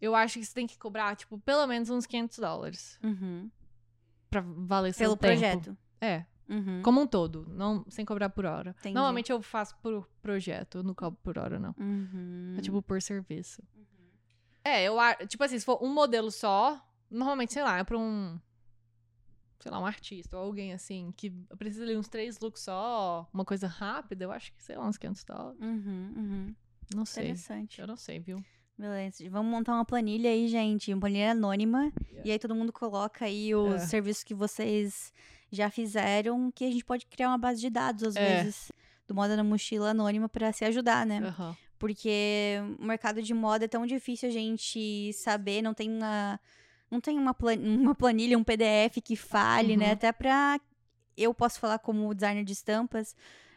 eu 0.00 0.14
acho 0.14 0.38
que 0.38 0.44
você 0.44 0.54
tem 0.54 0.66
que 0.66 0.78
cobrar, 0.78 1.14
tipo, 1.16 1.38
pelo 1.40 1.66
menos 1.66 1.90
uns 1.90 2.06
500 2.06 2.38
dólares 2.38 2.98
Uhum. 3.02 3.50
pra 4.30 4.40
valer 4.42 4.92
seu 4.92 5.16
Pelo 5.16 5.16
tempo. 5.16 5.40
projeto. 5.62 5.78
É, 6.00 6.24
Uhum. 6.48 6.82
como 6.82 7.00
um 7.00 7.06
todo, 7.06 7.46
não 7.48 7.84
sem 7.88 8.04
cobrar 8.04 8.28
por 8.28 8.44
hora. 8.44 8.74
Entendi. 8.80 8.94
Normalmente 8.94 9.32
eu 9.32 9.40
faço 9.40 9.74
por 9.78 10.06
projeto, 10.20 10.78
eu 10.78 10.82
não 10.82 10.94
cobro 10.94 11.18
por 11.22 11.38
hora, 11.38 11.58
não. 11.58 11.74
Uhum. 11.78 12.54
É 12.58 12.60
tipo 12.60 12.82
por 12.82 13.00
serviço. 13.00 13.62
É, 14.62 14.82
eu 14.84 14.98
acho, 14.98 15.26
tipo 15.26 15.42
assim, 15.44 15.58
se 15.58 15.64
for 15.64 15.82
um 15.82 15.92
modelo 15.92 16.30
só, 16.30 16.82
normalmente, 17.10 17.52
sei 17.52 17.62
lá, 17.62 17.78
é 17.78 17.84
pra 17.84 17.98
um 17.98 18.38
sei 19.60 19.70
lá, 19.72 19.80
um 19.80 19.86
artista 19.86 20.36
ou 20.36 20.42
alguém 20.44 20.74
assim 20.74 21.10
que 21.16 21.30
precisa 21.56 21.86
de 21.86 21.96
uns 21.96 22.06
três 22.06 22.38
looks 22.38 22.60
só, 22.62 23.26
uma 23.32 23.46
coisa 23.46 23.66
rápida, 23.66 24.24
eu 24.24 24.30
acho 24.32 24.52
que, 24.52 24.62
sei 24.62 24.76
lá, 24.76 24.86
uns 24.86 24.98
500 24.98 25.24
dólares. 25.24 25.58
Uhum, 25.58 26.12
uhum. 26.16 26.54
Não 26.94 27.04
sei. 27.04 27.24
Interessante. 27.26 27.80
Eu 27.80 27.86
não 27.86 27.96
sei, 27.96 28.18
viu? 28.18 28.42
Beleza. 28.76 29.22
Vamos 29.30 29.50
montar 29.52 29.74
uma 29.74 29.84
planilha 29.84 30.30
aí, 30.30 30.48
gente. 30.48 30.92
Uma 30.92 31.00
planilha 31.00 31.30
anônima. 31.30 31.92
Yeah. 32.08 32.22
E 32.24 32.30
aí 32.32 32.38
todo 32.38 32.54
mundo 32.54 32.72
coloca 32.72 33.24
aí 33.24 33.54
os 33.54 33.74
É. 33.82 33.86
serviços 33.86 34.24
que 34.24 34.34
vocês 34.34 35.12
já 35.52 35.70
fizeram, 35.70 36.50
que 36.50 36.64
a 36.64 36.70
gente 36.70 36.84
pode 36.84 37.06
criar 37.06 37.28
uma 37.28 37.38
base 37.38 37.60
de 37.60 37.70
dados, 37.70 38.02
às 38.02 38.16
É. 38.16 38.42
vezes, 38.42 38.72
do 39.06 39.14
moda 39.14 39.36
na 39.36 39.44
mochila 39.44 39.90
anônima 39.90 40.28
pra 40.28 40.52
se 40.52 40.64
ajudar, 40.64 41.06
né? 41.06 41.18
Aham. 41.24 41.56
Porque 41.78 42.56
o 42.78 42.84
mercado 42.84 43.22
de 43.22 43.32
moda 43.34 43.64
é 43.66 43.68
tão 43.68 43.86
difícil 43.86 44.28
a 44.28 44.32
gente 44.32 45.12
saber, 45.12 45.62
não 45.62 45.74
tem 45.74 45.90
uma. 45.90 46.40
Não 46.90 47.00
tem 47.00 47.18
uma, 47.18 47.34
plan- 47.34 47.58
uma 47.58 47.94
planilha, 47.94 48.38
um 48.38 48.44
PDF 48.44 49.00
que 49.02 49.16
fale, 49.16 49.76
né? 49.76 49.86
Uhum. 49.86 49.92
Até 49.92 50.12
pra. 50.12 50.58
Eu 51.16 51.32
posso 51.32 51.60
falar 51.60 51.78
como 51.78 52.12
designer 52.14 52.44
de 52.44 52.52
estampas. 52.52 53.14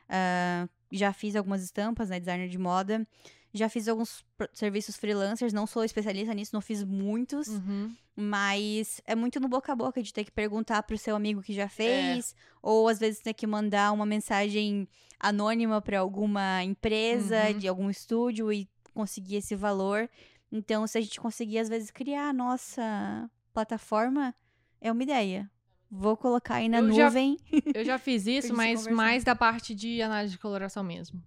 ah, 0.10 0.68
já 0.92 1.12
fiz 1.14 1.36
algumas 1.36 1.64
estampas, 1.64 2.10
né? 2.10 2.20
Designer 2.20 2.48
de 2.50 2.58
moda. 2.58 3.08
Já 3.54 3.70
fiz 3.70 3.88
alguns 3.88 4.24
serviços 4.54 4.96
freelancers, 4.98 5.54
não 5.54 5.66
sou 5.66 5.84
especialista 5.84 6.34
nisso, 6.34 6.52
não 6.54 6.62
fiz 6.62 6.84
muitos. 6.84 7.48
Uhum. 7.48 7.96
Mas 8.16 9.00
é 9.06 9.16
muito 9.16 9.40
no 9.40 9.48
boca 9.48 9.72
a 9.72 9.76
boca 9.76 10.02
de 10.04 10.12
ter 10.14 10.24
que 10.26 10.32
perguntar 10.32 10.84
pro 10.84 10.98
seu 10.98 11.16
amigo 11.16 11.42
que 11.42 11.54
É. 11.54 11.56
já 11.56 11.70
fez, 11.70 12.36
ou 12.62 12.88
às 12.88 13.00
vezes 13.00 13.22
ter 13.22 13.34
que 13.34 13.48
mandar 13.48 13.92
uma 13.94 14.06
mensagem 14.06 14.88
anônima 15.20 15.82
para 15.82 16.00
alguma 16.00 16.64
empresa, 16.64 17.50
Uhum. 17.52 17.58
de 17.60 17.68
algum 17.68 17.90
estúdio 17.90 18.52
e 18.52 18.68
conseguir 18.94 19.38
esse 19.38 19.56
valor. 19.56 20.10
Então, 20.52 20.86
se 20.88 20.98
a 20.98 21.02
gente 21.02 21.20
conseguir 21.20 21.60
às 21.60 21.70
vezes 21.70 21.90
criar 21.92 22.30
a 22.30 22.34
nossa 22.34 23.30
plataforma, 23.54 24.34
é 24.82 24.92
uma 24.92 25.04
ideia. 25.04 25.50
Vou 25.90 26.18
colocar 26.18 26.56
aí 26.56 26.68
na 26.70 26.80
Eu 26.80 26.92
já- 26.92 27.06
nuvem. 27.06 27.38
Eu 27.74 27.86
já 27.86 27.98
fiz 28.00 28.28
isso, 28.28 28.54
mas 28.54 28.88
mais 28.88 29.24
da 29.24 29.36
parte 29.36 29.74
de 29.74 30.02
análise 30.02 30.34
de 30.34 30.40
coloração 30.40 30.84
mesmo. 30.84 31.22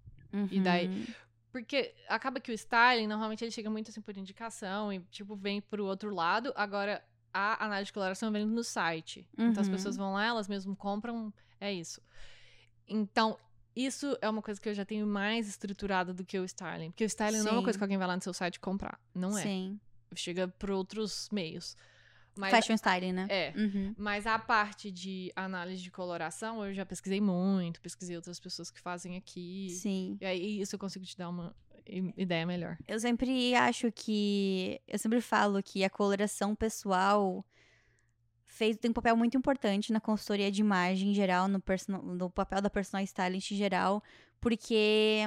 E 0.51 0.61
daí- 0.61 0.89
Uhum. 0.89 1.07
Porque 1.53 1.93
acaba 2.09 2.39
que 2.39 2.53
o 2.53 2.55
styling, 2.55 3.09
normalmente 3.09 3.43
ele 3.43 3.51
chega 3.51 3.69
muito 3.69 3.91
assim 3.91 4.01
por 4.01 4.17
indicação 4.17 4.93
e, 4.93 5.01
tipo, 5.11 5.35
vem 5.35 5.61
pro 5.61 5.85
outro 5.85 6.15
lado. 6.15 6.53
Agora, 6.55 7.03
a 7.35 7.65
análise 7.65 7.87
de 7.87 7.93
coloração 7.93 8.31
vem 8.31 8.47
no 8.47 8.63
site. 8.63 9.27
Então, 9.37 9.61
as 9.61 9.67
Uhum. 9.67 9.73
pessoas 9.75 9.97
vão 9.97 10.13
lá, 10.13 10.25
elas 10.27 10.47
mesmo 10.47 10.77
compram, 10.77 11.33
é 11.61 11.73
isso. 11.73 12.01
Então, 12.87 13.37
isso 13.75 14.17
é 14.21 14.29
uma 14.29 14.43
coisa 14.43 14.61
que 14.61 14.69
eu 14.69 14.75
já 14.75 14.85
tenho 14.85 15.07
mais 15.07 15.49
estruturada 15.49 16.15
do 16.15 16.25
que 16.25 16.39
o 16.39 16.45
styling. 16.45 16.91
Porque 16.93 17.03
o 17.05 17.07
styling 17.07 17.39
não 17.39 17.49
é 17.49 17.51
uma 17.53 17.59
Sim. 17.59 17.65
coisa 17.65 17.79
que 17.79 17.85
alguém 17.85 17.99
vai 17.99 18.07
lá 18.07 18.15
no 18.17 18.23
seu 18.23 18.33
site 18.35 18.61
comprar. 18.61 19.01
Não 19.15 19.37
é. 19.37 19.43
Sim. 19.43 19.81
Chega 20.15 20.47
por 20.47 20.71
outros 20.71 21.29
meios. 21.33 21.77
Mas, 22.41 22.51
Fashion 22.51 22.75
styling, 22.75 23.13
né? 23.13 23.27
É. 23.29 23.53
Uhum. 23.55 23.95
Mas 23.99 24.27
a 24.27 24.39
parte 24.39 24.91
de 24.91 25.31
análise 25.37 25.83
de 25.83 25.91
coloração, 25.91 26.65
eu 26.65 26.73
já 26.73 26.87
pesquisei 26.87 27.21
muito, 27.21 27.81
pesquisei 27.81 28.17
outras 28.17 28.41
pessoas 28.41 28.71
que 28.71 28.81
fazem 28.81 29.17
aqui. 29.17 29.69
Sim. 29.71 30.17
E 30.21 30.25
aí 30.25 30.61
isso 30.61 30.75
eu 30.75 30.79
consigo 30.79 31.05
te 31.05 31.17
dar 31.17 31.29
uma 31.29 31.55
ideia 32.17 32.47
melhor. 32.47 32.79
Eu 32.89 32.99
sempre 32.99 33.55
acho 33.55 33.93
que. 33.93 34.81
Eu 34.89 34.99
sempre 34.99 35.21
falo 35.21 35.63
que 35.63 35.85
a 35.85 35.91
coloração 35.91 36.55
pessoal 36.55 37.45
fez, 38.47 38.77
tem 38.77 38.91
um 38.91 38.95
papel 38.95 39.17
muito 39.17 39.37
importante 39.37 39.93
na 39.93 40.01
consultoria 40.01 40.51
de 40.51 40.61
imagem 40.61 41.11
em 41.11 41.15
geral, 41.15 41.47
no, 41.47 41.61
personal, 41.61 42.03
no 42.03 42.31
papel 42.31 42.61
da 42.61 42.71
personal 42.71 43.05
stylist 43.05 43.53
em 43.53 43.57
geral, 43.57 44.03
porque 44.41 45.27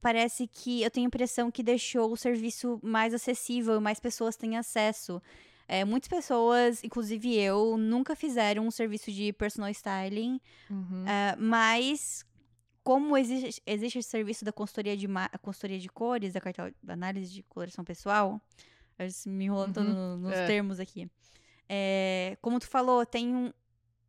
parece 0.00 0.46
que 0.46 0.82
eu 0.82 0.90
tenho 0.90 1.06
a 1.06 1.08
impressão 1.08 1.50
que 1.50 1.62
deixou 1.62 2.12
o 2.12 2.16
serviço 2.16 2.78
mais 2.82 3.12
acessível 3.12 3.76
e 3.76 3.80
mais 3.80 3.98
pessoas 3.98 4.36
têm 4.36 4.56
acesso. 4.56 5.20
É, 5.68 5.84
muitas 5.84 6.08
pessoas, 6.08 6.82
inclusive 6.84 7.34
eu, 7.36 7.76
nunca 7.76 8.14
fizeram 8.14 8.66
um 8.66 8.70
serviço 8.70 9.10
de 9.10 9.32
personal 9.32 9.68
styling 9.70 10.40
Uhum. 10.70 11.04
é, 11.08 11.34
mas 11.36 12.24
como 12.84 13.16
existe, 13.18 13.60
existe 13.66 13.98
esse 13.98 14.08
serviço 14.08 14.44
da 14.44 14.52
consultoria 14.52 14.96
de, 14.96 15.08
consultoria 15.42 15.78
de 15.78 15.88
cores, 15.88 16.32
da, 16.32 16.40
cartel, 16.40 16.72
da 16.80 16.92
análise 16.92 17.32
de 17.32 17.42
coloração 17.42 17.84
pessoal, 17.84 18.40
me 19.26 19.46
enrolando 19.46 19.74
todo 19.74 19.84
no- 19.92 20.16
nos 20.18 20.32
é. 20.34 20.46
termos 20.46 20.78
aqui. 20.78 21.10
É, 21.68 22.38
como 22.40 22.60
tu 22.60 22.68
falou, 22.68 23.04
tem 23.04 23.34
um, 23.34 23.52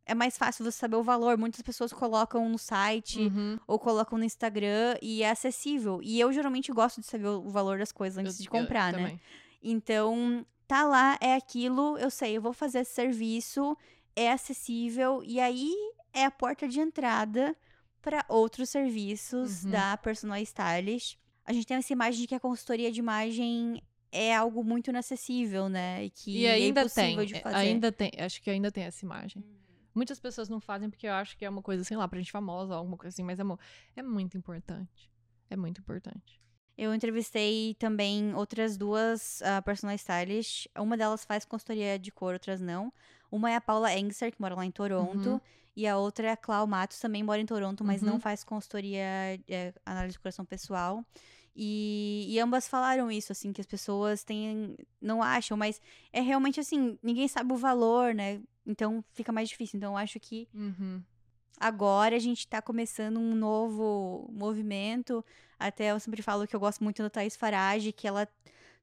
é 0.06 0.14
mais 0.14 0.38
fácil 0.38 0.64
você 0.64 0.78
saber 0.78 0.94
o 0.94 1.02
valor. 1.02 1.36
Muitas 1.36 1.60
pessoas 1.60 1.92
colocam 1.92 2.48
no 2.48 2.56
site 2.56 3.18
Uhum. 3.20 3.58
ou 3.66 3.78
colocam 3.80 4.16
no 4.16 4.24
Instagram 4.24 4.96
e 5.02 5.24
é 5.24 5.30
acessível. 5.30 6.00
E 6.02 6.20
eu 6.20 6.32
geralmente 6.32 6.70
gosto 6.72 7.00
de 7.00 7.06
saber 7.08 7.26
o 7.26 7.50
valor 7.50 7.78
das 7.80 7.90
coisas 7.90 8.16
antes 8.16 8.38
Eu- 8.38 8.44
de 8.44 8.48
comprar, 8.48 8.92
né? 8.92 8.98
também. 8.98 9.20
Então, 9.60 10.46
tá 10.68 10.84
lá, 10.84 11.16
é 11.20 11.34
aquilo, 11.34 11.98
eu 11.98 12.10
sei, 12.10 12.36
eu 12.36 12.42
vou 12.42 12.52
fazer 12.52 12.80
esse 12.80 12.92
serviço, 12.94 13.76
é 14.14 14.30
acessível, 14.30 15.22
e 15.24 15.40
aí 15.40 15.72
é 16.12 16.24
a 16.24 16.30
porta 16.30 16.68
de 16.68 16.78
entrada 16.78 17.56
para 18.02 18.24
outros 18.28 18.68
serviços 18.70 19.64
Uhum. 19.64 19.70
da 19.72 19.96
personal 19.96 20.38
stylist. 20.38 21.16
A 21.44 21.52
gente 21.52 21.66
tem 21.66 21.76
essa 21.78 21.92
imagem 21.92 22.20
de 22.20 22.26
que 22.26 22.34
a 22.34 22.40
consultoria 22.40 22.92
de 22.92 23.00
imagem 23.00 23.82
é 24.12 24.34
algo 24.36 24.62
muito 24.62 24.90
inacessível, 24.90 25.68
né? 25.68 26.04
E 26.04 26.10
que 26.10 26.38
E 26.42 26.46
ainda 26.46 26.80
é 26.80 26.84
impossível 26.84 27.16
tem, 27.16 27.26
de 27.26 27.36
é, 27.36 27.40
fazer. 27.40 27.56
ainda 27.56 27.90
tem, 27.92 28.10
acho 28.18 28.42
que 28.42 28.50
ainda 28.50 28.70
tem 28.70 28.84
essa 28.84 29.04
imagem. 29.04 29.42
Muitas 29.94 30.20
pessoas 30.20 30.48
não 30.48 30.60
fazem 30.60 30.88
porque 30.90 31.06
eu 31.06 31.12
acho 31.14 31.36
que 31.36 31.44
é 31.44 31.50
uma 31.50 31.62
coisa, 31.62 31.82
sei 31.82 31.96
lá, 31.96 32.06
pra 32.06 32.18
gente 32.18 32.30
famosa, 32.30 32.74
alguma 32.74 32.96
coisa 32.96 33.12
assim, 33.14 33.22
mas 33.24 33.40
amor, 33.40 33.58
é 33.96 34.02
muito 34.02 34.36
importante. 34.38 35.10
É 35.50 35.56
muito 35.56 35.80
importante. 35.80 36.40
Eu 36.78 36.94
entrevistei 36.94 37.74
também 37.78 38.32
outras 38.36 38.76
duas 38.76 39.42
ah, 39.42 39.60
personal 39.60 39.96
stylists. 39.96 40.68
Uma 40.78 40.96
delas 40.96 41.24
faz 41.24 41.44
consultoria 41.44 41.98
de 41.98 42.12
cor, 42.12 42.34
outras 42.34 42.60
não. 42.60 42.92
Uma 43.32 43.50
é 43.50 43.56
a 43.56 43.60
Paula 43.60 43.92
Engster, 43.98 44.30
que 44.32 44.40
mora 44.40 44.54
lá 44.54 44.64
em 44.64 44.70
Toronto. 44.70 45.28
Uhum. 45.30 45.40
E 45.76 45.86
a 45.86 45.96
outra 45.98 46.28
é 46.28 46.30
a 46.32 46.36
Clau 46.36 46.66
Matos, 46.66 46.98
também 47.00 47.22
mora 47.22 47.40
em 47.40 47.46
Toronto, 47.46 47.84
mas 47.84 48.00
não 48.00 48.14
Uhum. 48.14 48.20
faz 48.20 48.42
consultoria, 48.44 49.00
é, 49.48 49.72
análise 49.84 50.12
de 50.12 50.18
coração 50.20 50.44
pessoal. 50.44 51.04
E, 51.54 52.26
e 52.28 52.38
ambas 52.38 52.68
falaram 52.68 53.10
isso, 53.10 53.32
assim, 53.32 53.52
que 53.52 53.60
as 53.60 53.66
pessoas 53.66 54.22
têm. 54.22 54.76
Não 55.00 55.20
acham, 55.22 55.56
mas 55.56 55.80
é 56.12 56.20
realmente 56.20 56.60
assim, 56.60 56.96
ninguém 57.02 57.26
sabe 57.26 57.52
o 57.52 57.56
valor, 57.56 58.14
né? 58.14 58.40
Então 58.64 59.04
fica 59.12 59.32
mais 59.32 59.48
difícil. 59.48 59.76
Então 59.76 59.92
eu 59.92 59.96
acho 59.98 60.20
que 60.20 60.48
Uhum. 60.54 61.02
Agora 61.58 62.16
a 62.16 62.18
gente 62.18 62.46
tá 62.46 62.60
começando 62.62 63.18
um 63.18 63.34
novo 63.34 64.28
movimento. 64.32 65.24
Até 65.58 65.90
eu 65.92 66.00
sempre 66.00 66.22
falo 66.22 66.46
que 66.46 66.54
eu 66.54 66.60
gosto 66.60 66.82
muito 66.84 67.02
da 67.02 67.10
Thaís 67.10 67.36
Farage, 67.36 67.92
que 67.92 68.06
ela 68.06 68.28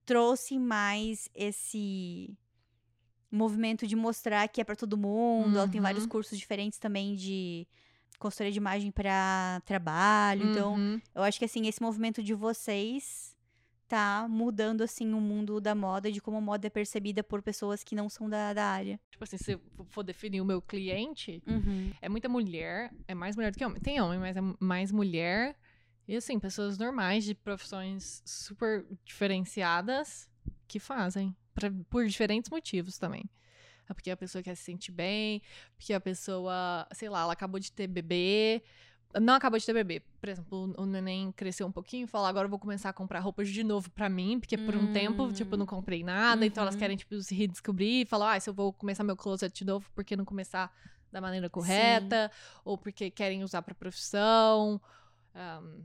trouxe 0.05 0.59
mais 0.59 1.30
esse 1.34 2.38
movimento 3.32 3.86
de 3.88 3.95
mostrar 3.95 4.47
que 4.47 4.61
é 4.61 4.63
pra 4.63 4.76
todo 4.76 4.97
mundo. 4.97 5.57
Ela 5.57 5.67
tem 5.67 5.82
vários 5.82 6.03
Uhum. 6.03 6.09
cursos 6.09 6.38
diferentes 6.38 6.80
também 6.80 7.15
de 7.15 7.67
consultoria 8.19 8.51
de 8.51 8.57
imagem 8.59 8.91
pra 8.91 9.61
trabalho. 9.65 10.43
Então, 10.43 10.76
Uhum. 10.76 11.01
eu 11.13 11.23
acho 11.23 11.38
que 11.39 11.45
assim, 11.45 11.67
esse 11.67 11.82
movimento 11.82 12.23
de 12.23 12.34
vocês 12.34 13.34
tá 13.88 14.25
mudando 14.29 14.81
assim 14.81 15.13
o 15.13 15.21
mundo 15.21 15.61
da 15.61 15.75
moda, 15.75 16.11
de 16.11 16.19
como 16.21 16.38
a 16.38 16.41
moda 16.41 16.67
é 16.67 16.69
percebida 16.69 17.23
por 17.23 17.41
pessoas 17.41 17.83
que 17.83 17.95
não 17.95 18.09
são 18.09 18.27
da, 18.29 18.53
da 18.53 18.65
área. 18.65 18.99
Tipo 19.11 19.23
assim, 19.23 19.38
se 19.38 19.51
eu 19.53 19.61
for 19.89 20.03
definir 20.03 20.41
o 20.41 20.45
meu 20.45 20.61
cliente, 20.61 21.41
Uhum. 21.47 21.91
é 22.01 22.09
muita 22.09 22.27
mulher, 22.27 22.91
é 23.07 23.13
mais 23.13 23.36
mulher 23.36 23.51
do 23.51 23.57
que 23.57 23.65
homem. 23.65 23.79
Tem 23.81 24.01
homem, 24.01 24.19
mas 24.19 24.36
é 24.36 24.41
mais 24.59 24.91
mulher. 24.91 25.55
E 26.07 26.15
assim, 26.15 26.39
pessoas 26.39 26.77
normais 26.77 27.23
de 27.23 27.33
profissões 27.33 28.21
super 28.25 28.86
diferenciadas 29.03 30.29
que 30.67 30.79
fazem. 30.79 31.36
pra- 31.53 31.71
por 31.89 32.05
diferentes 32.05 32.49
motivos 32.51 32.97
também. 32.97 33.23
É 33.89 33.93
porque 33.93 34.11
a 34.11 34.17
pessoa 34.17 34.43
quer 34.43 34.55
se 34.55 34.63
sentir 34.63 34.91
bem, 34.91 35.41
porque 35.77 35.93
a 35.93 36.01
pessoa, 36.01 36.86
sei 36.91 37.07
lá, 37.07 37.21
ela 37.21 37.31
acabou 37.33 37.59
de 37.61 37.71
ter 37.71 37.88
bebê. 37.88 38.61
Não 39.22 39.34
acabou 39.36 39.57
de 39.57 39.66
ter 39.66 39.74
bebê. 39.74 40.01
Por 40.20 40.30
exemplo, 40.30 40.74
o 40.78 40.86
neném 40.86 41.32
cresceu 41.32 41.66
um 41.66 41.72
pouquinho 41.72 42.03
e 42.05 42.07
falou: 42.07 42.28
agora 42.28 42.45
eu 42.45 42.49
vou 42.49 42.59
começar 42.59 42.89
a 42.89 42.93
comprar 42.93 43.20
roupas 43.20 43.49
de 43.49 43.63
novo 43.63 43.89
pra 43.91 44.09
mim, 44.09 44.39
porque 44.39 44.57
por 44.57 44.76
um 44.76 44.88
tempo, 44.88 45.32
tipo, 45.32 45.55
eu 45.55 45.59
não 45.59 45.66
comprei 45.66 46.03
nada. 46.03 46.45
Então 46.45 46.61
elas 46.63 46.76
Uhum. 46.76 46.80
querem, 46.80 46.97
tipo, 46.97 47.20
se 47.22 47.34
redescobrir 47.34 48.01
e 48.01 48.05
falar: 48.05 48.34
ah, 48.36 48.39
se 48.39 48.49
eu 48.49 48.53
vou 48.53 48.74
começar 48.74 49.03
meu 49.03 49.16
closet 49.16 49.53
de 49.55 49.66
novo, 49.66 49.89
por 49.95 50.03
que 50.03 50.16
não 50.16 50.26
começar 50.26 50.72
da 51.11 51.22
maneira 51.22 51.49
correta? 51.49 52.30
Ou 52.66 52.78
porque 52.78 53.09
querem 53.09 53.43
usar 53.43 53.61
pra 53.61 53.74
profissão. 53.74 54.82
Ahn, 55.34 55.84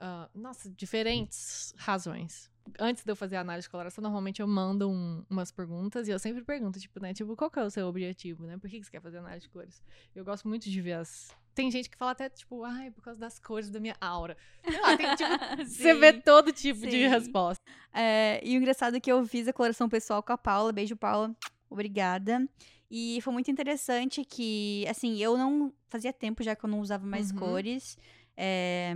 ah, 0.00 0.28
nossa, 0.34 0.68
diferentes 0.70 1.72
razões. 1.76 2.50
Antes 2.78 3.04
de 3.04 3.10
eu 3.10 3.16
fazer 3.16 3.36
a 3.36 3.40
análise 3.40 3.66
de 3.66 3.70
coloração, 3.70 4.00
normalmente 4.02 4.40
eu 4.40 4.46
mando 4.46 4.88
um- 4.88 5.24
umas 5.28 5.50
perguntas 5.50 6.06
e 6.06 6.10
eu 6.10 6.18
sempre 6.18 6.42
pergunto, 6.44 6.78
tipo, 6.78 7.00
né? 7.00 7.12
Tipo, 7.12 7.34
qual 7.36 7.50
que 7.50 7.58
é 7.58 7.64
o 7.64 7.70
seu 7.70 7.86
objetivo, 7.86 8.46
né? 8.46 8.56
Por 8.58 8.68
que 8.70 8.78
que 8.78 8.84
você 8.84 8.90
quer 8.92 9.00
fazer 9.00 9.18
análise 9.18 9.42
de 9.42 9.48
cores? 9.48 9.82
Eu 10.14 10.24
gosto 10.24 10.46
muito 10.48 10.68
de 10.70 10.80
ver 10.80 10.92
as. 10.94 11.34
Tem 11.54 11.70
gente 11.70 11.90
que 11.90 11.96
fala 11.96 12.12
até, 12.12 12.28
tipo, 12.28 12.62
ai, 12.62 12.90
por 12.90 13.02
causa 13.02 13.18
das 13.18 13.38
cores 13.38 13.70
da 13.70 13.80
minha 13.80 13.96
aura. 14.00 14.36
Sei 14.62 14.80
lá, 14.80 14.96
tem, 14.96 15.14
tipo, 15.16 15.30
você 15.66 15.94
vê 15.94 16.12
todo 16.12 16.52
tipo 16.52 16.80
de 16.80 16.90
Sim. 16.92 17.08
resposta. 17.08 17.62
É, 17.92 18.40
e 18.46 18.56
o 18.56 18.58
engraçado 18.58 18.96
é 18.96 19.00
que 19.00 19.10
eu 19.10 19.26
fiz 19.26 19.48
a 19.48 19.52
coloração 19.52 19.88
pessoal 19.88 20.22
com 20.22 20.32
a 20.32 20.38
Paula. 20.38 20.72
Beijo, 20.72 20.96
Paula. 20.96 21.34
Obrigada. 21.68 22.48
E 22.90 23.20
foi 23.22 23.32
muito 23.32 23.50
interessante 23.50 24.24
que, 24.24 24.84
assim, 24.88 25.16
eu 25.18 25.36
não. 25.36 25.72
Fazia 25.88 26.12
tempo 26.12 26.42
já 26.42 26.54
que 26.54 26.64
eu 26.64 26.70
não 26.70 26.80
usava 26.80 27.04
mais 27.04 27.30
Uhum. 27.32 27.38
cores. 27.38 27.98
é, 28.42 28.94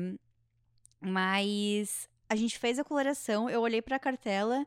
mas 1.05 2.09
a 2.29 2.35
gente 2.37 2.59
fez 2.59 2.79
a 2.79 2.85
coloração, 2.85 3.49
eu 3.51 3.61
olhei 3.61 3.83
pra 3.83 3.99
cartela. 3.99 4.65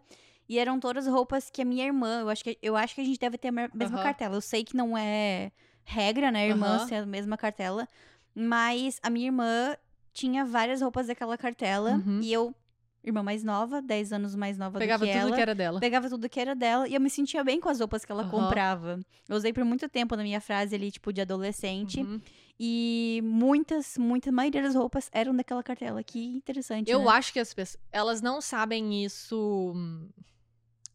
E 0.50 0.58
eram 0.60 0.80
todas 0.80 1.06
roupas 1.08 1.50
que 1.50 1.62
a 1.62 1.66
minha 1.66 1.84
irmã, 1.86 2.22
eu 2.22 2.30
acho 2.30 2.42
que, 2.42 2.58
eu 2.62 2.78
acho 2.78 2.96
que 2.96 3.02
a 3.02 3.04
gente 3.04 3.20
deve 3.20 3.38
ter 3.38 3.50
a 3.50 3.52
me- 3.52 3.70
mesma 3.74 3.98
Aham. 3.98 4.04
cartela. 4.04 4.36
Eu 4.36 4.42
sei 4.42 4.64
que 4.64 4.78
não 4.78 4.98
é 4.98 5.52
regra, 5.84 6.32
né, 6.32 6.48
irmã, 6.48 6.78
Aham. 6.78 6.88
ser 6.88 6.96
a 6.96 7.06
mesma 7.06 7.36
cartela. 7.36 7.86
Mas 8.34 8.98
a 9.04 9.10
minha 9.10 9.26
irmã 9.28 9.76
tinha 10.14 10.46
várias 10.46 10.82
roupas 10.82 11.08
daquela 11.08 11.38
cartela. 11.38 11.96
Uhum. 11.96 12.20
E 12.22 12.32
eu, 12.32 12.56
irmã 13.04 13.22
mais 13.24 13.44
nova, 13.44 13.82
10 13.82 14.14
anos 14.14 14.36
mais 14.36 14.58
nova 14.58 14.80
Pegava 14.80 15.06
do 15.06 15.10
que 15.12 15.14
tudo 15.18 15.28
ela, 15.28 15.36
que 15.36 15.42
era 15.42 15.54
dela. 15.54 15.80
pegava 15.82 16.08
tudo 16.10 16.30
que 16.30 16.40
era 16.40 16.56
dela. 16.56 16.88
E 16.88 16.94
eu 16.96 17.02
me 17.02 17.10
sentia 17.10 17.44
bem 17.44 17.60
com 17.60 17.68
as 17.68 17.80
roupas 17.82 18.06
que 18.06 18.12
ela 18.14 18.22
Aham. 18.22 18.32
comprava. 18.32 19.00
Eu 19.28 19.36
usei 19.36 19.52
por 19.52 19.66
muito 19.66 19.90
tempo 19.90 20.16
na 20.16 20.24
minha 20.24 20.40
frase 20.40 20.74
ali, 20.76 20.92
tipo, 20.92 21.12
de 21.12 21.20
adolescente. 21.20 22.00
Uhum. 22.02 22.22
E 22.60 23.22
muitas, 23.24 23.98
muitas, 23.98 24.30
a 24.30 24.36
maioria 24.36 24.64
das 24.64 24.74
roupas 24.74 25.10
eram 25.12 25.36
daquela 25.36 25.62
cartela. 25.62 26.04
Que 26.04 26.20
interessante, 26.20 26.90
Eu 26.90 27.04
né? 27.04 27.12
acho 27.12 27.32
que 27.32 27.40
as 27.40 27.54
pessoas, 27.54 27.82
elas 27.92 28.22
não 28.22 28.42
sabem 28.42 29.04
isso 29.04 29.74
hum, 29.76 30.10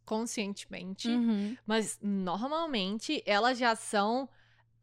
conscientemente. 0.05 1.09
Uhum. 1.09 1.57
Mas 1.65 1.99
normalmente 2.03 3.23
elas 3.25 3.59
já 3.59 3.77
são 3.77 4.29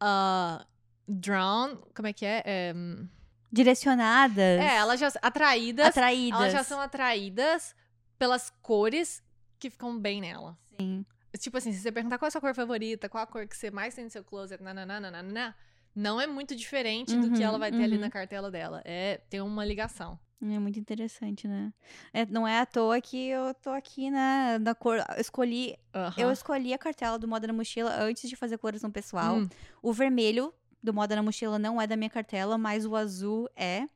ah, 0.00 0.66
drawn. 1.06 1.76
Como 1.94 2.08
é 2.08 2.12
que 2.14 2.24
é? 2.24 2.42
É, 2.46 2.72
hum, 2.74 3.06
Direcionadas. 3.52 4.38
é, 4.38 4.76
elas 4.76 4.98
já 4.98 5.12
atraídas. 5.20 5.88
atraídas. 5.88 6.40
Elas 6.40 6.52
já 6.52 6.64
são 6.64 6.80
atraídas 6.80 7.74
pelas 8.18 8.50
cores 8.62 9.22
que 9.58 9.68
ficam 9.68 9.98
bem 9.98 10.20
nela. 10.20 10.56
Sim. 10.80 11.04
Tipo 11.38 11.58
assim, 11.58 11.72
se 11.72 11.80
você 11.80 11.92
perguntar 11.92 12.18
qual 12.18 12.26
é 12.26 12.28
a 12.28 12.30
sua 12.30 12.40
cor 12.40 12.54
favorita, 12.54 13.08
qual 13.08 13.22
a 13.22 13.26
cor 13.26 13.46
que 13.46 13.56
você 13.56 13.70
mais 13.70 13.94
tem 13.94 14.04
no 14.04 14.10
seu 14.10 14.24
closet, 14.24 14.62
nananana, 14.62 15.54
não 15.94 16.20
é 16.20 16.26
muito 16.26 16.54
diferente 16.56 17.16
do 17.16 17.30
que 17.30 17.38
Uhum, 17.38 17.42
ela 17.48 17.58
vai 17.58 17.70
ter 17.72 17.82
ali 17.82 17.94
uhum. 17.96 18.00
na 18.00 18.10
cartela 18.10 18.50
dela. 18.50 18.80
É 18.84 19.20
tem 19.28 19.40
uma 19.40 19.64
ligação. 19.64 20.18
É 20.42 20.58
muito 20.58 20.78
interessante, 20.80 21.46
né? 21.46 21.70
É, 22.14 22.24
não 22.24 22.48
é 22.48 22.60
à 22.60 22.64
toa 22.64 22.98
que 23.00 23.28
eu 23.28 23.52
tô 23.54 23.68
aqui 23.70 24.10
na, 24.10 24.58
na 24.58 24.74
cor. 24.74 24.96
Eu 25.14 25.20
escolhi, 25.20 25.76
eu 25.92 26.00
Aham. 26.00 26.32
escolhi 26.32 26.72
a 26.72 26.78
cartela 26.78 27.18
do 27.18 27.28
Moda 27.28 27.46
na 27.46 27.52
Mochila 27.52 27.94
antes 28.00 28.26
de 28.28 28.34
fazer 28.36 28.54
a 28.54 28.58
coloração 28.58 28.90
pessoal. 28.90 29.36
Hum, 29.36 29.48
O 29.82 29.92
vermelho 29.92 30.54
do 30.82 30.94
Moda 30.94 31.14
na 31.14 31.22
Mochila 31.22 31.58
não 31.58 31.78
é 31.78 31.86
da 31.86 31.94
minha 31.94 32.08
cartela, 32.08 32.56
mas 32.56 32.86
o 32.86 32.96
azul 32.96 33.50
é. 33.54 33.86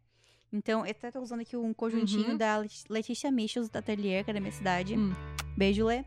Então, 0.53 0.85
eu 0.85 0.91
até 0.91 1.11
tô 1.11 1.21
usando 1.21 1.41
aqui 1.41 1.57
um 1.57 1.73
conjuntinho 1.73 2.33
Uhum. 2.33 2.37
da 2.37 2.59
Let- 2.59 2.85
Letícia 2.91 3.31
Michels, 3.33 3.71
da 3.71 3.79
Atelier, 3.79 4.23
que 4.23 4.31
é 4.31 4.35
da 4.35 4.41
minha 4.41 4.53
cidade. 4.53 4.97
Hum. 4.99 5.13
Beijo, 5.57 5.87
Lê. 5.87 6.05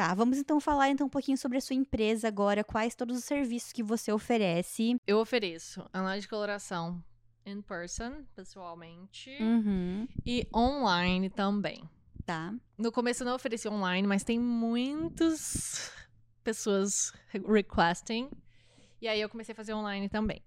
Tá, 0.00 0.14
vamos 0.14 0.38
então 0.38 0.58
falar 0.58 0.88
então 0.88 1.08
um 1.08 1.10
pouquinho 1.10 1.36
sobre 1.36 1.58
a 1.58 1.60
sua 1.60 1.76
empresa 1.76 2.26
agora, 2.26 2.64
quais 2.64 2.94
todos 2.94 3.18
os 3.18 3.22
serviços 3.24 3.70
que 3.70 3.82
você 3.82 4.10
oferece. 4.10 4.96
Eu 5.06 5.18
ofereço 5.18 5.84
análise 5.92 6.22
de 6.22 6.28
coloração 6.30 7.04
in 7.44 7.60
person, 7.60 8.24
pessoalmente, 8.34 9.28
Uhum. 9.38 10.08
e 10.24 10.48
online 10.56 11.28
também. 11.28 11.82
Tá. 12.24 12.54
No 12.78 12.90
começo 12.90 13.24
eu 13.24 13.26
não 13.26 13.34
ofereci 13.34 13.68
online, 13.68 14.08
mas 14.08 14.24
tem 14.24 14.38
muitas 14.38 15.92
pessoas 16.42 17.12
re- 17.28 17.42
requesting. 17.46 18.30
E 19.02 19.06
aí 19.06 19.20
eu 19.20 19.28
comecei 19.28 19.52
a 19.52 19.56
fazer 19.56 19.74
online 19.74 20.08
também. 20.08 20.42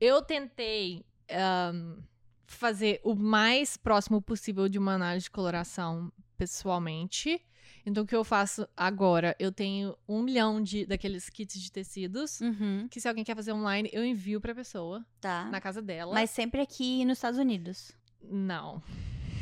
Eu 0.00 0.20
tentei 0.20 1.06
ahn, 1.30 2.00
fazer 2.44 3.00
o 3.04 3.14
mais 3.14 3.76
próximo 3.76 4.20
possível 4.20 4.68
de 4.68 4.80
uma 4.80 4.94
análise 4.94 5.26
de 5.26 5.30
coloração 5.30 6.10
pessoalmente. 6.36 7.40
Então 7.86 8.02
o 8.02 8.06
que 8.06 8.16
eu 8.16 8.24
faço 8.24 8.68
agora? 8.76 9.36
Eu 9.38 9.52
tenho 9.52 9.96
um 10.08 10.20
milhão 10.20 10.60
de 10.60 10.84
daqueles 10.84 11.30
kits 11.30 11.58
de 11.60 11.70
tecidos. 11.70 12.40
Uhum. 12.40 12.88
Que 12.90 13.00
se 13.00 13.06
alguém 13.06 13.22
quer 13.22 13.36
fazer 13.36 13.52
online, 13.52 13.88
eu 13.92 14.04
envio 14.04 14.40
pra 14.40 14.52
pessoa, 14.54 15.06
Tá. 15.20 15.44
na 15.44 15.60
casa 15.60 15.80
dela. 15.80 16.12
Mas 16.12 16.30
sempre 16.30 16.60
aqui 16.60 17.04
nos 17.04 17.18
Estados 17.18 17.38
Unidos. 17.38 17.92
Não. 18.22 18.82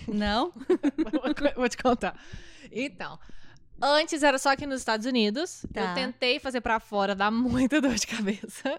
Não? 0.07 0.53
Vou 1.57 1.69
te 1.71 1.79
contar. 1.79 2.21
Então, 2.71 3.19
antes 3.81 4.23
era 4.23 4.37
só 4.39 4.51
aqui 4.51 4.67
nos 4.67 4.81
Estados 4.81 5.07
Unidos. 5.07 5.65
Tá. 5.73 5.81
Eu 5.81 5.95
tentei 5.95 6.39
fazer 6.39 6.61
pra 6.61 6.79
fora, 6.79 7.15
dá 7.15 7.31
muita 7.31 7.81
dor 7.83 7.95
de 7.95 8.07
cabeça. 8.07 8.79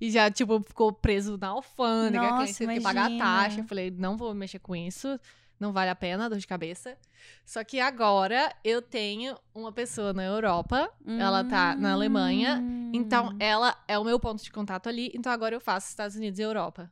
E 0.00 0.08
já, 0.10 0.30
tipo, 0.30 0.60
ficou 0.62 0.92
preso 0.92 1.36
na 1.36 1.48
alfândega, 1.48 2.22
Nossa, 2.30 2.52
que 2.52 2.66
tem 2.66 2.76
que 2.76 2.82
pagar 2.82 3.10
a 3.10 3.18
taxa. 3.18 3.60
Eu 3.60 3.64
falei, 3.64 3.90
não 3.90 4.16
vou 4.16 4.32
mexer 4.34 4.58
com 4.60 4.76
isso. 4.76 5.18
Não 5.60 5.72
vale 5.74 5.90
a 5.90 5.94
pena, 5.94 6.28
dor 6.30 6.38
de 6.38 6.46
cabeça. 6.46 6.96
Só 7.44 7.62
que 7.62 7.78
agora 7.78 8.50
eu 8.64 8.80
tenho 8.80 9.36
uma 9.54 9.70
pessoa 9.70 10.14
na 10.14 10.24
Europa. 10.24 10.90
Ela 11.06 11.44
tá 11.44 11.76
na 11.76 11.92
Alemanha. 11.92 12.62
Então, 12.94 13.28
Hum. 13.28 13.36
ela 13.38 13.76
é 13.86 13.98
o 13.98 14.02
meu 14.04 14.18
ponto 14.18 14.42
de 14.42 14.50
contato 14.50 14.88
ali. 14.88 15.12
Então, 15.14 15.30
agora 15.30 15.54
eu 15.54 15.60
faço 15.60 15.90
Estados 15.90 16.16
Unidos 16.16 16.38
e 16.38 16.42
Europa. 16.42 16.90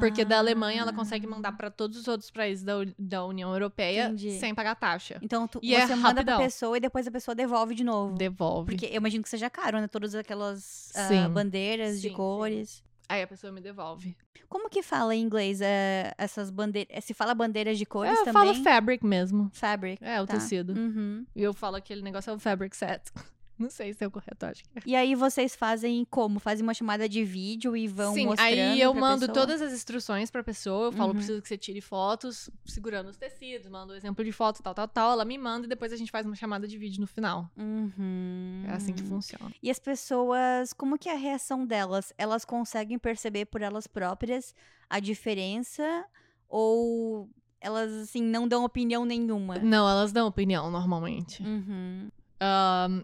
Porque 0.00 0.24
da 0.24 0.38
Alemanha 0.38 0.80
ela 0.80 0.94
consegue 0.94 1.26
mandar 1.26 1.52
pra 1.52 1.70
todos 1.70 1.98
os 1.98 2.08
outros 2.08 2.30
países 2.30 2.64
da, 2.64 2.72
da 2.98 3.24
União 3.26 3.52
Europeia 3.52 4.06
Entendi. 4.06 4.30
sem 4.38 4.54
pagar 4.54 4.74
taxa. 4.76 5.18
Então 5.20 5.46
tu, 5.46 5.60
E 5.62 5.74
você 5.78 5.92
é 5.92 5.96
manda 5.96 6.24
pra 6.24 6.38
pessoa 6.38 6.76
e 6.78 6.80
depois 6.80 7.06
a 7.06 7.10
pessoa 7.10 7.34
devolve 7.34 7.74
de 7.74 7.84
novo. 7.84 8.14
Devolve. 8.16 8.72
Porque 8.72 8.86
eu 8.86 8.96
imagino 8.96 9.22
que 9.22 9.28
seja 9.28 9.50
caro, 9.50 9.78
né? 9.78 9.86
Todas 9.86 10.14
aquelas 10.14 10.90
ah, 10.96 11.08
Sim. 11.08 11.28
bandeiras 11.28 11.96
Sim, 11.96 12.00
de 12.08 12.10
cores. 12.10 12.82
Aí 13.08 13.22
a 13.22 13.26
pessoa 13.26 13.52
me 13.52 13.60
devolve. 13.60 14.16
Como 14.48 14.70
que 14.70 14.82
fala 14.82 15.14
em 15.14 15.20
inglês 15.20 15.60
eh, 15.60 16.14
essas 16.16 16.50
bandeiras? 16.50 17.04
Se 17.04 17.12
fala 17.12 17.34
bandeiras 17.34 17.76
de 17.76 17.84
cores 17.84 18.18
eu 18.18 18.24
também? 18.24 18.32
falo 18.32 18.64
fabric 18.64 19.04
mesmo. 19.04 19.50
Fabric. 19.52 20.02
É, 20.02 20.20
o 20.20 20.26
tá. 20.26 20.34
tecido. 20.34 20.72
Uhum. 20.72 21.26
E 21.34 21.42
eu 21.42 21.52
falo 21.52 21.76
aquele 21.76 22.02
negócio 22.02 22.30
é 22.30 22.34
o 22.34 22.38
fabric 22.38 22.76
set. 22.76 23.02
Não 23.58 23.70
sei 23.70 23.92
se 23.94 24.02
é 24.02 24.06
o 24.06 24.10
correto, 24.10 24.46
acho 24.46 24.64
que 24.64 24.78
é. 24.78 24.82
E 24.84 24.96
aí 24.96 25.14
vocês 25.14 25.54
fazem 25.54 26.04
como? 26.10 26.40
Fazem 26.40 26.62
uma 26.64 26.74
chamada 26.74 27.08
de 27.08 27.24
vídeo 27.24 27.76
e 27.76 27.86
vão 27.86 28.12
Sim, 28.12 28.26
mostrando 28.26 28.50
aí 28.50 28.80
eu 28.80 28.92
mando 28.92 29.28
pessoa? 29.28 29.34
todas 29.34 29.62
as 29.62 29.72
instruções 29.72 30.30
pra 30.30 30.42
pessoa. 30.42 30.86
Eu 30.86 30.92
falo, 30.92 31.10
Uhum. 31.10 31.14
preciso 31.16 31.40
que 31.40 31.46
você 31.48 31.56
tire 31.56 31.80
fotos 31.80 32.50
segurando 32.66 33.08
os 33.10 33.16
tecidos, 33.16 33.68
mando 33.68 33.92
o 33.92 33.96
exemplo 33.96 34.24
de 34.24 34.32
foto, 34.32 34.62
tal, 34.62 34.74
tal, 34.74 34.88
tal. 34.88 35.12
Ela 35.12 35.24
me 35.24 35.38
manda 35.38 35.66
e 35.66 35.68
depois 35.68 35.92
a 35.92 35.96
gente 35.96 36.10
faz 36.10 36.26
uma 36.26 36.34
chamada 36.34 36.66
de 36.66 36.76
vídeo 36.76 37.00
no 37.00 37.06
final. 37.06 37.48
Uhum. 37.56 38.64
É 38.66 38.72
assim 38.72 38.92
que 38.92 39.02
funciona. 39.02 39.52
E 39.62 39.70
as 39.70 39.78
pessoas, 39.78 40.72
como 40.72 40.98
que 40.98 41.08
é 41.08 41.12
a 41.14 41.18
reação 41.18 41.64
delas? 41.64 42.12
Elas 42.18 42.44
conseguem 42.44 42.98
perceber 42.98 43.44
por 43.46 43.62
elas 43.62 43.86
próprias 43.86 44.54
a 44.90 44.98
diferença 45.00 46.04
ou 46.48 47.28
elas 47.60 47.92
assim 47.92 48.22
não 48.22 48.46
dão 48.46 48.64
opinião 48.64 49.04
nenhuma? 49.04 49.58
Não, 49.58 49.88
elas 49.88 50.12
dão 50.12 50.26
opinião 50.26 50.70
normalmente. 50.70 51.42
Uhum. 51.42 52.10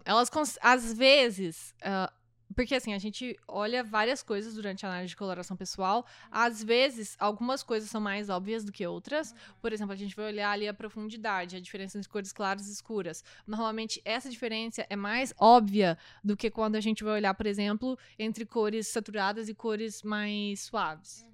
Elas, 0.05 0.29
às 0.61 0.93
vezes, 0.93 1.73
ah, 1.83 2.11
porque 2.55 2.75
assim, 2.75 2.93
a 2.93 2.97
gente 2.97 3.37
olha 3.47 3.83
várias 3.83 4.21
coisas 4.21 4.55
durante 4.55 4.85
a 4.85 4.89
análise 4.89 5.09
de 5.09 5.15
coloração 5.15 5.55
pessoal. 5.55 6.05
Às 6.29 6.63
vezes, 6.63 7.15
algumas 7.19 7.63
coisas 7.63 7.89
são 7.89 8.01
mais 8.01 8.29
óbvias 8.29 8.65
do 8.65 8.71
que 8.71 8.85
outras. 8.85 9.33
Por 9.61 9.71
exemplo, 9.71 9.93
a 9.93 9.95
gente 9.95 10.15
vai 10.15 10.25
olhar 10.25 10.51
ali 10.51 10.67
a 10.67 10.73
profundidade, 10.73 11.55
a 11.55 11.61
diferença 11.61 11.97
entre 11.97 12.09
cores 12.09 12.31
claras 12.31 12.67
e 12.67 12.71
escuras. 12.71 13.23
Normalmente, 13.47 14.01
essa 14.03 14.29
diferença 14.29 14.85
é 14.89 14.95
mais 14.95 15.33
óbvia 15.39 15.97
do 16.23 16.35
que 16.35 16.51
quando 16.51 16.75
a 16.75 16.81
gente 16.81 17.03
vai 17.03 17.13
olhar, 17.13 17.33
por 17.33 17.45
exemplo, 17.45 17.97
entre 18.19 18.45
cores 18.45 18.87
saturadas 18.87 19.47
e 19.47 19.53
cores 19.53 20.03
mais 20.03 20.61
suaves. 20.61 21.25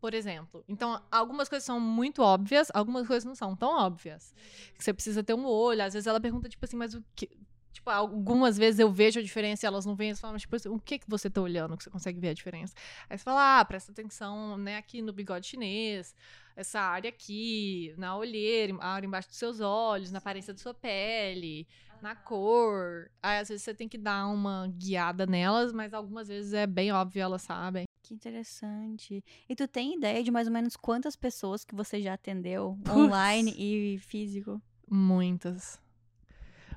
Por 0.00 0.14
exemplo. 0.14 0.62
Então, 0.68 1.00
algumas 1.10 1.48
coisas 1.48 1.64
são 1.64 1.80
muito 1.80 2.22
óbvias, 2.22 2.70
algumas 2.74 3.06
coisas 3.06 3.24
não 3.24 3.34
são 3.34 3.56
tão 3.56 3.70
óbvias. 3.70 4.34
Que 4.76 4.84
você 4.84 4.92
precisa 4.92 5.22
ter 5.22 5.34
um 5.34 5.46
olho. 5.46 5.82
Às 5.82 5.94
vezes 5.94 6.06
ela 6.06 6.20
pergunta, 6.20 6.48
tipo 6.48 6.64
assim, 6.64 6.76
mas 6.76 6.94
o 6.94 7.02
que. 7.14 7.30
Tipo, 7.76 7.90
algumas 7.90 8.56
vezes 8.56 8.80
eu 8.80 8.90
vejo 8.90 9.20
a 9.20 9.22
diferença 9.22 9.66
e 9.66 9.68
elas 9.68 9.84
não 9.84 9.94
veem, 9.94 10.08
elas 10.08 10.20
falam, 10.20 10.38
tipo 10.38 10.56
assim, 10.56 10.70
o 10.70 10.78
que 10.78 10.98
que 10.98 11.08
você 11.10 11.28
tá 11.28 11.42
olhando 11.42 11.76
que 11.76 11.84
você 11.84 11.90
consegue 11.90 12.18
ver 12.18 12.30
a 12.30 12.32
diferença? 12.34 12.74
Aí 13.08 13.18
você 13.18 13.22
fala, 13.22 13.60
ah, 13.60 13.64
presta 13.66 13.92
atenção, 13.92 14.56
né, 14.56 14.78
aqui 14.78 15.02
no 15.02 15.12
bigode 15.12 15.46
chinês, 15.46 16.14
essa 16.56 16.80
área 16.80 17.10
aqui, 17.10 17.94
na 17.98 18.16
olheira, 18.16 18.74
a 18.80 18.94
área 18.94 19.06
embaixo 19.06 19.28
dos 19.28 19.36
seus 19.36 19.60
olhos, 19.60 20.10
na 20.10 20.16
aparência 20.16 20.54
da 20.54 20.58
sua 20.58 20.72
pele, 20.72 21.68
na 22.00 22.16
cor. 22.16 23.10
Aí 23.22 23.40
às 23.40 23.50
vezes 23.50 23.62
você 23.62 23.74
tem 23.74 23.86
que 23.86 23.98
dar 23.98 24.26
uma 24.26 24.72
guiada 24.74 25.26
nelas, 25.26 25.70
mas 25.70 25.92
algumas 25.92 26.28
vezes 26.28 26.54
é 26.54 26.66
bem 26.66 26.90
óbvio, 26.92 27.20
elas 27.20 27.42
sabem. 27.42 27.84
Que 28.02 28.14
interessante. 28.14 29.22
E 29.46 29.54
tu 29.54 29.68
tem 29.68 29.96
ideia 29.98 30.24
de 30.24 30.30
mais 30.30 30.46
ou 30.46 30.52
menos 30.54 30.76
quantas 30.76 31.14
pessoas 31.14 31.62
que 31.62 31.74
você 31.74 32.00
já 32.00 32.14
atendeu 32.14 32.78
Putz. 32.82 32.90
online 32.96 33.54
e 33.58 33.98
físico? 33.98 34.62
Muitas. 34.90 35.78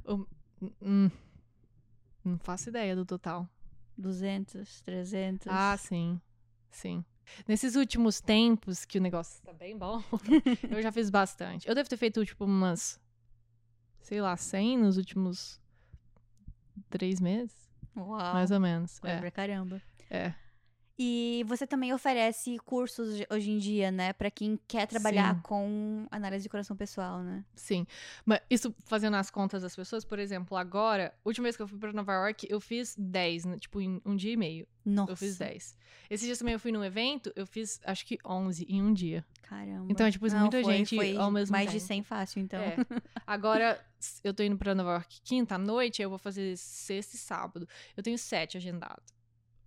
O- 0.03 0.27
hum, 0.81 1.09
não 2.23 2.37
faço 2.39 2.69
ideia 2.69 2.95
do 2.95 3.05
total. 3.05 3.47
200, 3.97 4.81
300? 4.81 5.47
Ah, 5.49 5.75
sim. 5.77 6.19
Sim. 6.71 7.03
Nesses 7.47 7.75
últimos 7.75 8.21
tempos, 8.21 8.85
que 8.85 8.97
o 8.97 9.01
negócio 9.01 9.41
tá 9.43 9.53
bem 9.53 9.77
bom, 9.77 10.01
eu 10.71 10.81
já 10.81 10.91
fiz 10.91 11.09
bastante. 11.09 11.67
Eu 11.67 11.75
devo 11.75 11.87
ter 11.89 11.97
feito, 11.97 12.25
tipo, 12.25 12.45
umas, 12.45 12.99
sei 14.01 14.21
lá, 14.21 14.35
100 14.35 14.77
nos 14.77 14.97
últimos 14.97 15.59
três 16.89 17.19
meses, 17.19 17.53
Uau. 17.95 18.33
mais 18.33 18.51
ou 18.51 18.59
menos. 18.59 18.99
Coisa 18.99 19.17
É, 19.17 19.19
pra 19.19 19.31
caramba. 19.31 19.81
é. 20.09 20.33
E 21.01 21.45
você 21.47 21.65
também 21.65 21.93
oferece 21.93 22.57
cursos 22.65 23.15
de- 23.15 23.25
hoje 23.31 23.49
em 23.51 23.57
dia, 23.57 23.89
né? 23.89 24.11
Pra 24.11 24.29
quem 24.29 24.59
quer 24.67 24.85
trabalhar 24.85 25.35
Sim. 25.35 25.41
com 25.43 26.07
análise 26.11 26.43
de 26.43 26.49
coração 26.49 26.75
pessoal, 26.75 27.23
né? 27.23 27.45
Sim. 27.55 27.87
Mas 28.25 28.41
isso 28.49 28.75
fazendo 28.85 29.15
as 29.15 29.31
contas 29.31 29.61
das 29.61 29.73
pessoas, 29.73 30.03
por 30.03 30.19
exemplo, 30.19 30.57
agora, 30.57 31.13
última 31.23 31.43
vez 31.45 31.55
que 31.55 31.61
eu 31.61 31.67
fui 31.69 31.79
pra 31.79 31.93
Nova 31.93 32.11
York, 32.11 32.45
eu 32.49 32.59
fiz 32.59 32.95
10, 32.99 33.45
né, 33.45 33.57
tipo, 33.57 33.79
em 33.79 34.01
um 34.05 34.13
dia 34.13 34.33
e 34.33 34.37
meio. 34.37 34.67
Nossa. 34.85 35.13
Eu 35.13 35.15
fiz 35.15 35.37
10. 35.37 35.77
Esses 36.09 36.25
dias 36.25 36.37
também 36.37 36.53
eu 36.53 36.59
fui 36.59 36.71
num 36.73 36.83
evento, 36.83 37.31
eu 37.33 37.47
fiz 37.47 37.79
acho 37.85 38.05
que 38.05 38.17
11 38.25 38.65
em 38.67 38.81
um 38.81 38.93
dia. 38.93 39.23
Caramba. 39.43 39.85
Então, 39.89 40.05
é, 40.05 40.11
tipo, 40.11 40.27
Não, 40.27 40.39
muita 40.41 40.61
foi- 40.61 40.73
gente 40.77 40.95
foi 40.97 41.15
ao 41.15 41.31
mesmo 41.31 41.53
mais 41.53 41.67
de 41.71 41.77
tempo. 41.77 41.87
100 41.87 42.03
fácil, 42.03 42.41
então. 42.41 42.59
É. 42.59 42.75
Agora, 43.25 43.79
eu 44.21 44.33
tô 44.33 44.43
indo 44.43 44.57
pra 44.57 44.75
Nova 44.75 44.91
York 44.95 45.21
quinta 45.23 45.55
à 45.55 45.57
noite, 45.57 46.01
eu 46.01 46.09
vou 46.09 46.19
fazer 46.19 46.57
sexta 46.57 47.15
e 47.15 47.19
sábado. 47.19 47.67
Eu 47.95 48.03
tenho 48.03 48.17
sete 48.17 48.57
agendado. 48.57 49.01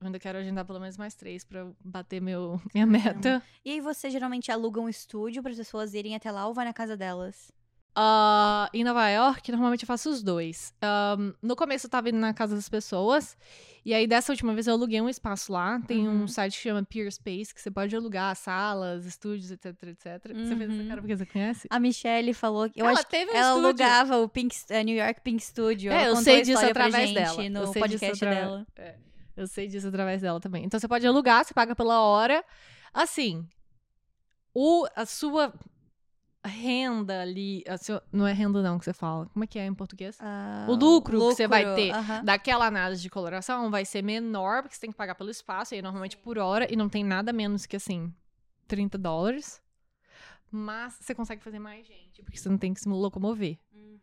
Eu 0.02 0.06
ainda 0.06 0.18
quero 0.18 0.38
agendar 0.38 0.64
pelo 0.64 0.80
menos 0.80 0.96
mais 0.96 1.14
três 1.14 1.44
pra 1.44 1.60
eu 1.60 1.76
bater 1.84 2.20
meu, 2.20 2.60
minha 2.74 2.86
meta. 2.86 3.42
E 3.64 3.70
aí 3.70 3.80
você 3.80 4.10
geralmente 4.10 4.50
aluga 4.50 4.80
um 4.80 4.88
estúdio 4.88 5.42
para 5.42 5.52
as 5.52 5.58
pessoas 5.58 5.94
irem 5.94 6.14
até 6.14 6.30
lá 6.30 6.46
ou 6.46 6.54
vai 6.54 6.64
na 6.64 6.72
casa 6.72 6.96
delas? 6.96 7.52
Ah, 7.94 8.70
em 8.72 8.82
Nova 8.84 9.06
York, 9.10 9.52
normalmente 9.52 9.82
eu 9.82 9.86
faço 9.86 10.08
os 10.08 10.22
dois. 10.22 10.72
Ahn, 10.80 11.34
no 11.42 11.54
começo 11.54 11.86
eu 11.86 11.90
tava 11.90 12.08
indo 12.08 12.16
na 12.18 12.32
casa 12.32 12.54
das 12.56 12.66
pessoas. 12.66 13.36
E 13.84 13.92
aí, 13.92 14.06
dessa 14.06 14.32
última 14.32 14.54
vez, 14.54 14.66
eu 14.66 14.72
aluguei 14.74 14.98
um 15.00 15.08
espaço 15.10 15.52
lá. 15.52 15.78
Tem 15.80 16.08
Uhum. 16.08 16.22
um 16.22 16.28
site 16.28 16.56
que 16.56 16.62
chama 16.62 16.82
Peer 16.84 17.12
Space, 17.12 17.52
que 17.54 17.60
você 17.60 17.70
pode 17.70 17.94
alugar 17.94 18.34
salas, 18.34 19.04
estúdios, 19.04 19.50
etc, 19.50 19.66
etc. 19.88 20.06
Você 20.34 20.56
fez 20.56 20.70
essa 20.70 20.82
Uhum. 20.82 20.88
cara 20.88 21.00
porque 21.02 21.16
você 21.16 21.26
conhece? 21.26 21.66
A 21.68 21.78
Michelle 21.78 22.32
falou 22.32 22.70
que 22.70 22.80
eu 22.80 22.86
ela 22.86 22.94
acho 22.94 23.04
que 23.04 23.10
teve 23.10 23.30
um 23.30 23.34
ela 23.34 23.48
estúdio. 23.58 23.66
alugava 23.84 24.18
o 24.22 24.28
Pink, 24.28 24.56
a 24.70 24.82
New 24.82 24.96
York 24.96 25.20
Pink 25.20 25.42
Studio. 25.44 25.92
É, 25.92 26.08
eu 26.08 26.16
sei 26.16 26.40
disso 26.42 26.64
através 26.64 27.12
dela. 27.12 27.44
Eu 27.44 27.50
no 27.50 27.58
sei 27.66 27.66
disso 27.66 27.78
podcast 27.80 28.24
atra- 28.24 28.34
dela. 28.40 28.66
É, 28.76 28.94
eu 29.36 29.46
sei 29.46 29.68
disso 29.68 29.88
através 29.88 30.22
dela 30.22 30.40
também. 30.40 30.64
Então 30.64 30.78
você 30.78 30.88
pode 30.88 31.06
alugar, 31.06 31.44
você 31.44 31.54
paga 31.54 31.74
pela 31.74 32.00
hora. 32.00 32.44
Assim, 32.92 33.46
o, 34.54 34.86
a 34.94 35.06
sua 35.06 35.52
renda 36.44 37.22
ali. 37.22 37.64
sua- 37.80 38.02
não 38.12 38.26
é 38.26 38.32
renda, 38.32 38.60
não, 38.62 38.78
que 38.78 38.84
você 38.84 38.92
fala. 38.92 39.26
Como 39.26 39.44
é 39.44 39.46
que 39.46 39.58
é 39.58 39.64
em 39.66 39.74
português? 39.74 40.18
Ah, 40.20 40.66
O 40.68 40.74
lucro 40.74 41.18
que 41.18 41.24
você 41.24 41.46
vai 41.46 41.62
lucro, 41.64 41.76
ter 41.76 41.92
aham. 41.94 42.24
Daquela 42.24 42.66
análise 42.66 43.00
de 43.00 43.08
coloração 43.08 43.70
vai 43.70 43.84
ser 43.84 44.02
menor, 44.02 44.62
porque 44.62 44.74
você 44.74 44.80
tem 44.80 44.90
que 44.90 44.96
pagar 44.96 45.14
pelo 45.14 45.30
espaço, 45.30 45.74
aí 45.74 45.80
normalmente 45.80 46.16
por 46.16 46.38
hora, 46.38 46.70
e 46.72 46.76
não 46.76 46.88
tem 46.88 47.04
nada 47.04 47.32
menos 47.32 47.64
que 47.64 47.76
assim, 47.76 48.12
30 48.66 48.98
dólares. 48.98 49.61
Mas 50.54 50.98
você 51.00 51.14
consegue 51.14 51.42
fazer 51.42 51.58
mais 51.58 51.86
gente, 51.86 52.22
porque 52.22 52.36
você 52.38 52.48
não 52.48 52.58
tem 52.58 52.74
que 52.74 52.80
se 52.80 52.88
locomover. 52.88 53.58
Uhum. 53.74 53.98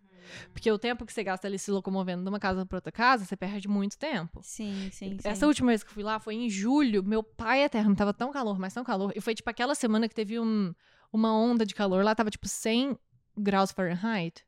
Porque 0.51 0.71
o 0.71 0.77
tempo 0.79 1.05
que 1.05 1.13
você 1.13 1.23
gasta 1.23 1.47
ali 1.47 1.57
se 1.59 1.69
locomovendo 1.71 2.23
de 2.23 2.29
uma 2.29 2.39
casa 2.39 2.65
pra 2.65 2.77
outra 2.77 2.91
casa, 2.91 3.23
você 3.25 3.35
perde 3.37 3.67
muito 3.67 3.97
tempo. 3.97 4.41
Sim, 4.43 4.89
sim, 4.91 5.17
sim. 5.19 5.27
Essa 5.27 5.45
última 5.47 5.67
vez 5.69 5.83
que 5.83 5.89
eu 5.89 5.93
fui 5.93 6.03
lá 6.03 6.19
foi 6.19 6.35
em 6.35 6.49
julho. 6.49 7.03
Meu 7.03 7.23
pai 7.23 7.63
eterno 7.63 7.95
tava 7.95 8.13
tão 8.13 8.31
calor, 8.31 8.57
mas 8.59 8.73
tão 8.73 8.83
calor. 8.83 9.11
E 9.15 9.21
foi 9.21 9.33
tipo 9.35 9.49
aquela 9.49 9.73
semana 9.75 10.07
que 10.09 10.13
teve 10.15 10.39
um, 10.39 10.73
uma 11.13 11.33
onda 11.33 11.65
de 11.65 11.73
calor 11.75 12.03
lá, 12.03 12.13
tava 12.15 12.29
tipo 12.31 12.47
100 12.47 12.97
graus 13.37 13.71
Fahrenheit. 13.71 14.43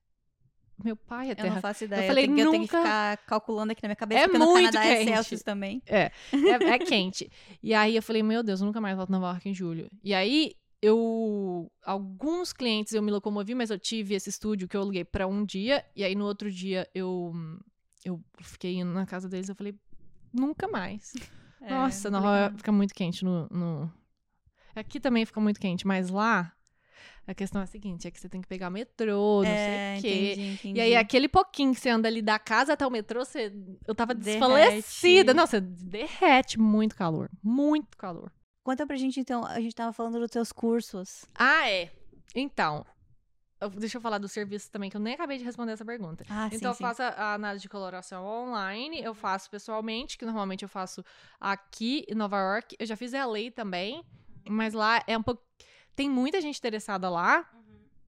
meu 0.83 0.95
pai 0.95 1.31
é 1.31 1.35
Eu 1.37 1.51
não 1.51 1.61
faço 1.61 1.83
ideia. 1.83 2.01
Eu, 2.03 2.07
falei, 2.07 2.25
tenho, 2.25 2.35
que- 2.35 2.41
eu 2.41 2.51
tenho 2.51 2.67
que 2.67 2.75
nunca- 2.75 2.81
ficar 2.87 3.17
calculando 3.27 3.71
aqui 3.71 3.81
na 3.83 3.89
minha 3.89 3.95
cabeça, 3.95 4.21
É 4.21 4.27
porque 4.27 4.37
no 4.39 4.45
muito 4.51 4.73
Canadá 4.73 4.85
é 4.91 4.97
quente. 4.97 5.11
Celsius 5.13 5.41
também. 5.43 5.81
É, 5.87 6.11
é, 6.33 6.63
é 6.73 6.79
quente. 6.79 7.31
E 7.61 7.73
aí 7.73 7.95
eu 7.95 8.01
falei, 8.03 8.21
meu 8.23 8.41
Deus, 8.43 8.59
eu 8.61 8.65
nunca 8.67 8.81
mais 8.81 8.95
volto 8.97 9.09
a 9.09 9.13
Nova 9.13 9.27
York 9.33 9.47
em 9.49 9.53
julho. 9.53 9.89
E 10.03 10.13
aí 10.13 10.53
eu. 10.81 11.71
Alguns 11.83 12.51
clientes 12.53 12.93
eu 12.93 13.01
me 13.01 13.11
locomovi, 13.11 13.53
mas 13.55 13.69
eu 13.69 13.79
tive 13.79 14.15
esse 14.15 14.29
estúdio 14.29 14.67
que 14.67 14.75
eu 14.75 14.81
aluguei 14.81 15.03
pra 15.05 15.27
um 15.27 15.45
dia. 15.45 15.85
E 15.95 16.03
aí 16.03 16.15
no 16.15 16.25
outro 16.25 16.51
dia 16.51 16.87
eu. 16.93 17.33
Eu 18.03 18.19
fiquei 18.41 18.77
indo 18.79 18.91
na 18.91 19.05
casa 19.05 19.29
deles 19.29 19.47
eu 19.47 19.55
falei, 19.55 19.75
nunca 20.33 20.67
mais. 20.67 21.13
É, 21.63 21.69
Nossa, 21.69 22.09
legal. 22.09 22.35
York 22.37 22.57
fica 22.57 22.71
muito 22.71 22.91
quente 22.91 23.23
no, 23.23 23.47
no. 23.51 23.93
Aqui 24.75 24.99
também 24.99 25.23
fica 25.27 25.39
muito 25.39 25.59
quente, 25.59 25.85
mas 25.85 26.09
lá. 26.09 26.51
A 27.27 27.35
questão 27.35 27.61
é 27.61 27.65
a 27.65 27.67
seguinte: 27.67 28.07
é 28.07 28.11
que 28.11 28.19
você 28.19 28.27
tem 28.27 28.41
que 28.41 28.47
pegar 28.47 28.71
metrô, 28.71 29.43
não 29.43 29.51
É, 29.51 29.93
sei 29.93 29.99
o 29.99 30.01
quê. 30.01 30.31
entendi, 30.33 30.53
entendi. 30.53 30.79
E 30.79 30.81
aí, 30.81 30.95
aquele 30.95 31.29
pouquinho 31.29 31.71
que 31.75 31.79
você 31.79 31.89
anda 31.89 32.07
ali 32.07 32.19
da 32.19 32.39
casa 32.39 32.73
até 32.73 32.85
o 32.87 32.89
metrô, 32.89 33.23
você... 33.23 33.53
eu 33.87 33.93
tava 33.93 34.15
Derrete. 34.15 34.39
desfalecida. 34.39 35.33
Não, 35.35 35.45
você 35.45 35.61
derrete 35.61 36.59
muito 36.59 36.95
calor. 36.95 37.29
Muito 37.43 37.95
calor. 37.95 38.31
Conta 38.63 38.85
pra 38.85 38.95
gente, 38.95 39.19
então, 39.19 39.45
a 39.45 39.59
gente 39.59 39.75
tava 39.75 39.91
falando 39.91 40.19
dos 40.19 40.29
teus 40.29 40.51
cursos. 40.51 41.25
Ah, 41.35 41.69
é. 41.69 41.91
Então, 42.35 42.85
deixa 43.69 43.97
eu 43.97 44.01
falar 44.01 44.17
do 44.17 44.27
serviço 44.27 44.71
também, 44.71 44.89
que 44.89 44.95
eu 44.95 45.01
nem 45.01 45.13
acabei 45.13 45.37
de 45.37 45.43
responder 45.43 45.71
essa 45.73 45.85
pergunta. 45.85 46.23
Ah, 46.29 46.47
então, 46.47 46.59
sim, 46.59 46.65
eu 46.65 46.73
sim. 46.73 46.83
faço 46.83 47.01
a, 47.03 47.07
a 47.07 47.33
análise 47.33 47.61
de 47.61 47.69
coloração 47.69 48.23
online, 48.25 49.01
eu 49.01 49.13
faço 49.13 49.49
pessoalmente, 49.49 50.17
que 50.17 50.25
normalmente 50.25 50.63
eu 50.63 50.69
faço 50.69 51.03
aqui 51.39 52.05
em 52.07 52.15
Nova 52.15 52.37
York. 52.37 52.75
Eu 52.79 52.85
já 52.85 52.95
fiz 52.95 53.13
LA 53.13 53.51
também, 53.53 54.03
mas 54.47 54.73
lá 54.73 55.03
é 55.07 55.17
um 55.17 55.23
pouco. 55.23 55.43
Tem 55.95 56.09
muita 56.09 56.39
gente 56.39 56.57
interessada 56.57 57.09
lá, 57.09 57.47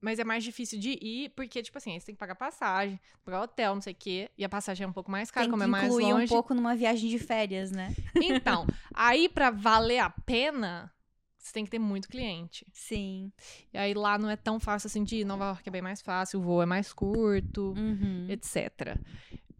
mas 0.04 0.18
é 0.18 0.24
mais 0.24 0.44
difícil 0.44 0.78
de 0.78 0.90
ir, 1.00 1.30
porque, 1.30 1.62
tipo 1.62 1.78
assim, 1.78 1.98
você 1.98 2.04
tem 2.06 2.14
que 2.14 2.18
pagar 2.18 2.34
passagem, 2.34 3.00
pagar 3.24 3.40
hotel, 3.42 3.74
não 3.74 3.80
sei 3.80 3.94
o 3.94 3.96
quê, 3.96 4.30
e 4.36 4.44
a 4.44 4.48
passagem 4.48 4.84
é 4.84 4.88
um 4.88 4.92
pouco 4.92 5.10
mais 5.10 5.30
cara, 5.30 5.44
Tem 5.46 5.50
como 5.50 5.62
é 5.62 5.66
mais 5.66 5.86
incluir 5.86 6.12
longe. 6.12 6.24
um 6.24 6.28
pouco 6.36 6.52
numa 6.52 6.76
viagem 6.76 7.08
de 7.08 7.18
férias, 7.18 7.70
né? 7.70 7.94
Então, 8.20 8.66
aí 8.94 9.28
pra 9.28 9.50
valer 9.50 10.00
a 10.00 10.10
pena, 10.10 10.92
você 11.38 11.52
tem 11.54 11.64
que 11.64 11.70
ter 11.70 11.78
muito 11.78 12.06
cliente. 12.08 12.66
Sim. 12.72 13.32
E 13.72 13.78
aí 13.78 13.94
lá 13.94 14.18
não 14.18 14.28
é 14.28 14.36
tão 14.36 14.60
fácil 14.60 14.86
assim 14.88 15.02
de 15.02 15.16
ir. 15.16 15.24
Nova 15.24 15.46
York 15.46 15.66
é 15.66 15.72
bem 15.72 15.82
mais 15.82 16.02
fácil, 16.02 16.38
o 16.40 16.42
voo 16.42 16.62
é 16.62 16.66
mais 16.66 16.92
curto, 16.92 17.72
Uhum. 17.76 18.26
etc. 18.28 18.98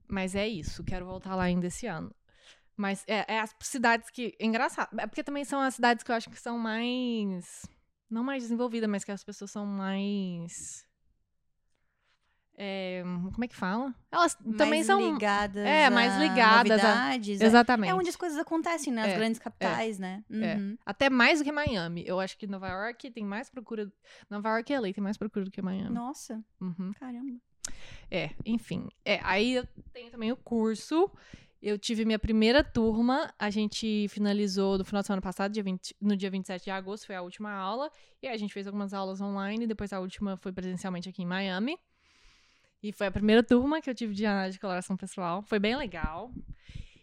Mas 0.06 0.34
é 0.34 0.46
isso, 0.46 0.84
quero 0.84 1.06
voltar 1.06 1.34
lá 1.34 1.44
ainda 1.44 1.66
esse 1.66 1.86
ano. 1.86 2.14
Mas 2.76 3.04
é, 3.06 3.34
é 3.34 3.40
as 3.40 3.54
cidades 3.60 4.10
que. 4.10 4.34
É 4.38 4.44
engraçado. 4.44 4.98
É 4.98 5.06
porque 5.06 5.22
também 5.22 5.44
são 5.44 5.60
as 5.60 5.74
cidades 5.76 6.02
que 6.02 6.10
eu 6.10 6.16
acho 6.16 6.28
que 6.28 6.38
são 6.40 6.58
mais. 6.58 7.64
Não 8.14 8.22
mais 8.22 8.44
desenvolvidas, 8.44 8.88
mas 8.88 9.02
que 9.02 9.10
as 9.10 9.24
pessoas 9.24 9.50
são 9.50 9.66
mais. 9.66 10.86
é, 12.56 13.02
como 13.32 13.44
é 13.44 13.48
que 13.48 13.56
fala? 13.56 13.92
Elas 14.12 14.34
também 14.36 14.68
mais 14.70 14.86
são. 14.86 15.12
ligadas 15.14 15.66
é, 15.66 15.90
mais 15.90 16.16
ligadas 16.18 16.78
a- 16.84 16.94
novidades. 16.94 17.40
é- 17.40 17.44
Exatamente. 17.46 17.90
É 17.90 17.94
onde 17.94 18.08
as 18.08 18.14
coisas 18.14 18.38
acontecem, 18.38 18.92
né? 18.92 19.02
As 19.02 19.08
É, 19.08 19.16
grandes 19.16 19.40
capitais, 19.40 19.98
né? 19.98 20.22
é. 20.30 20.54
Uhum. 20.54 20.78
Até 20.86 21.10
mais 21.10 21.40
do 21.40 21.44
que 21.44 21.50
Miami. 21.50 22.04
Eu 22.06 22.20
acho 22.20 22.38
que 22.38 22.46
Nova 22.46 22.68
York 22.68 23.10
tem 23.10 23.24
mais 23.24 23.50
procura. 23.50 23.92
Nova 24.30 24.48
York 24.50 24.72
e 24.72 24.76
LA 24.76 24.92
tem 24.92 25.02
mais 25.02 25.16
procura 25.16 25.44
do 25.44 25.50
que 25.50 25.60
Miami. 25.60 25.90
Nossa, 25.92 26.40
Uhum. 26.60 26.92
caramba. 26.92 27.40
É, 28.08 28.30
enfim. 28.46 28.86
É, 29.04 29.18
aí 29.24 29.54
eu 29.54 29.66
tenho 29.92 30.12
também 30.12 30.30
o 30.30 30.36
curso. 30.36 31.10
Eu 31.66 31.78
tive 31.78 32.04
minha 32.04 32.18
primeira 32.18 32.62
turma, 32.62 33.32
a 33.38 33.48
gente 33.48 34.06
finalizou 34.10 34.76
no 34.76 34.84
final 34.84 35.02
do 35.02 35.10
ano 35.10 35.22
passado, 35.22 35.50
dia 35.50 35.62
20, 35.62 35.96
no 35.98 36.14
dia 36.14 36.28
27 36.28 36.64
de 36.64 36.70
agosto, 36.70 37.06
foi 37.06 37.14
a 37.14 37.22
última 37.22 37.50
aula. 37.50 37.90
E 38.22 38.28
aí 38.28 38.34
a 38.34 38.36
gente 38.36 38.52
fez 38.52 38.66
algumas 38.66 38.92
aulas 38.92 39.18
online, 39.18 39.66
depois 39.66 39.90
a 39.90 39.98
última 39.98 40.36
foi 40.36 40.52
presencialmente 40.52 41.08
aqui 41.08 41.22
em 41.22 41.26
Miami. 41.26 41.78
E 42.82 42.92
foi 42.92 43.06
a 43.06 43.10
primeira 43.10 43.42
turma 43.42 43.80
que 43.80 43.88
eu 43.88 43.94
tive 43.94 44.12
de 44.12 44.26
análise 44.26 44.56
de 44.56 44.60
coloração 44.60 44.94
pessoal. 44.94 45.40
Foi 45.40 45.58
bem 45.58 45.74
legal. 45.74 46.30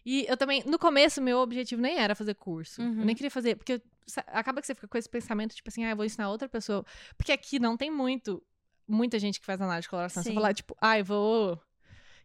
E 0.06 0.28
eu 0.30 0.38
também, 0.38 0.64
no 0.68 0.78
começo, 0.78 1.20
meu 1.24 1.40
objetivo 1.40 1.82
nem 1.82 1.98
era 1.98 2.14
fazer 2.14 2.36
curso. 2.36 2.84
Uhum. 2.84 3.00
Eu 3.00 3.06
nem 3.06 3.16
queria 3.16 3.32
fazer, 3.32 3.56
porque 3.56 3.82
acaba 4.28 4.62
que 4.62 4.68
você 4.68 4.76
fica 4.76 4.88
com 4.88 4.98
esse 5.00 5.10
pensamento, 5.10 5.56
tipo 5.56 5.70
assim, 5.70 5.86
ah, 5.86 5.90
eu 5.90 5.96
vou 5.96 6.06
ensinar 6.06 6.30
outra 6.30 6.48
pessoa. 6.48 6.86
Porque 7.18 7.32
aqui 7.32 7.58
não 7.58 7.76
tem 7.76 7.90
muito, 7.90 8.44
muita 8.88 9.18
gente 9.18 9.40
que 9.40 9.46
faz 9.48 9.60
análise 9.60 9.86
de 9.86 9.90
coloração. 9.90 10.22
Você 10.22 10.30
Sim. 10.30 10.36
falar, 10.36 10.54
tipo, 10.54 10.78
ah, 10.80 11.00
eu 11.00 11.06
vou 11.06 11.60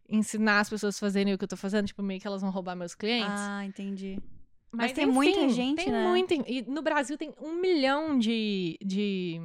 ensinar 0.09 0.59
as 0.61 0.69
pessoas 0.69 0.95
a 0.95 0.99
fazerem 0.99 1.33
o 1.33 1.37
que 1.37 1.43
eu 1.43 1.47
tô 1.47 1.57
fazendo, 1.57 1.87
tipo, 1.87 2.01
meio 2.01 2.19
que 2.19 2.27
elas 2.27 2.41
vão 2.41 2.49
roubar 2.51 2.75
meus 2.75 2.95
clientes. 2.95 3.29
Ah, 3.39 3.65
entendi. 3.65 4.19
Mas, 4.71 4.91
tem 4.91 5.05
muita 5.05 5.39
enfim, 5.39 5.49
gente, 5.53 5.83
tem 5.83 5.91
né? 5.91 6.07
muita- 6.07 6.33
E 6.47 6.61
no 6.63 6.81
Brasil 6.81 7.17
tem 7.17 7.33
um 7.41 7.55
milhão 7.59 8.17
de, 8.19 8.77
de 8.83 9.41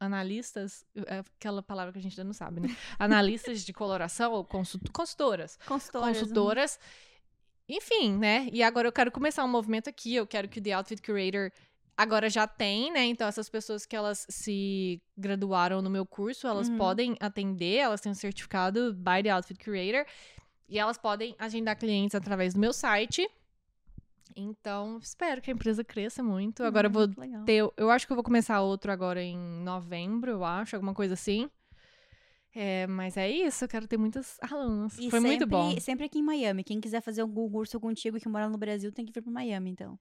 analistas, 0.00 0.84
é 1.06 1.18
aquela 1.18 1.62
palavra 1.62 1.92
que 1.92 1.98
a 1.98 2.02
gente 2.02 2.12
ainda 2.12 2.24
não 2.24 2.32
sabe, 2.32 2.60
né? 2.60 2.68
Analistas 2.98 3.64
de 3.64 3.72
coloração 3.72 4.32
ou 4.32 4.44
consult- 4.44 4.90
consultoras. 4.92 5.58
Consultoras. 5.66 6.18
Consultoras. 6.18 6.80
Enfim, 7.68 8.16
né? 8.18 8.48
E 8.52 8.62
agora 8.62 8.88
eu 8.88 8.92
quero 8.92 9.10
começar 9.12 9.44
um 9.44 9.48
movimento 9.48 9.88
aqui. 9.88 10.14
Eu 10.14 10.26
quero 10.26 10.48
que 10.48 10.58
o 10.58 10.62
The 10.62 10.72
Outfit 10.72 11.00
Curator 11.02 11.50
agora 11.96 12.28
já 12.30 12.46
tem, 12.46 12.90
né? 12.92 13.04
Então, 13.06 13.26
essas 13.28 13.48
pessoas 13.48 13.84
que 13.86 13.94
elas 13.96 14.26
se 14.28 15.00
graduaram 15.16 15.80
no 15.82 15.90
meu 15.90 16.04
curso, 16.06 16.46
elas 16.46 16.68
Uhum. 16.68 16.76
podem 16.78 17.16
atender, 17.20 17.76
elas 17.78 18.00
têm 18.00 18.12
um 18.12 18.14
certificado 18.14 18.92
by 18.94 19.22
The 19.22 19.30
Outfit 19.30 19.62
Curator. 19.62 20.04
E 20.68 20.78
elas 20.78 20.96
podem 20.96 21.34
agendar 21.38 21.76
clientes 21.78 22.14
através 22.14 22.54
do 22.54 22.60
meu 22.60 22.72
site. 22.72 23.28
Então, 24.34 24.98
espero 25.02 25.42
que 25.42 25.50
a 25.50 25.54
empresa 25.54 25.84
cresça 25.84 26.22
muito. 26.22 26.64
Agora 26.64 26.86
eu 26.86 26.90
vou 26.90 27.02
Muito 27.06 27.20
legal. 27.20 27.44
ter. 27.44 27.70
Eu 27.76 27.90
acho 27.90 28.06
que 28.06 28.12
eu 28.12 28.16
vou 28.16 28.24
começar 28.24 28.60
outro 28.62 28.90
agora 28.90 29.22
em 29.22 29.36
novembro, 29.36 30.30
eu 30.30 30.44
acho, 30.44 30.74
alguma 30.74 30.94
coisa 30.94 31.12
assim. 31.14 31.50
É, 32.54 32.86
mas 32.86 33.16
é 33.16 33.30
isso, 33.30 33.64
eu 33.64 33.68
quero 33.68 33.86
ter 33.86 33.98
muitas 33.98 34.38
alunas. 34.50 34.96
E 34.98 35.10
Foi 35.10 35.20
muito 35.20 35.40
sempre- 35.40 35.46
bom. 35.46 35.80
Sempre 35.80 36.06
aqui 36.06 36.18
em 36.18 36.22
Miami. 36.22 36.64
Quem 36.64 36.80
quiser 36.80 37.02
fazer 37.02 37.20
algum 37.22 37.50
curso 37.50 37.78
contigo 37.78 38.18
que 38.18 38.28
mora 38.28 38.48
no 38.48 38.56
Brasil 38.56 38.90
tem 38.92 39.04
que 39.04 39.12
vir 39.12 39.22
pra 39.22 39.30
Miami, 39.32 39.70
então. 39.70 39.98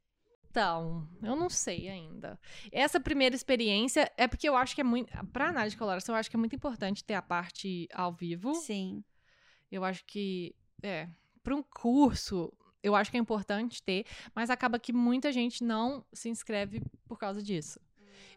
Então, 0.52 1.08
eu 1.24 1.34
não 1.34 1.50
sei 1.50 1.88
ainda. 1.88 2.38
Essa 2.74 3.00
primeira 3.00 3.34
experiência 3.34 4.12
é 4.18 4.28
porque 4.28 4.50
eu 4.50 4.56
acho 4.58 4.76
que 4.76 4.82
é 4.82 4.84
muito. 4.84 5.10
Pra 5.28 5.48
análise 5.48 5.76
de 5.76 5.80
coloração, 5.80 6.14
eu 6.14 6.20
acho 6.20 6.30
que 6.30 6.36
é 6.36 6.40
muito 6.40 6.54
importante 6.54 7.06
ter 7.06 7.14
a 7.14 7.22
parte 7.22 7.88
ao 7.94 8.12
vivo. 8.12 8.54
Sim. 8.56 9.02
Eu 9.72 9.86
acho 9.86 10.04
que. 10.06 10.54
É. 10.84 11.08
Pra 11.42 11.56
um 11.56 11.64
curso, 11.64 12.52
eu 12.84 12.94
acho 12.96 13.10
que 13.10 13.16
é 13.16 13.20
importante 13.20 13.82
ter, 13.82 14.06
mas 14.36 14.50
acaba 14.50 14.78
que 14.78 14.92
muita 14.92 15.32
gente 15.32 15.64
não 15.64 16.06
se 16.12 16.28
inscreve 16.28 16.84
por 17.08 17.18
causa 17.18 17.42
disso. 17.42 17.80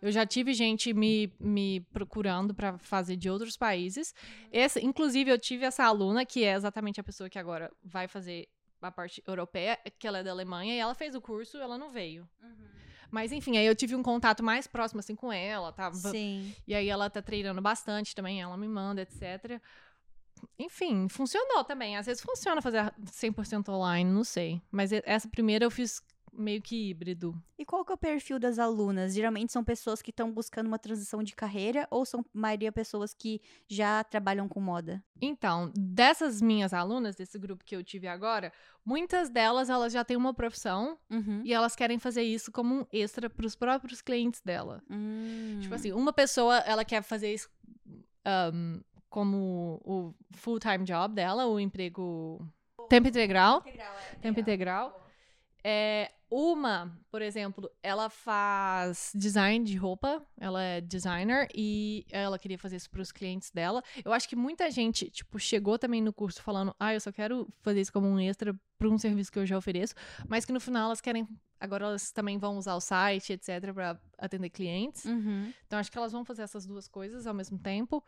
Eu 0.00 0.12
já 0.12 0.24
tive 0.24 0.54
gente 0.54 0.94
me, 0.94 1.32
me 1.38 1.80
procurando 1.92 2.54
pra 2.54 2.78
fazer 2.78 3.16
de 3.16 3.28
outros 3.28 3.56
países. 3.56 4.14
Essa, 4.52 4.80
inclusive, 4.80 5.30
eu 5.30 5.38
tive 5.38 5.64
essa 5.64 5.84
aluna, 5.84 6.24
que 6.24 6.44
é 6.44 6.54
exatamente 6.54 7.00
a 7.00 7.04
pessoa 7.04 7.28
que 7.28 7.38
agora 7.38 7.70
vai 7.82 8.06
fazer 8.06 8.48
a 8.88 8.92
parte 8.92 9.22
europeia, 9.26 9.78
que 9.98 10.06
ela 10.06 10.18
é 10.18 10.22
da 10.22 10.30
Alemanha, 10.30 10.74
e 10.74 10.78
ela 10.78 10.94
fez 10.94 11.14
o 11.14 11.20
curso, 11.20 11.58
ela 11.58 11.78
não 11.78 11.90
veio. 11.90 12.28
Mas 13.10 13.30
enfim, 13.30 13.56
aí 13.56 13.66
eu 13.66 13.76
tive 13.76 13.94
um 13.94 14.02
contato 14.02 14.42
mais 14.42 14.66
próximo 14.66 15.00
assim 15.00 15.14
com 15.14 15.32
ela, 15.32 15.72
tá? 15.72 15.92
Sim. 15.92 16.54
E 16.66 16.74
aí 16.74 16.88
ela 16.88 17.08
tá 17.08 17.22
treinando 17.22 17.62
bastante 17.62 18.14
também, 18.14 18.42
ela 18.42 18.56
me 18.56 18.66
manda, 18.66 19.02
etc. 19.02 19.60
Enfim, 20.58 21.08
funcionou 21.08 21.62
também. 21.64 21.96
Às 21.96 22.06
vezes 22.06 22.22
funciona 22.22 22.60
fazer 22.60 22.92
100% 23.04 23.68
online, 23.68 24.10
não 24.10 24.24
sei. 24.24 24.60
Mas 24.70 24.92
essa 24.92 25.28
primeira 25.28 25.64
eu 25.64 25.70
fiz 25.70 26.02
meio 26.36 26.60
que 26.60 26.90
híbrido. 26.90 27.34
E 27.58 27.64
qual 27.64 27.84
que 27.84 27.92
é 27.92 27.94
o 27.94 27.98
perfil 27.98 28.38
das 28.38 28.58
alunas? 28.58 29.14
Geralmente 29.14 29.52
são 29.52 29.62
pessoas 29.64 30.02
que 30.02 30.10
estão 30.10 30.32
buscando 30.32 30.66
uma 30.66 30.78
transição 30.78 31.22
de 31.22 31.34
carreira 31.34 31.86
ou 31.90 32.04
são 32.04 32.24
maioria 32.32 32.70
pessoas 32.72 33.14
que 33.14 33.40
já 33.68 34.02
trabalham 34.04 34.48
com 34.48 34.60
moda? 34.60 35.02
Então, 35.20 35.72
dessas 35.76 36.42
minhas 36.42 36.72
alunas, 36.74 37.16
desse 37.16 37.38
grupo 37.38 37.64
que 37.64 37.74
eu 37.76 37.82
tive 37.82 38.06
agora, 38.06 38.52
muitas 38.84 39.30
delas 39.30 39.70
elas 39.70 39.92
já 39.92 40.04
têm 40.04 40.16
uma 40.16 40.34
profissão 40.34 40.98
Uhum. 41.10 41.42
e 41.44 41.52
elas 41.52 41.76
querem 41.76 41.98
fazer 41.98 42.22
isso 42.22 42.50
como 42.52 42.74
um 42.80 42.86
extra 42.92 43.30
para 43.30 43.46
os 43.46 43.54
próprios 43.54 44.02
clientes 44.02 44.40
dela. 44.42 44.82
Hum. 44.90 45.58
Tipo 45.60 45.74
assim, 45.74 45.92
uma 45.92 46.12
pessoa, 46.12 46.58
ela 46.58 46.84
quer 46.84 47.02
fazer 47.02 47.32
isso 47.32 47.48
um, 48.52 48.80
como 49.08 49.80
o 49.84 50.14
full-time 50.32 50.84
job 50.84 51.14
dela, 51.14 51.46
o 51.46 51.60
emprego 51.60 52.44
tempo 52.88 53.08
integral. 53.08 53.62
Tempo 54.20 54.40
integral. 54.40 55.00
É, 55.62 56.10
uma, 56.36 56.92
por 57.12 57.22
exemplo, 57.22 57.70
ela 57.80 58.10
faz 58.10 59.12
design 59.14 59.64
de 59.64 59.76
roupa, 59.76 60.20
ela 60.36 60.60
é 60.60 60.80
designer 60.80 61.46
e 61.54 62.04
ela 62.10 62.40
queria 62.40 62.58
fazer 62.58 62.74
isso 62.74 62.90
para 62.90 63.00
os 63.00 63.12
clientes 63.12 63.52
dela. 63.52 63.84
Eu 64.04 64.12
acho 64.12 64.28
que 64.28 64.34
muita 64.34 64.68
gente, 64.68 65.08
tipo, 65.10 65.38
chegou 65.38 65.78
também 65.78 66.02
no 66.02 66.12
curso 66.12 66.42
falando, 66.42 66.74
ah, 66.80 66.92
eu 66.92 67.00
só 67.00 67.12
quero 67.12 67.48
fazer 67.62 67.82
isso 67.82 67.92
como 67.92 68.08
um 68.08 68.18
extra 68.18 68.52
para 68.76 68.88
um 68.88 68.98
serviço 68.98 69.30
que 69.30 69.38
eu 69.38 69.46
já 69.46 69.56
ofereço, 69.56 69.94
mas 70.28 70.44
que 70.44 70.52
no 70.52 70.58
final 70.58 70.86
elas 70.86 71.00
querem, 71.00 71.28
agora 71.60 71.86
elas 71.86 72.10
também 72.10 72.36
vão 72.36 72.58
usar 72.58 72.74
o 72.74 72.80
site, 72.80 73.34
etc, 73.34 73.72
para 73.72 74.00
atender 74.18 74.50
clientes. 74.50 75.04
Uhum. 75.04 75.52
Então, 75.66 75.78
acho 75.78 75.92
que 75.92 75.96
elas 75.96 76.10
vão 76.10 76.24
fazer 76.24 76.42
essas 76.42 76.66
duas 76.66 76.88
coisas 76.88 77.28
ao 77.28 77.34
mesmo 77.34 77.58
tempo. 77.60 78.04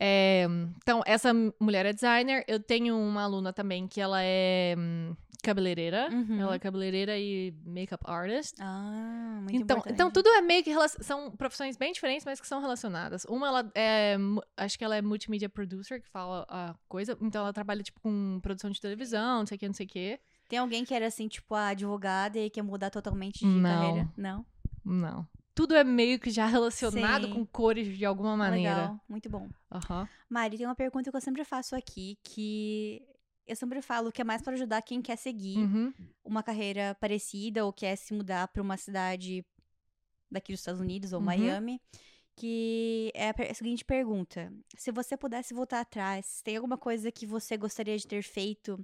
É, 0.00 0.46
então, 0.76 1.02
essa 1.06 1.32
mulher 1.60 1.86
é 1.86 1.92
designer. 1.92 2.44
Eu 2.46 2.60
tenho 2.60 2.96
uma 2.98 3.22
aluna 3.22 3.52
também 3.52 3.86
que 3.86 4.00
ela 4.00 4.20
é. 4.22 4.74
Cabeleireira. 5.42 6.08
Uhum. 6.12 6.40
Ela 6.40 6.54
é 6.54 6.58
cabeleireira 6.58 7.18
e 7.18 7.54
makeup 7.64 8.02
artist. 8.04 8.54
Ah, 8.60 9.38
muito 9.42 9.54
Então, 9.56 9.76
importante. 9.78 9.94
então 9.94 10.10
tudo 10.10 10.28
é 10.30 10.40
meio 10.42 10.62
que 10.64 10.72
são 11.02 11.30
profissões 11.30 11.76
bem 11.76 11.92
diferentes, 11.92 12.24
mas 12.24 12.40
que 12.40 12.46
são 12.46 12.60
relacionadas. 12.60 13.24
Uma 13.26 13.48
ela 13.48 13.72
é, 13.74 14.16
acho 14.56 14.78
que 14.78 14.84
ela 14.84 14.96
é 14.96 15.02
multimedia 15.02 15.48
producer, 15.48 16.00
que 16.00 16.08
fala 16.08 16.44
a 16.48 16.74
coisa, 16.88 17.16
então 17.20 17.42
ela 17.42 17.52
trabalha 17.52 17.82
tipo 17.82 18.00
com 18.00 18.38
produção 18.42 18.70
de 18.70 18.80
televisão, 18.80 19.40
não 19.40 19.46
sei 19.46 19.56
o 19.56 19.58
que, 19.58 19.66
não 19.66 19.74
sei 19.74 19.86
o 19.86 19.88
que. 19.88 20.20
Tem 20.48 20.58
alguém 20.58 20.84
que 20.84 20.94
era 20.94 21.06
assim, 21.06 21.28
tipo, 21.28 21.54
a 21.54 21.68
advogada 21.68 22.38
e 22.38 22.48
quer 22.50 22.62
mudar 22.62 22.90
totalmente 22.90 23.40
de 23.40 23.46
Não. 23.46 23.70
carreira? 23.70 24.08
Não. 24.16 24.46
Não. 24.84 25.28
Tudo 25.54 25.74
é 25.74 25.82
meio 25.84 26.18
que 26.20 26.30
já 26.30 26.46
relacionado 26.46 27.26
Sim. 27.26 27.32
com 27.34 27.44
cores 27.44 27.96
de 27.98 28.04
alguma 28.04 28.36
maneira. 28.36 28.74
Legal, 28.74 29.00
muito 29.08 29.28
bom. 29.28 29.48
Aham. 29.70 30.08
Mari, 30.30 30.56
tem 30.56 30.64
uma 30.66 30.74
pergunta 30.74 31.10
que 31.10 31.16
eu 31.16 31.20
sempre 31.20 31.44
faço 31.44 31.74
aqui, 31.76 32.16
que 32.22 33.02
eu 33.48 33.56
sempre 33.56 33.80
falo 33.82 34.12
que 34.12 34.20
é 34.20 34.24
mais 34.24 34.42
para 34.42 34.52
ajudar 34.54 34.82
quem 34.82 35.00
quer 35.02 35.16
seguir 35.16 35.58
Uhum. 35.58 35.92
uma 36.24 36.42
carreira 36.42 36.94
parecida 37.00 37.64
ou 37.64 37.72
quer 37.72 37.96
se 37.96 38.12
mudar 38.14 38.46
para 38.48 38.62
uma 38.62 38.76
cidade 38.76 39.44
daqui 40.30 40.52
dos 40.52 40.60
Estados 40.60 40.80
Unidos 40.80 41.12
ou 41.12 41.18
Uhum. 41.20 41.26
Miami. 41.26 41.80
Que 42.36 43.10
é 43.14 43.30
a 43.30 43.54
seguinte 43.54 43.84
pergunta: 43.84 44.52
se 44.76 44.92
você 44.92 45.16
pudesse 45.16 45.52
voltar 45.52 45.80
atrás, 45.80 46.40
tem 46.42 46.56
alguma 46.56 46.78
coisa 46.78 47.10
que 47.10 47.26
você 47.26 47.56
gostaria 47.56 47.96
de 47.98 48.06
ter 48.06 48.22
feito 48.22 48.78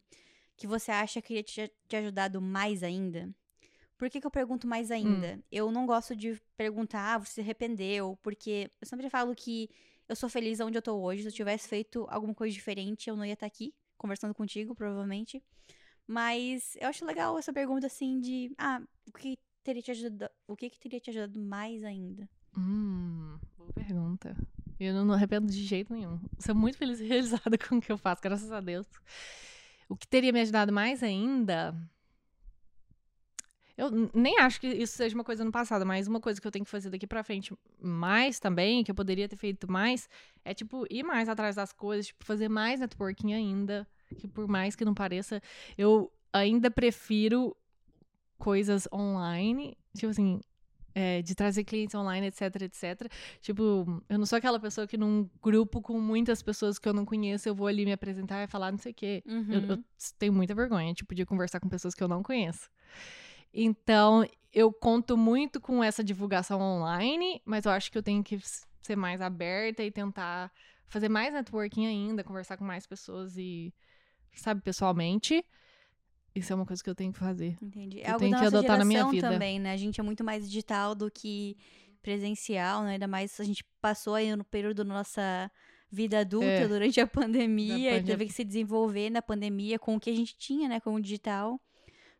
que 0.56 0.66
você 0.66 0.90
acha 0.90 1.20
que 1.22 1.34
iria 1.34 1.42
te, 1.42 1.72
te 1.88 1.96
ajudado 1.96 2.40
mais 2.40 2.82
ainda? 2.82 3.32
Por 3.96 4.10
que, 4.10 4.20
que 4.20 4.26
eu 4.26 4.30
pergunto 4.30 4.66
mais 4.66 4.90
ainda? 4.90 5.38
Eu 5.52 5.70
não 5.70 5.86
gosto 5.86 6.16
de 6.16 6.40
perguntar, 6.56 7.14
ah, 7.14 7.18
você 7.18 7.34
se 7.34 7.40
arrependeu, 7.40 8.18
porque 8.22 8.68
eu 8.80 8.86
sempre 8.88 9.08
falo 9.08 9.34
que 9.36 9.68
eu 10.08 10.16
sou 10.16 10.28
feliz 10.28 10.58
onde 10.58 10.76
eu 10.76 10.82
tô 10.82 10.96
hoje. 11.00 11.22
Se 11.22 11.28
eu 11.28 11.32
tivesse 11.32 11.68
feito 11.68 12.04
alguma 12.10 12.34
coisa 12.34 12.52
diferente, 12.52 13.08
eu 13.08 13.16
não 13.16 13.24
ia 13.24 13.34
estar 13.34 13.46
aqui 13.46 13.72
conversando 14.04 14.34
contigo, 14.34 14.74
provavelmente. 14.74 15.42
Mas 16.06 16.76
eu 16.78 16.88
acho 16.88 17.06
legal 17.06 17.38
essa 17.38 17.54
pergunta 17.54 17.86
assim 17.86 18.20
de, 18.20 18.52
ah, 18.58 18.82
o 19.08 19.12
que 19.12 19.38
teria 19.62 19.80
te 19.80 19.90
ajudado, 19.90 20.30
o 20.46 20.54
que, 20.54 20.68
que 20.68 20.78
teria 20.78 21.00
te 21.00 21.08
ajudado 21.08 21.40
mais 21.40 21.82
ainda? 21.82 22.28
Hum, 22.54 23.38
boa 23.56 23.72
pergunta. 23.72 24.36
Eu 24.78 24.92
não, 24.92 25.06
não 25.06 25.14
arrependo 25.14 25.46
de 25.50 25.64
jeito 25.64 25.94
nenhum. 25.94 26.20
Sou 26.38 26.54
muito 26.54 26.76
feliz 26.76 27.00
e 27.00 27.06
realizada 27.06 27.56
com 27.56 27.78
o 27.78 27.80
que 27.80 27.90
eu 27.90 27.96
faço, 27.96 28.20
graças 28.20 28.52
a 28.52 28.60
Deus. 28.60 28.86
O 29.88 29.96
que 29.96 30.06
teria 30.06 30.32
me 30.32 30.40
ajudado 30.42 30.70
mais 30.70 31.02
ainda. 31.02 31.74
Eu 33.76 33.90
nem 34.14 34.38
acho 34.38 34.60
que 34.60 34.68
isso 34.68 34.96
seja 34.96 35.14
uma 35.14 35.24
coisa 35.24 35.44
no 35.44 35.50
passado, 35.50 35.86
mas 35.86 36.06
uma 36.06 36.20
coisa 36.20 36.38
que 36.38 36.46
eu 36.46 36.50
tenho 36.50 36.64
que 36.64 36.70
fazer 36.70 36.90
daqui 36.90 37.06
pra 37.06 37.24
frente 37.24 37.56
mais 37.80 38.38
também, 38.38 38.84
que 38.84 38.90
eu 38.90 38.94
poderia 38.94 39.28
ter 39.28 39.36
feito 39.36 39.70
mais, 39.70 40.08
é, 40.44 40.52
tipo, 40.52 40.86
ir 40.90 41.02
mais 41.02 41.28
atrás 41.28 41.56
das 41.56 41.72
coisas, 41.72 42.08
tipo, 42.08 42.22
fazer 42.24 42.48
mais 42.48 42.80
networking 42.80 43.32
ainda. 43.32 43.88
Que 44.14 44.28
por 44.28 44.46
mais 44.48 44.74
que 44.76 44.84
não 44.84 44.94
pareça, 44.94 45.40
eu 45.76 46.12
ainda 46.32 46.70
prefiro 46.70 47.56
coisas 48.38 48.88
online. 48.92 49.76
Tipo 49.96 50.10
assim, 50.10 50.40
é, 50.94 51.22
de 51.22 51.34
trazer 51.34 51.64
clientes 51.64 51.94
online, 51.94 52.26
etc, 52.28 52.42
etc. 52.62 53.10
Tipo, 53.40 54.02
eu 54.08 54.18
não 54.18 54.26
sou 54.26 54.36
aquela 54.36 54.60
pessoa 54.60 54.86
que 54.86 54.96
num 54.96 55.28
grupo 55.42 55.80
com 55.82 56.00
muitas 56.00 56.42
pessoas 56.42 56.78
que 56.78 56.88
eu 56.88 56.92
não 56.92 57.04
conheço, 57.04 57.48
eu 57.48 57.54
vou 57.54 57.66
ali 57.66 57.84
me 57.84 57.92
apresentar 57.92 58.42
e 58.44 58.46
falar 58.46 58.70
não 58.70 58.78
sei 58.78 58.92
o 58.92 58.94
quê. 58.94 59.22
Eu, 59.26 59.34
Uhum. 59.34 59.64
eu 59.70 59.84
tenho 60.18 60.32
muita 60.32 60.54
vergonha, 60.54 60.94
tipo, 60.94 61.14
de 61.14 61.24
conversar 61.26 61.58
com 61.60 61.68
pessoas 61.68 61.94
que 61.94 62.02
eu 62.02 62.08
não 62.08 62.22
conheço. 62.22 62.70
Então, 63.52 64.26
eu 64.52 64.72
conto 64.72 65.16
muito 65.16 65.60
com 65.60 65.82
essa 65.82 66.02
divulgação 66.02 66.60
online, 66.60 67.40
mas 67.44 67.64
eu 67.66 67.72
acho 67.72 67.90
que 67.90 67.98
eu 67.98 68.02
tenho 68.02 68.22
que 68.22 68.38
ser 68.82 68.96
mais 68.96 69.20
aberta 69.20 69.82
e 69.82 69.90
tentar 69.90 70.52
fazer 70.86 71.08
mais 71.08 71.32
networking 71.32 71.86
ainda, 71.86 72.22
conversar 72.24 72.56
com 72.56 72.64
mais 72.64 72.86
pessoas 72.86 73.36
e, 73.36 73.72
sabe, 74.34 74.60
pessoalmente. 74.62 75.44
Isso 76.34 76.52
é 76.52 76.56
uma 76.56 76.66
coisa 76.66 76.82
que 76.82 76.90
eu 76.90 76.94
tenho 76.94 77.12
que 77.12 77.18
fazer. 77.18 77.56
Entendi. 77.62 78.00
É 78.00 78.08
Eu 78.08 78.14
algo 78.14 78.18
tenho 78.20 78.32
da 78.32 78.40
que 78.40 78.46
adotar 78.46 78.78
na 78.78 78.84
minha 78.84 79.08
vida. 79.08 79.30
também, 79.30 79.58
né? 79.60 79.72
A 79.72 79.76
gente 79.76 80.00
é 80.00 80.02
muito 80.02 80.24
mais 80.24 80.44
digital 80.48 80.94
do 80.94 81.10
que 81.10 81.56
presencial, 82.02 82.82
né? 82.82 82.92
Ainda 82.94 83.06
mais 83.06 83.38
a 83.40 83.44
gente 83.44 83.64
passou 83.80 84.14
aí 84.14 84.34
no 84.34 84.44
período 84.44 84.78
da 84.78 84.84
nossa 84.84 85.50
vida 85.90 86.18
adulta 86.20 86.46
É. 86.46 86.66
durante 86.66 87.00
a 87.00 87.06
pandemia 87.06 87.96
e 87.98 88.02
teve 88.02 88.26
que 88.26 88.32
se 88.32 88.42
desenvolver 88.44 89.10
na 89.10 89.22
pandemia 89.22 89.78
com 89.78 89.94
o 89.94 90.00
que 90.00 90.10
a 90.10 90.14
gente 90.16 90.36
tinha, 90.36 90.68
né? 90.68 90.80
Com 90.80 90.94
o 90.94 91.00
digital. 91.00 91.60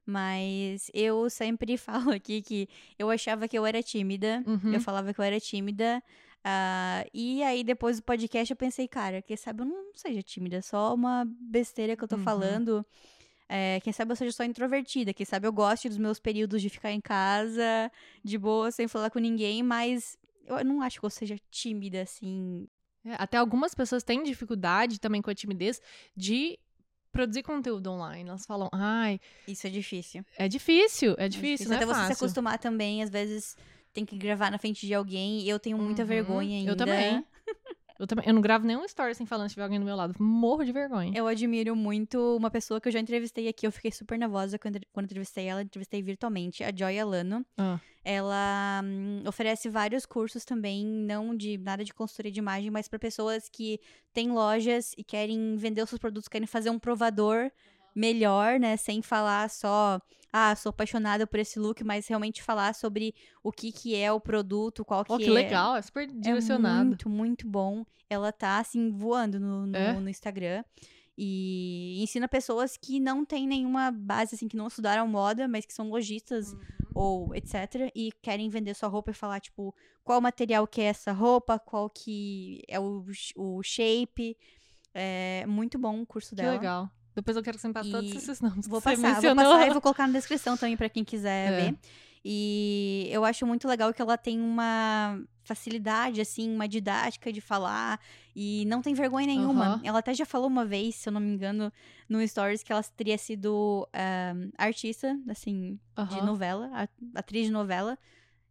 Mas 0.06 0.90
eu 0.94 1.28
sempre 1.30 1.76
falo 2.10 2.10
aqui 2.12 2.42
que 2.42 2.68
eu 2.98 3.10
achava 3.10 3.48
que 3.48 3.58
eu 3.58 3.66
era 3.66 3.82
tímida. 3.82 4.42
Uhum. 4.46 4.74
Eu 4.74 4.80
falava 4.80 5.12
que 5.12 5.18
eu 5.20 5.24
era 5.24 5.40
tímida. 5.40 6.02
Ah, 6.44 7.04
e 7.14 7.42
aí, 7.42 7.64
depois 7.64 7.96
do 7.98 8.02
podcast, 8.02 8.50
eu 8.52 8.56
pensei, 8.56 8.86
cara, 8.86 9.22
quem 9.22 9.36
sabe 9.36 9.62
eu 9.62 9.66
não 9.66 9.92
seja 9.94 10.22
tímida, 10.22 10.56
é 10.56 10.60
só 10.60 10.94
uma 10.94 11.24
besteira 11.40 11.96
que 11.96 12.04
eu 12.04 12.08
tô 12.08 12.16
Uhum. 12.16 12.22
falando. 12.22 12.86
É, 13.48 13.80
quem 13.82 13.92
sabe 13.92 14.12
eu 14.12 14.16
seja 14.16 14.32
só 14.32 14.44
introvertida, 14.44 15.12
quem 15.12 15.24
sabe 15.26 15.46
eu 15.46 15.52
goste 15.52 15.88
dos 15.88 15.98
meus 15.98 16.18
períodos 16.18 16.60
de 16.62 16.68
ficar 16.70 16.92
em 16.92 17.00
casa, 17.00 17.90
de 18.22 18.38
boa, 18.38 18.70
sem 18.70 18.88
falar 18.88 19.10
com 19.10 19.18
ninguém, 19.18 19.62
mas 19.62 20.16
eu 20.46 20.64
não 20.64 20.80
acho 20.82 20.98
que 21.00 21.06
eu 21.06 21.10
seja 21.10 21.36
tímida, 21.50 22.02
assim. 22.02 22.66
É, 23.04 23.14
até 23.18 23.36
algumas 23.36 23.74
pessoas 23.74 24.02
têm 24.02 24.22
dificuldade 24.22 24.98
também 24.98 25.20
com 25.20 25.30
a 25.30 25.34
timidez 25.34 25.80
de 26.16 26.58
produzir 27.12 27.42
conteúdo 27.42 27.90
online. 27.90 28.28
Elas 28.28 28.44
falam, 28.46 28.68
ai, 28.72 29.20
Isso 29.46 29.66
é 29.66 29.70
difícil. 29.70 30.24
é 30.36 30.48
difícil, 30.48 31.14
é 31.18 31.26
É 31.26 31.28
difícil, 31.28 31.68
não 31.68 31.76
Até 31.76 31.84
é 31.84 31.86
você 31.86 32.06
se 32.06 32.12
acostumar 32.12 32.58
também, 32.58 33.02
às 33.02 33.10
vezes 33.10 33.56
tem 33.94 34.04
que 34.04 34.16
gravar 34.16 34.50
na 34.50 34.58
frente 34.58 34.86
de 34.86 34.92
alguém 34.92 35.40
e 35.40 35.48
eu 35.48 35.58
tenho 35.58 35.78
muita 35.78 36.02
Uhum, 36.02 36.08
vergonha 36.08 36.56
ainda. 36.58 36.72
Eu 36.72 36.76
também. 36.76 37.24
Eu 37.96 38.08
também. 38.08 38.24
Eu 38.26 38.34
não 38.34 38.42
gravo 38.42 38.66
nenhum 38.66 38.84
story 38.84 39.14
sem 39.14 39.24
falando 39.24 39.48
se 39.48 39.54
tiver 39.54 39.62
alguém 39.62 39.78
do 39.78 39.84
meu 39.84 39.94
lado. 39.94 40.14
Morro 40.18 40.64
de 40.64 40.72
vergonha. 40.72 41.12
Eu 41.14 41.28
admiro 41.28 41.76
muito 41.76 42.36
uma 42.36 42.50
pessoa 42.50 42.80
que 42.80 42.88
eu 42.88 42.92
já 42.92 42.98
entrevistei 42.98 43.46
aqui. 43.46 43.66
Eu 43.66 43.70
fiquei 43.70 43.92
super 43.92 44.18
nervosa 44.18 44.58
quando, 44.58 44.80
quando 44.92 45.04
entrevistei 45.06 45.46
ela. 45.46 45.62
Entrevistei 45.62 46.02
virtualmente, 46.02 46.64
a 46.64 46.72
Joy 46.74 46.98
Alano. 46.98 47.46
Ah. 47.56 47.78
Ela 48.04 48.82
hum, 48.84 49.22
oferece 49.26 49.68
vários 49.70 50.04
cursos 50.04 50.44
também, 50.44 50.84
não 50.84 51.36
de 51.36 51.56
nada 51.56 51.84
de 51.84 51.94
consultoria 51.94 52.32
de 52.32 52.40
imagem, 52.40 52.68
mas 52.68 52.88
para 52.88 52.98
pessoas 52.98 53.48
que 53.48 53.78
têm 54.12 54.32
lojas 54.32 54.92
e 54.98 55.04
querem 55.04 55.56
vender 55.56 55.80
os 55.80 55.88
seus 55.88 56.00
produtos, 56.00 56.28
querem 56.28 56.46
fazer 56.48 56.70
um 56.70 56.78
provador 56.78 57.50
melhor, 57.94 58.58
né? 58.58 58.76
Sem 58.76 59.00
falar 59.02 59.48
só, 59.48 60.00
ah, 60.36 60.56
sou 60.56 60.70
apaixonada 60.70 61.28
por 61.28 61.38
esse 61.38 61.60
look, 61.60 61.84
mas 61.84 62.08
realmente 62.08 62.42
falar 62.42 62.74
sobre 62.74 63.14
o 63.40 63.52
que, 63.52 63.70
que 63.70 63.94
é 63.94 64.10
o 64.10 64.18
produto, 64.18 64.84
qual 64.84 65.04
que 65.04 65.12
Oh, 65.12 65.16
que 65.16 65.26
é. 65.26 65.30
legal, 65.30 65.76
é 65.76 65.82
super 65.82 66.08
É 66.08 66.12
direcionado. 66.12 66.86
muito, 66.88 67.08
muito 67.08 67.46
bom. 67.48 67.84
Ela 68.10 68.32
tá, 68.32 68.58
assim, 68.58 68.90
voando 68.90 69.38
no, 69.38 69.64
no, 69.66 69.76
É? 69.76 69.92
no 70.00 70.08
Instagram. 70.08 70.64
E 71.16 72.02
ensina 72.02 72.26
pessoas 72.26 72.76
que 72.76 72.98
não 72.98 73.24
têm 73.24 73.46
nenhuma 73.46 73.92
base, 73.92 74.34
assim, 74.34 74.48
que 74.48 74.56
não 74.56 74.66
estudaram 74.66 75.06
moda, 75.06 75.46
mas 75.46 75.64
que 75.64 75.72
são 75.72 75.88
lojistas 75.88 76.52
Uhum. 76.52 76.60
ou 76.94 77.34
etc. 77.36 77.90
E 77.94 78.10
querem 78.20 78.48
vender 78.48 78.74
sua 78.74 78.88
roupa 78.88 79.12
e 79.12 79.14
falar, 79.14 79.38
tipo, 79.40 79.72
qual 80.02 80.20
material 80.20 80.66
que 80.66 80.80
é 80.80 80.86
essa 80.86 81.12
roupa, 81.12 81.58
qual 81.60 81.88
que 81.88 82.60
é 82.66 82.80
o, 82.80 83.04
o 83.36 83.62
shape. 83.62 84.36
É 84.92 85.44
muito 85.46 85.78
bom 85.78 86.02
o 86.02 86.06
curso 86.06 86.30
Que 86.30 86.36
dela. 86.42 86.52
legal. 86.52 86.90
Depois 87.14 87.36
eu 87.36 87.42
quero 87.42 87.56
que 87.56 87.62
você 87.62 87.68
me 87.68 87.74
passe 87.74 87.90
todos 87.90 88.12
E 88.12 88.16
esses 88.16 88.40
nomes 88.40 88.66
Vou 88.66 88.80
passar, 88.80 89.20
vou 89.20 89.34
mencionou. 89.34 89.44
passar 89.52 89.66
e 89.66 89.70
vou 89.72 89.80
colocar 89.82 90.06
na 90.06 90.12
descrição 90.14 90.56
também 90.56 90.76
pra 90.76 90.88
quem 90.88 91.04
quiser 91.04 91.52
É. 91.52 91.56
ver. 91.70 91.78
E 92.26 93.06
eu 93.10 93.22
acho 93.24 93.46
muito 93.46 93.68
legal 93.68 93.92
que 93.92 94.00
ela 94.00 94.16
tem 94.16 94.40
uma 94.40 95.20
facilidade, 95.42 96.22
assim, 96.22 96.50
uma 96.54 96.66
didática 96.66 97.30
de 97.30 97.40
falar 97.42 98.00
e 98.34 98.64
não 98.64 98.80
tem 98.80 98.94
vergonha 98.94 99.26
nenhuma. 99.26 99.66
Aham. 99.66 99.80
Ela 99.84 99.98
até 99.98 100.14
já 100.14 100.24
falou 100.24 100.48
uma 100.48 100.64
vez, 100.64 100.94
se 100.96 101.08
eu 101.08 101.12
não 101.12 101.20
me 101.20 101.30
engano, 101.30 101.70
no 102.08 102.26
Stories, 102.26 102.62
que 102.62 102.72
ela 102.72 102.82
teria 102.82 103.18
sido 103.18 103.86
ah, 103.92 104.32
artista, 104.56 105.14
assim, 105.28 105.78
de 105.98 105.98
Aham. 105.98 106.24
novela, 106.24 106.70
atriz 107.14 107.46
de 107.46 107.52
novela. 107.52 107.98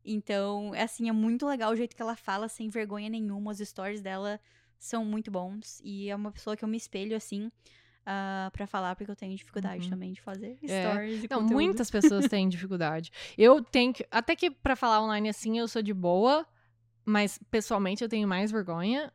Então, 0.06 0.76
é 0.76 0.84
assim, 0.84 1.10
é 1.10 1.12
muito 1.12 1.48
legal 1.48 1.72
o 1.72 1.76
jeito 1.76 1.96
que 1.96 2.02
ela 2.02 2.16
fala, 2.16 2.48
sem 2.48 2.70
vergonha 2.70 3.10
nenhuma. 3.10 3.52
Os 3.52 3.58
stories 3.58 4.02
dela 4.02 4.40
são 4.78 5.04
muito 5.04 5.32
bons. 5.32 5.82
E 5.84 6.10
é 6.10 6.16
uma 6.16 6.32
pessoa 6.32 6.56
que 6.56 6.64
eu 6.64 6.70
me 6.70 6.78
espelho, 6.78 7.16
assim, 7.18 7.50
ah, 8.06 8.50
pra 8.54 8.68
falar, 8.68 8.96
porque 8.96 9.10
eu 9.12 9.16
tenho 9.16 9.36
dificuldade 9.36 9.86
Uhum. 9.86 9.90
também 9.92 10.12
de 10.14 10.22
fazer 10.22 10.58
É. 10.64 10.82
stories 10.92 11.24
e 11.24 11.28
Não, 11.30 11.40
conteúdo. 11.42 11.54
muitas 11.62 11.90
pessoas 11.90 12.28
têm 12.28 12.48
dificuldade. 12.50 13.12
Eu 13.38 13.64
tenho 13.64 13.94
que. 13.94 14.06
Até 14.12 14.36
que 14.36 14.50
pra 14.52 14.76
falar 14.76 15.02
online 15.02 15.30
assim, 15.30 15.58
eu 15.60 15.68
sou 15.68 15.82
de 15.82 15.94
boa, 15.94 16.46
mas 17.06 17.40
pessoalmente 17.52 18.04
eu 18.04 18.10
tenho 18.10 18.28
mais 18.28 18.52
vergonha. 18.52 19.12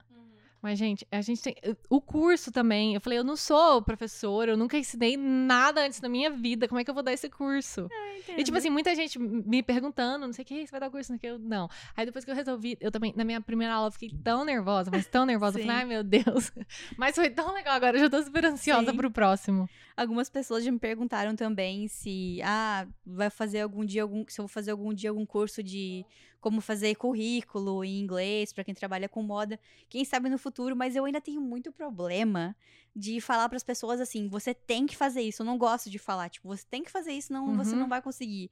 Mas, 0.68 0.78
gente, 0.78 1.06
a 1.10 1.22
gente 1.22 1.40
tem. 1.40 1.56
O 1.88 1.98
curso 1.98 2.52
também. 2.52 2.92
Eu 2.92 3.00
falei, 3.00 3.18
eu 3.18 3.24
não 3.24 3.36
sou 3.36 3.80
professora, 3.80 4.50
eu 4.50 4.56
nunca 4.56 4.76
ensinei 4.76 5.16
nada 5.16 5.80
antes 5.80 5.98
na 5.98 6.10
minha 6.10 6.30
vida. 6.30 6.68
Como 6.68 6.78
é 6.78 6.84
que 6.84 6.90
eu 6.90 6.94
vou 6.94 7.02
dar 7.02 7.10
esse 7.10 7.30
curso? 7.30 7.88
E, 8.36 8.44
tipo 8.44 8.58
assim, 8.58 8.68
muita 8.68 8.94
gente 8.94 9.18
me 9.18 9.62
perguntando, 9.62 10.26
não 10.26 10.32
sei 10.34 10.42
o 10.42 10.46
que, 10.46 10.66
você 10.66 10.70
vai 10.70 10.78
dar 10.78 10.88
o 10.88 10.90
curso, 10.90 11.10
não 11.10 11.18
sei 11.18 11.30
o 11.30 11.38
que, 11.38 11.42
eu 11.42 11.48
não. 11.48 11.70
Aí 11.96 12.04
depois 12.04 12.22
que 12.22 12.30
eu 12.30 12.34
resolvi, 12.34 12.76
eu 12.82 12.90
também, 12.90 13.14
na 13.16 13.24
minha 13.24 13.40
primeira 13.40 13.72
aula, 13.72 13.88
eu 13.88 13.92
fiquei 13.92 14.10
tão 14.22 14.44
nervosa, 14.44 14.90
mas 14.92 15.06
tão 15.06 15.24
nervosa. 15.24 15.58
Eu 15.58 15.64
falei, 15.64 15.78
ai 15.78 15.84
meu 15.86 16.04
Deus. 16.04 16.52
Mas 16.98 17.14
foi 17.14 17.30
tão 17.30 17.54
legal 17.54 17.74
agora, 17.74 17.96
eu 17.96 18.00
já 18.02 18.10
tô 18.10 18.22
super 18.22 18.44
ansiosa 18.44 18.90
Sim. 18.90 18.96
pro 18.96 19.10
próximo. 19.10 19.66
Algumas 19.96 20.28
pessoas 20.28 20.64
já 20.64 20.70
me 20.70 20.78
perguntaram 20.78 21.34
também 21.34 21.88
se, 21.88 22.40
ah, 22.44 22.86
vai 23.06 23.30
fazer 23.30 23.60
algum 23.60 23.86
dia 23.86 24.02
algum, 24.02 24.24
se 24.28 24.38
eu 24.38 24.44
vou 24.44 24.48
fazer 24.48 24.72
algum 24.72 24.92
dia 24.92 25.08
algum 25.08 25.24
curso 25.24 25.62
de 25.62 26.04
como 26.40 26.60
fazer 26.60 26.94
currículo 26.94 27.84
em 27.84 27.98
inglês 28.00 28.52
para 28.52 28.62
quem 28.64 28.74
trabalha 28.74 29.08
com 29.08 29.22
moda. 29.22 29.58
Quem 29.88 30.04
sabe 30.04 30.28
no 30.28 30.38
futuro, 30.38 30.76
mas 30.76 30.94
eu 30.94 31.04
ainda 31.04 31.20
tenho 31.20 31.40
muito 31.40 31.72
problema 31.72 32.56
de 32.94 33.20
falar 33.20 33.48
para 33.48 33.56
as 33.56 33.64
pessoas 33.64 34.00
assim: 34.00 34.28
você 34.28 34.54
tem 34.54 34.86
que 34.86 34.96
fazer 34.96 35.20
isso. 35.22 35.42
Eu 35.42 35.46
não 35.46 35.58
gosto 35.58 35.90
de 35.90 35.98
falar, 35.98 36.28
tipo, 36.28 36.48
você 36.48 36.64
tem 36.68 36.82
que 36.84 36.90
fazer 36.90 37.12
isso, 37.12 37.32
não, 37.32 37.56
você 37.56 37.72
Uhum. 37.74 37.80
não 37.80 37.88
vai 37.88 38.00
conseguir. 38.00 38.50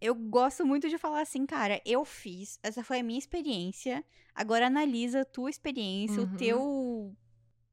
Eu 0.00 0.14
gosto 0.14 0.64
muito 0.64 0.88
de 0.88 0.96
falar 0.96 1.20
assim, 1.20 1.44
cara, 1.44 1.80
eu 1.84 2.04
fiz, 2.06 2.58
essa 2.62 2.82
foi 2.82 3.00
a 3.00 3.02
minha 3.02 3.18
experiência. 3.18 4.02
Agora 4.34 4.66
analisa 4.66 5.20
a 5.20 5.24
tua 5.26 5.50
experiência, 5.50 6.22
Uhum. 6.22 6.24
o 6.34 6.36
teu 6.38 7.16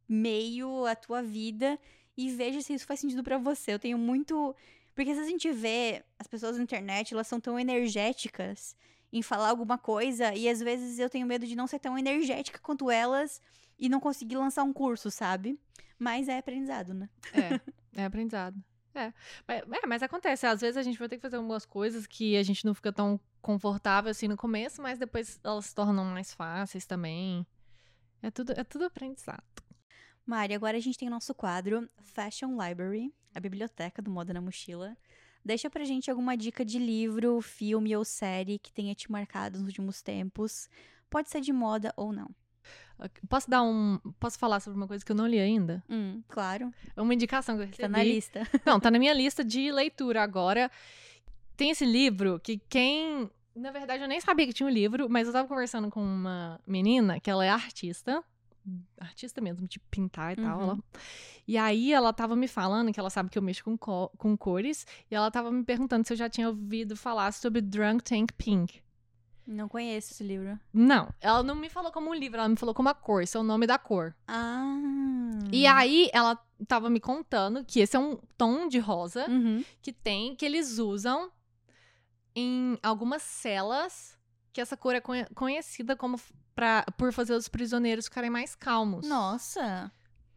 meio, 0.08 0.86
a 0.86 0.96
tua 0.96 1.22
vida 1.22 1.80
e 2.16 2.30
veja 2.30 2.62
se 2.62 2.74
isso 2.74 2.86
faz 2.86 3.00
sentido 3.00 3.24
pra 3.24 3.38
você. 3.38 3.74
Eu 3.74 3.80
tenho 3.80 3.98
muito. 3.98 4.56
Porque 4.96 5.14
se 5.14 5.22
a 5.22 5.26
gente 5.26 5.52
vê 5.52 6.04
as 6.18 6.28
pessoas 6.28 6.58
na 6.58 6.64
internet, 6.64 7.14
elas 7.14 7.28
são 7.28 7.40
tão 7.40 7.60
energéticas 7.60 8.76
em 9.12 9.22
falar 9.22 9.49
alguma 9.49 9.78
coisa 9.78 10.34
e 10.34 10.49
às 10.49 10.60
vezes 10.60 10.99
eu 10.99 11.10
tenho 11.10 11.26
medo 11.26 11.45
de 11.45 11.55
não 11.55 11.68
ser 11.68 11.80
tão 11.80 11.97
energética 11.97 12.60
quanto 12.60 12.91
elas 12.91 13.41
e 13.80 13.88
não 13.89 13.99
conseguir 13.99 14.36
lançar 14.36 14.64
um 14.64 14.74
curso, 14.74 15.10
sabe? 15.10 15.60
Mas 15.97 16.28
é 16.28 16.38
aprendizado, 16.38 16.93
né? 16.93 17.10
É, 17.34 18.01
é 18.01 18.05
aprendizado. 18.05 18.62
É. 18.93 19.14
Mas, 19.47 19.62
é, 19.62 19.88
mas 19.88 20.03
acontece, 20.03 20.47
às 20.47 20.62
vezes 20.62 20.76
a 20.76 20.82
gente 20.82 20.97
vai 20.97 21.08
ter 21.08 21.18
que 21.18 21.22
fazer 21.22 21.38
algumas 21.38 21.66
coisas 21.66 22.08
que 22.08 22.36
a 22.36 22.43
gente 22.43 22.66
não 22.66 22.74
fica 22.74 22.91
tão 22.91 23.20
confortável 23.41 24.10
assim 24.10 24.28
no 24.28 24.36
começo, 24.36 24.82
mas 24.82 24.97
depois 24.97 25.39
elas 25.43 25.68
se 25.68 25.76
tornam 25.76 26.03
mais 26.05 26.34
fáceis 26.34 26.86
também. 26.86 27.45
É 28.22 28.32
tudo, 28.32 28.53
é 28.53 28.64
tudo 28.64 28.86
aprendizado. 28.86 29.43
Mari, 30.26 30.53
agora 30.53 30.76
a 30.76 30.80
gente 30.80 30.97
tem 30.97 31.08
o 31.08 31.12
nosso 31.12 31.34
quadro 31.34 31.88
Fashion 32.01 32.58
Library, 32.62 33.14
a 33.34 33.39
biblioteca 33.39 34.01
do 34.01 34.10
Moda 34.10 34.34
na 34.34 34.41
Mochila. 34.41 34.97
Deixa 35.48 35.70
pra 35.70 35.86
gente 35.86 36.12
alguma 36.12 36.36
dica 36.36 36.66
de 36.66 36.78
livro, 36.78 37.39
filme 37.39 37.95
ou 37.95 38.04
série 38.04 38.60
que 38.60 38.70
tenha 38.70 38.93
te 38.93 39.10
marcado 39.10 39.58
nos 39.58 39.68
últimos 39.68 40.02
tempos. 40.02 40.68
Pode 41.10 41.30
ser 41.30 41.39
de 41.39 41.54
moda 41.54 41.93
ou 41.95 42.12
não. 42.12 42.30
Posso 43.30 43.50
dar 43.50 43.64
um. 43.64 43.98
Posso 44.20 44.38
falar 44.38 44.60
sobre 44.60 44.78
uma 44.78 44.89
coisa 44.89 45.06
que 45.06 45.10
eu 45.10 45.16
não 45.16 45.26
li 45.26 45.39
ainda? 45.39 45.82
Hum, 45.89 46.22
claro, 46.28 46.70
É 46.93 47.02
uma 47.02 47.14
indicação 47.14 47.56
que 47.56 47.62
eu 47.62 47.68
recebi. 47.68 47.82
tá 47.82 47.88
na 47.88 48.04
lista. 48.04 48.41
Não, 48.66 48.78
tá 48.78 48.91
na 48.91 49.00
minha 49.00 49.14
lista 49.14 49.41
de 49.41 49.72
leitura 49.72 50.22
agora. 50.22 50.70
Tem 51.56 51.70
esse 51.70 51.86
livro 51.86 52.41
que 52.43 52.60
quem. 52.68 53.32
Na 53.56 53.72
verdade, 53.72 54.04
eu 54.04 54.08
nem 54.10 54.20
sabia 54.20 54.45
que 54.45 54.52
tinha 54.54 54.68
um 54.68 54.72
livro, 54.72 55.08
mas 55.10 55.28
eu 55.28 55.34
tava 55.34 55.48
conversando 55.48 55.89
com 55.89 56.02
uma 56.04 56.60
menina 56.68 57.22
que 57.22 57.30
ela 57.30 57.45
é 57.45 57.50
artista. 57.50 58.22
Artista 58.99 59.39
mesmo, 59.41 59.68
de 59.68 59.80
pintar 59.80 60.34
e 60.34 60.36
tal. 60.41 60.57
Uhum. 60.57 60.63
ela- 60.63 60.80
E 61.47 61.57
aí 61.57 61.93
ela 61.93 62.11
tava 62.11 62.36
me 62.36 62.47
falando 62.47 62.91
que 62.91 62.99
ela 62.99 63.09
sabe 63.09 63.30
que 63.30 63.38
eu 63.38 63.41
mexo 63.41 63.63
com, 63.63 63.78
co- 63.78 64.09
com 64.18 64.36
cores. 64.38 64.86
E 65.09 65.15
ela 65.15 65.32
tava 65.32 65.51
me 65.51 65.63
perguntando 65.63 66.05
se 66.05 66.13
eu 66.13 66.18
já 66.18 66.30
tinha 66.30 66.49
ouvido 66.49 66.95
falar 66.95 67.32
sobre 67.34 67.61
Drunk 67.61 68.03
Tank 68.03 68.32
Pink. 68.34 68.82
Não 69.45 69.70
conheço 69.70 70.11
esse 70.11 70.24
livro. 70.26 70.59
Não, 70.74 71.09
ela 71.22 71.41
não 71.41 71.55
me 71.55 71.70
falou 71.70 71.89
como 71.89 72.09
um 72.09 72.13
livro, 72.13 72.38
ela 72.38 72.49
me 72.49 72.57
falou 72.57 72.76
como 72.76 72.89
a 72.89 72.93
cor, 72.93 73.24
esse 73.24 73.38
é 73.38 73.39
o 73.39 73.43
nome 73.43 73.65
da 73.65 73.78
cor. 73.78 74.13
Ah. 74.28 74.65
E 75.53 75.65
aí 75.65 76.09
ela 76.11 76.36
tava 76.68 76.89
me 76.89 76.99
contando 76.99 77.63
que 77.63 77.80
esse 77.80 77.95
é 77.95 77.99
um 77.99 78.18
tom 78.38 78.68
de 78.68 78.78
rosa 78.78 79.26
Uhum. 79.30 79.63
que 79.82 79.93
tem, 79.93 80.36
que 80.36 80.45
eles 80.45 80.80
usam 80.80 81.32
em 82.36 82.78
algumas 82.84 83.22
celas, 83.22 84.16
que 84.58 84.62
essa 84.62 84.76
cor 84.76 84.95
é 84.95 84.99
conhe- 84.99 85.28
conhecida 85.36 85.95
como 85.95 86.20
pra, 86.55 86.84
por 86.97 87.14
fazer 87.14 87.36
os 87.36 87.47
prisioneiros 87.47 88.05
ficarem 88.05 88.30
mais 88.32 88.55
calmos. 88.55 89.08
Nossa. 89.08 89.91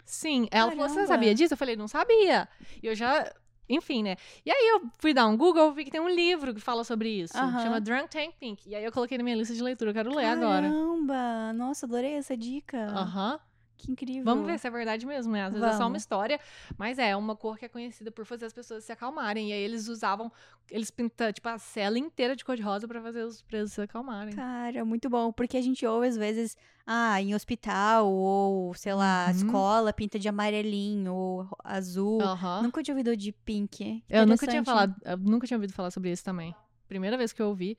Sim, 0.04 0.46
ela 0.50 0.70
falou, 0.70 0.86
você 0.88 0.94
Caramba. 0.96 1.14
sabia 1.14 1.34
disso? 1.34 1.54
Eu 1.54 1.58
falei, 1.58 1.74
não 1.74 1.88
sabia. 1.88 2.46
E 2.82 2.86
eu 2.86 2.94
já, 2.94 3.32
enfim, 3.66 4.02
né? 4.02 4.16
E 4.44 4.50
aí 4.50 4.68
eu 4.74 4.90
fui 4.98 5.14
dar 5.14 5.26
um 5.26 5.38
Google, 5.38 5.72
vi 5.72 5.84
que 5.86 5.90
tem 5.90 6.00
um 6.02 6.08
livro 6.08 6.52
que 6.52 6.60
fala 6.60 6.84
sobre 6.84 7.08
isso, 7.08 7.32
chama 7.32 7.80
Drunk 7.80 8.10
Tank 8.10 8.34
Pink. 8.38 8.68
E 8.68 8.74
aí 8.74 8.84
eu 8.84 8.92
coloquei 8.92 9.16
na 9.16 9.24
minha 9.24 9.36
lista 9.36 9.54
de 9.54 9.62
leitura, 9.62 9.90
eu 9.90 9.94
quero 9.94 10.14
ler 10.14 10.26
agora. 10.26 10.68
Caramba. 10.68 11.52
Nossa, 11.54 11.86
adorei 11.86 12.12
essa 12.12 12.36
dica. 12.36 12.76
Aham. 12.88 13.40
Que 13.80 13.90
incrível. 13.90 14.24
Vamos 14.24 14.46
ver 14.46 14.58
se 14.58 14.66
é 14.66 14.70
verdade 14.70 15.06
mesmo, 15.06 15.32
né? 15.32 15.44
Às 15.44 15.52
vezes 15.52 15.66
é 15.66 15.72
só 15.72 15.78
uma 15.78 15.84
Vamos. 15.88 16.02
história, 16.02 16.38
mas 16.76 16.98
é 16.98 17.16
uma 17.16 17.34
cor 17.34 17.58
que 17.58 17.64
é 17.64 17.68
conhecida 17.68 18.10
por 18.10 18.26
fazer 18.26 18.44
as 18.46 18.52
pessoas 18.52 18.84
se 18.84 18.92
acalmarem. 18.92 19.50
E 19.50 19.52
aí 19.52 19.60
eles 19.62 19.88
usavam, 19.88 20.30
eles 20.70 20.90
pintam, 20.90 21.32
tipo, 21.32 21.48
a 21.48 21.58
cela 21.58 21.98
inteira 21.98 22.36
de 22.36 22.44
cor 22.44 22.56
de 22.56 22.62
rosa 22.62 22.86
pra 22.86 23.00
fazer 23.00 23.24
os 23.24 23.40
presos 23.42 23.72
se 23.72 23.80
acalmarem. 23.80 24.34
Cara, 24.36 24.84
muito 24.84 25.08
bom. 25.08 25.32
Porque 25.32 25.56
a 25.56 25.62
gente 25.62 25.86
ouve, 25.86 26.08
às 26.08 26.16
vezes, 26.16 26.56
ah, 26.86 27.20
em 27.22 27.34
hospital 27.34 28.06
ou, 28.10 28.74
sei 28.74 28.92
lá, 28.92 29.26
Uhum. 29.26 29.30
escola 29.36 29.92
pinta 29.92 30.18
de 30.18 30.28
amarelinho 30.28 31.14
ou 31.14 31.48
azul. 31.64 32.20
Aham. 32.20 32.62
Nunca 32.64 32.82
tinha 32.82 32.94
ouvido 32.94 33.16
de 33.16 33.32
pink. 33.32 34.04
Eu 34.10 34.26
nunca 34.26 34.46
tinha 34.46 34.60
Interessante. 34.60 34.64
falado, 34.66 34.94
eu 35.04 35.16
nunca 35.16 35.46
tinha 35.46 35.56
ouvido 35.56 35.72
falar 35.72 35.90
sobre 35.90 36.10
isso 36.12 36.22
também. 36.24 36.54
Primeira 36.88 37.16
vez 37.16 37.32
que 37.32 37.40
eu 37.40 37.46
ouvi. 37.46 37.78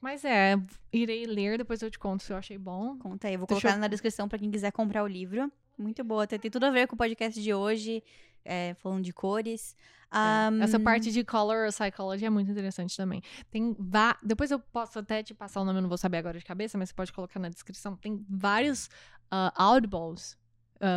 Mas 0.00 0.24
é, 0.24 0.56
irei 0.92 1.24
ler, 1.26 1.58
depois 1.58 1.80
eu 1.82 1.90
te 1.90 1.98
conto 1.98 2.22
se 2.22 2.32
eu 2.32 2.36
achei 2.36 2.58
bom. 2.58 2.98
Conta 2.98 3.26
aí, 3.28 3.34
eu 3.34 3.38
vou 3.38 3.46
Deixa 3.46 3.62
colocar 3.62 3.76
eu- 3.78 3.80
na 3.80 3.88
descrição 3.88 4.28
pra 4.28 4.38
quem 4.38 4.50
quiser 4.50 4.70
comprar 4.70 5.02
o 5.02 5.06
livro. 5.06 5.50
Muito 5.78 6.04
boa, 6.04 6.26
tem, 6.26 6.38
tem 6.38 6.50
tudo 6.50 6.64
a 6.64 6.70
ver 6.70 6.86
com 6.86 6.94
o 6.94 6.98
podcast 6.98 7.40
de 7.42 7.52
hoje, 7.54 8.02
é, 8.44 8.74
falando 8.74 9.02
de 9.02 9.12
cores. 9.12 9.74
É, 10.12 10.62
Essa 10.62 10.78
parte 10.78 11.10
de 11.10 11.24
color 11.24 11.66
psychology 11.72 12.24
é 12.24 12.30
muito 12.30 12.48
interessante 12.50 12.96
também. 12.96 13.20
Tem 13.50 13.74
va- 13.78 14.16
Depois 14.22 14.50
eu 14.52 14.60
posso 14.60 14.98
até 15.00 15.22
te 15.22 15.34
passar 15.34 15.60
o 15.60 15.64
nome, 15.64 15.78
eu 15.78 15.82
não 15.82 15.88
vou 15.88 15.98
saber 15.98 16.18
agora 16.18 16.38
de 16.38 16.44
cabeça, 16.44 16.78
mas 16.78 16.90
você 16.90 16.94
pode 16.94 17.12
colocar 17.12 17.40
na 17.40 17.48
descrição. 17.48 17.96
Tem 17.96 18.24
vários 18.28 18.88
ah, 19.30 19.52
audibles, 19.56 20.38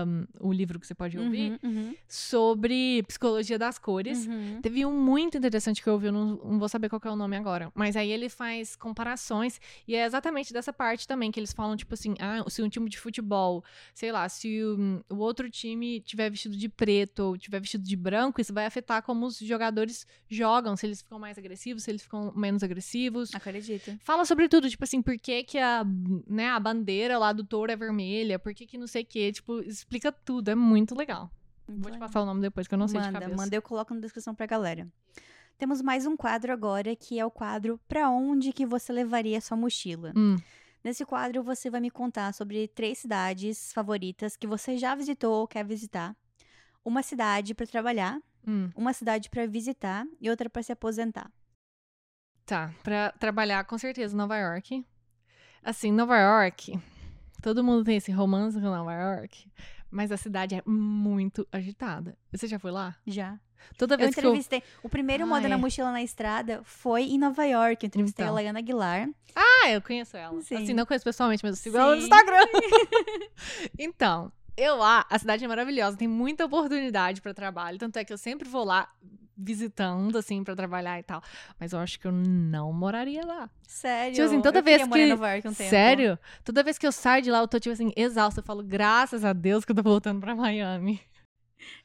um, 0.07 0.25
o 0.39 0.51
livro 0.51 0.79
que 0.79 0.85
você 0.85 0.93
pode 0.93 1.17
ouvir, 1.17 1.57
Uhum, 1.63 1.69
uhum, 1.71 1.95
sobre 2.07 3.03
psicologia 3.03 3.57
das 3.57 3.77
cores. 3.79 4.27
uhum. 4.27 4.59
Teve 4.61 4.85
um 4.85 4.91
muito 4.91 5.38
interessante 5.38 5.81
que 5.81 5.88
eu 5.88 5.93
ouvi, 5.93 6.07
eu 6.07 6.11
não, 6.11 6.25
não 6.35 6.59
vou 6.59 6.67
saber 6.67 6.89
qual 6.89 6.99
que 6.99 7.07
é 7.07 7.11
o 7.11 7.15
nome 7.15 7.35
agora. 7.38 7.71
Mas 7.73 7.95
aí 7.95 8.11
ele 8.11 8.27
faz 8.29 8.75
comparações, 8.75 9.59
e 9.88 9.95
é 9.95 10.05
exatamente 10.05 10.51
dessa 10.51 10.73
parte 10.73 11.07
também, 11.07 11.31
que 11.31 11.39
eles 11.39 11.53
falam, 11.53 11.77
tipo 11.77 11.93
assim, 11.93 12.15
ah, 12.19 12.43
se 12.49 12.61
um 12.61 12.69
time 12.69 12.89
de 12.89 12.97
futebol, 12.99 13.63
sei 13.93 14.11
lá, 14.11 14.27
se 14.27 14.61
o, 14.63 15.03
o 15.09 15.17
outro 15.17 15.49
time 15.49 15.99
tiver 16.01 16.29
vestido 16.29 16.57
de 16.57 16.67
preto 16.67 17.19
ou 17.19 17.38
tiver 17.38 17.59
vestido 17.59 17.83
de 17.83 17.95
branco, 17.95 18.41
isso 18.41 18.53
vai 18.53 18.65
afetar 18.65 19.01
como 19.03 19.25
os 19.25 19.38
jogadores 19.39 20.05
jogam, 20.29 20.75
se 20.75 20.85
eles 20.85 21.01
ficam 21.01 21.19
mais 21.19 21.38
agressivos, 21.38 21.83
se 21.83 21.91
eles 21.91 22.01
ficam 22.01 22.33
menos 22.35 22.63
agressivos. 22.63 23.33
Acredito. 23.33 23.97
Fala 24.03 24.25
sobre 24.25 24.47
tudo, 24.49 24.69
tipo 24.69 24.83
assim, 24.83 25.01
por 25.01 25.17
que, 25.17 25.43
que 25.43 25.57
a, 25.57 25.85
né, 26.27 26.49
a 26.49 26.59
bandeira 26.59 27.17
lá 27.17 27.31
do 27.31 27.43
touro 27.43 27.71
é 27.71 27.75
vermelha, 27.75 28.39
por 28.39 28.53
que, 28.53 28.65
que 28.65 28.77
não 28.77 28.88
sei 28.88 29.03
o 29.03 29.05
quê, 29.05 29.31
tipo, 29.31 29.61
explica 29.78 30.11
tudo, 30.11 30.49
é 30.49 30.55
muito 30.55 30.95
legal. 30.95 31.30
Vou 31.67 31.91
te 31.91 31.97
passar 31.97 32.21
o 32.21 32.25
nome 32.25 32.41
depois, 32.41 32.67
que 32.67 32.73
eu 32.73 32.78
não 32.78 32.88
sei 32.88 32.99
de 33.01 33.07
manda, 33.07 33.19
cabeça. 33.19 33.36
manda, 33.41 33.55
eu 33.55 33.61
coloco 33.61 33.93
na 33.93 33.99
descrição 33.99 34.34
pra 34.34 34.45
galera. 34.45 34.88
Temos 35.57 35.82
mais 35.82 36.05
um 36.05 36.15
quadro 36.15 36.53
agora, 36.53 36.95
que 36.95 37.19
é 37.19 37.25
o 37.25 37.32
quadro 37.32 37.80
Pra 37.88 38.09
onde 38.09 38.53
que 38.53 38.65
você 38.65 38.93
levaria 38.93 39.41
sua 39.41 39.57
mochila? 39.57 40.13
Hum. 40.15 40.38
Nesse 40.84 41.03
quadro, 41.05 41.43
você 41.43 41.69
vai 41.69 41.82
me 41.82 41.89
contar 41.89 42.34
sobre 42.34 42.67
três 42.69 42.99
cidades 42.99 43.73
favoritas 43.73 44.38
que 44.38 44.47
você 44.47 44.78
já 44.78 44.95
visitou 44.95 45.34
ou 45.34 45.47
quer 45.47 45.65
visitar. 45.65 46.15
Uma 46.86 47.03
cidade 47.03 47.53
pra 47.53 47.65
trabalhar, 47.67 48.21
Hum. 48.47 48.69
uma 48.75 48.93
cidade 48.93 49.30
pra 49.30 49.45
visitar 49.45 50.05
e 50.21 50.30
outra 50.30 50.49
pra 50.49 50.63
se 50.63 50.71
aposentar. 50.71 51.30
Tá, 52.45 52.71
pra 52.82 53.11
trabalhar 53.13 53.65
com 53.65 53.78
certeza 53.78 54.15
Nova 54.15 54.38
York. 54.38 54.86
Assim, 55.61 55.91
Nova 55.91 56.17
York, 56.17 56.80
todo 57.47 57.63
mundo 57.63 57.81
tem 57.85 57.95
esse 57.95 58.11
romance 58.11 58.59
com 58.59 58.65
Nova 58.65 58.93
York, 58.93 59.49
mas 59.89 60.11
a 60.11 60.17
cidade 60.17 60.53
é 60.53 60.61
muito 60.65 61.47
agitada. 61.49 62.17
Você 62.29 62.45
já 62.45 62.59
foi 62.59 62.71
lá? 62.71 62.93
Já. 63.05 63.39
Toda 63.77 63.95
Eu 63.95 63.99
vez 63.99 64.13
que 64.13 64.19
eu 64.19 64.25
entrevistei. 64.31 64.61
O 64.83 64.89
primeiro 64.89 65.23
Ah, 65.23 65.27
Moda 65.27 65.47
na 65.47 65.55
é. 65.55 65.57
Mochila 65.57 65.89
na 65.89 66.03
Estrada 66.03 66.59
foi 66.65 67.03
em 67.03 67.17
Nova 67.17 67.45
York. 67.45 67.85
Eu 67.85 67.87
entrevistei 67.87 68.25
Então. 68.25 68.33
a 68.33 68.35
Laiana 68.35 68.59
Aguilar. 68.59 69.09
Ah, 69.33 69.69
eu 69.69 69.81
conheço 69.81 70.17
ela. 70.17 70.41
Sim. 70.41 70.57
Assim, 70.57 70.73
não 70.73 70.85
conheço 70.85 71.05
pessoalmente, 71.05 71.41
mas 71.41 71.51
eu 71.57 71.63
sigo 71.63 71.77
ela 71.77 71.95
no 71.95 72.01
Sim. 72.01 72.07
Instagram. 72.07 72.45
então, 73.79 74.29
eu 74.57 74.75
lá, 74.75 75.05
a 75.09 75.17
cidade 75.17 75.45
é 75.45 75.47
maravilhosa, 75.47 75.95
tem 75.95 76.07
muita 76.07 76.43
oportunidade 76.45 77.21
pra 77.21 77.33
trabalho, 77.33 77.77
tanto 77.77 77.97
é 77.97 78.03
que 78.03 78.11
eu 78.11 78.17
sempre 78.17 78.47
vou 78.49 78.65
lá 78.65 78.89
visitando 79.38 80.17
assim 80.17 80.43
pra 80.43 80.55
trabalhar 80.55 80.99
e 80.99 81.03
tal, 81.03 81.21
mas 81.59 81.73
eu 81.73 81.79
acho 81.79 81.99
que 81.99 82.07
eu 82.07 82.11
não 82.11 82.73
moraria 82.73 83.25
lá. 83.25 83.49
Sério. 83.67 84.13
Tipo 84.15 84.25
assim, 84.25 84.41
toda 84.41 84.59
eu 84.59 84.63
vez 84.63 84.88
que- 84.88 85.05
Nova 85.07 85.31
York 85.33 85.47
um 85.47 85.53
tempo. 85.53 85.69
Sério? 85.69 86.19
Toda 86.43 86.63
vez 86.63 86.77
que 86.77 86.88
eu 86.88 86.91
saio 86.91 87.21
de 87.21 87.29
lá, 87.31 87.39
eu 87.39 87.47
tô 87.47 87.59
tipo 87.59 87.73
assim 87.73 87.91
exausta, 87.95 88.39
eu 88.39 88.43
falo 88.43 88.63
graças 88.63 89.23
a 89.23 89.33
Deus 89.33 89.63
que 89.63 89.71
eu 89.71 89.75
tô 89.75 89.83
voltando 89.83 90.19
pra 90.19 90.35
Miami. 90.35 90.99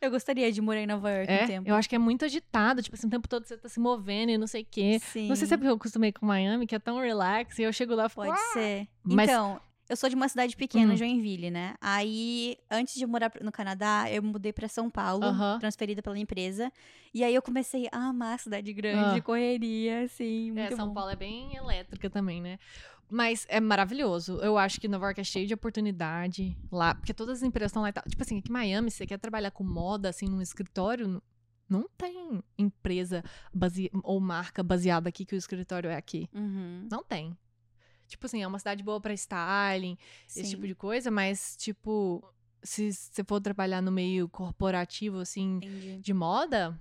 Eu 0.00 0.10
gostaria 0.10 0.52
de 0.52 0.60
morar 0.60 0.80
em 0.80 0.86
Nova 0.86 1.10
York 1.10 1.30
um 1.32 1.34
É, 1.34 1.46
tempo. 1.46 1.68
eu 1.68 1.74
acho 1.74 1.88
que 1.88 1.94
é 1.94 1.98
muito 1.98 2.24
agitado, 2.24 2.82
tipo 2.82 2.94
assim, 2.94 3.06
o 3.06 3.10
tempo 3.10 3.26
todo 3.26 3.46
você 3.46 3.56
tá 3.56 3.68
se 3.68 3.80
movendo 3.80 4.30
e 4.30 4.38
não 4.38 4.46
sei 4.46 4.62
o 4.62 4.66
quê. 4.70 4.98
Sim. 5.02 5.28
Não 5.28 5.34
sei 5.34 5.46
se 5.46 5.54
é 5.54 5.56
porque 5.56 5.70
eu 5.70 5.74
acostumei 5.74 6.12
com 6.12 6.26
Miami, 6.26 6.66
que 6.66 6.74
é 6.74 6.78
tão 6.78 7.00
relax, 7.00 7.58
e 7.58 7.62
eu 7.62 7.72
chego 7.72 7.94
lá 7.94 8.04
e 8.06 8.08
fico, 8.10 8.22
Pode 8.22 8.38
"Ah!" 8.38 8.52
ser. 8.52 8.86
Mas- 9.02 9.28
Então, 9.30 9.58
eu 9.92 9.96
sou 9.96 10.08
de 10.08 10.14
uma 10.16 10.28
cidade 10.28 10.56
pequena, 10.56 10.94
Hum. 10.94 10.96
Joinville, 10.96 11.50
né? 11.50 11.74
Aí, 11.80 12.56
antes 12.70 12.94
de 12.94 13.06
morar 13.06 13.30
no 13.42 13.52
Canadá, 13.52 14.06
eu 14.10 14.22
mudei 14.22 14.52
pra 14.52 14.66
São 14.68 14.90
Paulo, 14.90 15.24
Aham. 15.24 15.58
transferida 15.58 16.02
pela 16.02 16.18
empresa. 16.18 16.72
E 17.12 17.22
aí 17.22 17.34
eu 17.34 17.42
comecei 17.42 17.88
a 17.92 18.08
amar 18.08 18.34
a 18.34 18.38
cidade 18.38 18.72
grande, 18.72 19.18
Ah. 19.18 19.22
correria, 19.22 20.02
assim, 20.04 20.58
É, 20.58 20.70
São 20.74 20.88
bom. 20.88 20.94
Paulo 20.94 21.10
é 21.10 21.16
bem 21.16 21.54
elétrica 21.54 22.08
também, 22.08 22.40
né? 22.40 22.58
Mas 23.10 23.44
é 23.50 23.60
maravilhoso. 23.60 24.38
Eu 24.40 24.56
acho 24.56 24.80
que 24.80 24.88
Nova 24.88 25.04
York 25.06 25.20
é 25.20 25.24
cheio 25.24 25.46
de 25.46 25.52
oportunidade 25.52 26.56
lá, 26.70 26.94
porque 26.94 27.12
todas 27.12 27.38
as 27.38 27.42
empresas 27.42 27.70
estão 27.70 27.82
lá 27.82 27.90
e 27.90 27.92
tal. 27.92 28.04
Tipo 28.08 28.22
assim, 28.22 28.38
aqui 28.38 28.48
em 28.48 28.52
Miami, 28.52 28.90
se 28.90 28.96
você 28.96 29.06
quer 29.06 29.18
trabalhar 29.18 29.50
com 29.50 29.62
moda, 29.62 30.08
assim, 30.08 30.26
num 30.26 30.40
escritório, 30.40 31.22
não 31.68 31.86
tem 31.98 32.42
empresa 32.56 33.22
base... 33.52 33.90
ou 34.02 34.18
marca 34.18 34.62
baseada 34.62 35.10
aqui 35.10 35.26
que 35.26 35.34
o 35.34 35.36
escritório 35.38 35.90
é 35.90 35.96
aqui. 35.96 36.28
Uhum. 36.34 36.88
Não 36.90 37.02
tem. 37.04 37.36
Tipo 38.12 38.26
assim, 38.26 38.42
é 38.42 38.46
uma 38.46 38.58
cidade 38.58 38.82
boa 38.82 39.00
pra 39.00 39.12
styling, 39.14 39.96
esse 40.28 40.44
Sim. 40.44 40.50
tipo 40.50 40.66
de 40.66 40.74
coisa, 40.74 41.10
mas, 41.10 41.56
tipo, 41.56 42.22
se 42.62 42.92
você 42.92 43.24
for 43.24 43.40
trabalhar 43.40 43.80
no 43.82 43.90
meio 43.90 44.28
corporativo, 44.28 45.18
assim, 45.18 45.56
Entendi. 45.56 45.98
de 45.98 46.14
moda, 46.14 46.78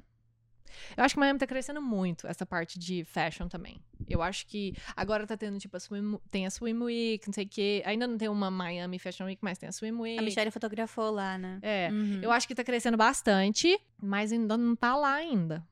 eu 0.96 1.04
acho 1.04 1.16
que 1.16 1.20
Miami 1.20 1.38
tá 1.40 1.48
crescendo 1.48 1.82
muito 1.82 2.26
essa 2.28 2.46
parte 2.46 2.78
de 2.80 3.04
fashion 3.04 3.48
também. 3.48 3.82
Eu 4.08 4.22
acho 4.22 4.46
que 4.48 4.74
agora 4.96 5.26
tá 5.28 5.36
tendo, 5.38 5.58
tipo, 5.60 5.76
a 5.76 5.80
Swim, 5.80 6.18
tem 6.30 6.46
a 6.46 6.50
Swim 6.50 6.78
Week, 6.82 7.28
não 7.28 7.34
sei 7.34 7.46
o 7.46 7.50
quê. 7.50 7.82
Ainda 7.86 8.08
não 8.08 8.18
tem 8.18 8.28
uma 8.30 8.50
Miami 8.50 8.98
Fashion 9.00 9.26
Week, 9.26 9.40
mas 9.44 9.58
tem 9.58 9.68
a 9.70 9.72
Swim 9.72 9.92
Week. 10.00 10.20
A 10.20 10.22
Michelle 10.22 10.50
fotografou 10.52 11.12
lá, 11.12 11.38
né? 11.38 11.60
É, 11.62 11.90
Uhum. 11.92 12.20
eu 12.22 12.32
acho 12.32 12.48
que 12.48 12.56
tá 12.56 12.64
crescendo 12.64 12.98
bastante, 12.98 13.80
mas 14.02 14.32
ainda 14.32 14.58
não 14.58 14.76
tá 14.76 14.96
lá 14.96 15.14
ainda. 15.16 15.66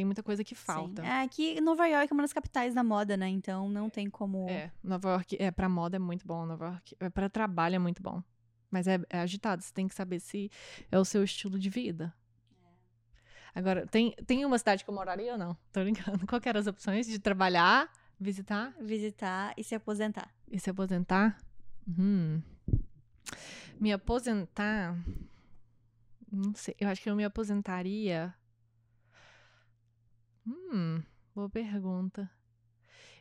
Tem 0.00 0.04
muita 0.06 0.22
coisa 0.22 0.42
que 0.42 0.54
Sim. 0.54 0.62
falta. 0.64 1.04
É 1.04 1.28
que 1.28 1.60
Nova 1.60 1.86
York 1.86 2.10
é 2.10 2.14
uma 2.14 2.22
das 2.22 2.32
capitais 2.32 2.72
da 2.72 2.82
moda, 2.82 3.18
né? 3.18 3.28
Então 3.28 3.68
não 3.68 3.90
tem 3.90 4.08
como. 4.08 4.48
É, 4.48 4.72
Nova 4.82 5.10
York, 5.10 5.36
é, 5.38 5.50
pra 5.50 5.68
moda 5.68 5.96
é 5.96 5.98
muito 5.98 6.26
bom, 6.26 6.46
Nova 6.46 6.68
York. 6.68 6.96
É, 6.98 7.10
pra 7.10 7.28
trabalho 7.28 7.76
é 7.76 7.78
muito 7.78 8.02
bom. 8.02 8.22
Mas 8.70 8.86
é, 8.86 8.98
é 9.10 9.20
agitado, 9.20 9.62
você 9.62 9.70
tem 9.74 9.86
que 9.86 9.94
saber 9.94 10.18
se 10.18 10.50
é 10.90 10.98
o 10.98 11.04
seu 11.04 11.22
estilo 11.22 11.58
de 11.58 11.68
vida. 11.68 12.14
Agora, 13.54 13.86
tem, 13.88 14.12
tem 14.26 14.42
uma 14.46 14.56
cidade 14.56 14.84
que 14.84 14.88
eu 14.88 14.94
moraria 14.94 15.32
ou 15.32 15.38
não? 15.38 15.54
Tô 15.70 15.82
brincando. 15.82 16.20
Qual 16.26 16.40
eram 16.42 16.60
as 16.60 16.66
opções 16.66 17.06
de 17.06 17.18
trabalhar, 17.18 17.92
visitar 18.18 18.72
Visitar 18.80 19.52
e 19.54 19.62
se 19.62 19.74
aposentar. 19.74 20.34
e 20.50 20.58
se 20.58 20.70
aposentar? 20.70 21.36
Hum. 21.86 22.40
Me 23.78 23.92
aposentar. 23.92 24.96
Não 26.32 26.54
sei. 26.54 26.74
Eu 26.80 26.88
acho 26.88 27.02
que 27.02 27.10
eu 27.10 27.16
me 27.16 27.24
aposentaria. 27.24 28.34
Hum, 30.50 31.02
boa 31.34 31.48
pergunta. 31.48 32.28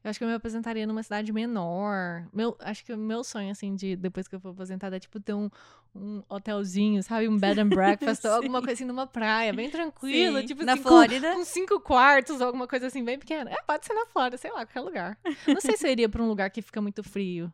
Eu 0.04 0.10
acho 0.10 0.18
que 0.18 0.24
eu 0.24 0.30
me 0.30 0.34
aposentaria 0.34 0.88
numa 0.88 1.04
cidade 1.04 1.32
menor. 1.34 2.26
Meu, 2.34 2.56
acho 2.62 2.86
que 2.86 2.94
o 2.94 2.98
meu 2.98 3.22
sonho, 3.24 3.52
assim, 3.52 3.76
de 3.76 3.98
depois 3.98 4.28
que 4.30 4.36
eu 4.36 4.40
for 4.40 4.50
aposentada 4.50 4.96
é 4.96 5.00
tipo 5.00 5.20
ter 5.20 5.34
um, 5.34 5.50
um 5.94 6.24
hotelzinho, 6.30 7.04
sabe? 7.04 7.28
Um 7.28 7.38
bed 7.38 7.60
and 7.60 7.68
breakfast, 7.68 8.24
ou 8.26 8.32
alguma 8.32 8.60
coisa 8.60 8.74
assim 8.74 8.86
numa 8.86 9.06
praia, 9.06 9.52
bem 9.54 9.70
tranquila. 9.70 10.40
Sim. 10.40 10.48
Tipo 10.48 10.64
Na 10.64 10.74
assim, 10.74 10.82
com- 10.84 10.90
Flórida. 10.90 11.34
com 11.34 11.44
cinco 11.44 11.82
quartos, 11.82 12.40
ou 12.40 12.48
alguma 12.48 12.66
coisa 12.66 12.88
assim, 12.88 13.04
bem 13.04 13.20
pequena. 13.20 13.52
É, 13.52 13.62
pode 13.64 13.86
ser 13.86 13.94
na 13.94 14.06
Flórida, 14.06 14.38
sei 14.38 14.50
lá, 14.52 14.66
qualquer 14.66 14.80
lugar. 14.82 15.20
Não 15.48 15.60
sei 15.60 15.76
se 15.76 15.86
eu 15.86 15.92
iria 15.92 16.08
pra 16.08 16.24
um 16.24 16.28
lugar 16.30 16.50
que 16.50 16.62
fica 16.62 16.82
muito 16.82 17.04
frio. 17.04 17.52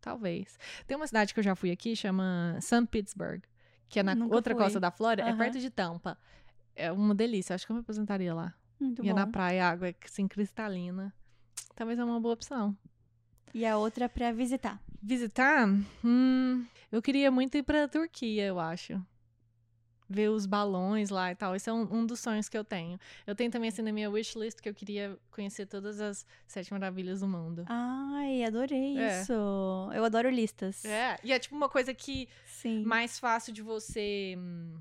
Talvez. 0.00 0.58
Tem 0.86 0.96
uma 0.98 1.06
cidade 1.06 1.32
que 1.32 1.40
eu 1.40 1.44
já 1.44 1.56
fui 1.56 1.70
aqui, 1.70 1.96
chama 1.96 2.58
St. 2.60 2.86
Pittsburgh, 2.90 3.42
que 3.88 3.98
é 3.98 4.02
na 4.02 4.14
Nunca 4.14 4.34
outra 4.34 4.54
fui. 4.54 4.62
costa 4.62 4.78
da 4.78 4.90
Flórida, 4.90 5.22
é 5.26 5.30
Aham. 5.30 5.38
perto 5.38 5.58
de 5.58 5.70
Tampa. 5.70 6.18
É 6.76 6.92
uma 6.92 7.14
delícia, 7.14 7.54
acho 7.54 7.64
que 7.66 7.72
eu 7.72 7.76
me 7.76 7.80
aposentaria 7.80 8.34
lá. 8.34 8.54
Muito 8.78 9.04
Ia 9.04 9.12
bom. 9.12 9.20
na 9.20 9.26
praia, 9.26 9.66
a 9.66 9.70
água 9.70 9.88
é 9.88 9.94
assim, 10.04 10.26
cristalina. 10.28 11.12
Talvez 11.74 11.98
é 11.98 12.04
uma 12.04 12.20
boa 12.20 12.34
opção. 12.34 12.76
E 13.54 13.64
a 13.64 13.76
outra 13.78 14.08
pra 14.08 14.32
visitar. 14.32 14.80
Visitar? 15.02 15.66
Hum, 16.04 16.66
eu 16.90 17.00
queria 17.00 17.30
muito 17.30 17.56
ir 17.56 17.62
pra 17.62 17.88
Turquia, 17.88 18.44
eu 18.46 18.58
acho. 18.60 19.00
Ver 20.08 20.28
os 20.30 20.46
balões 20.46 21.10
lá 21.10 21.32
e 21.32 21.34
tal. 21.34 21.56
Esse 21.56 21.68
é 21.68 21.72
um, 21.72 21.82
um 21.92 22.06
dos 22.06 22.20
sonhos 22.20 22.48
que 22.48 22.56
eu 22.56 22.62
tenho. 22.64 22.98
Eu 23.26 23.34
tenho 23.34 23.50
também, 23.50 23.68
assim, 23.68 23.82
na 23.82 23.92
minha 23.92 24.08
wishlist 24.10 24.60
que 24.60 24.68
eu 24.68 24.74
queria 24.74 25.18
conhecer 25.30 25.66
todas 25.66 26.00
as 26.00 26.24
sete 26.46 26.72
maravilhas 26.72 27.20
do 27.20 27.28
mundo. 27.28 27.64
Ai, 27.66 28.44
adorei 28.44 28.96
É. 28.98 29.20
isso. 29.22 29.32
Eu 29.32 30.04
adoro 30.04 30.30
listas. 30.30 30.84
É, 30.84 31.18
e 31.24 31.32
é 31.32 31.38
tipo 31.38 31.56
uma 31.56 31.68
coisa 31.68 31.92
que 31.92 32.28
Sim. 32.46 32.84
mais 32.84 33.18
fácil 33.18 33.52
de 33.52 33.62
você. 33.62 34.36
hum, 34.38 34.78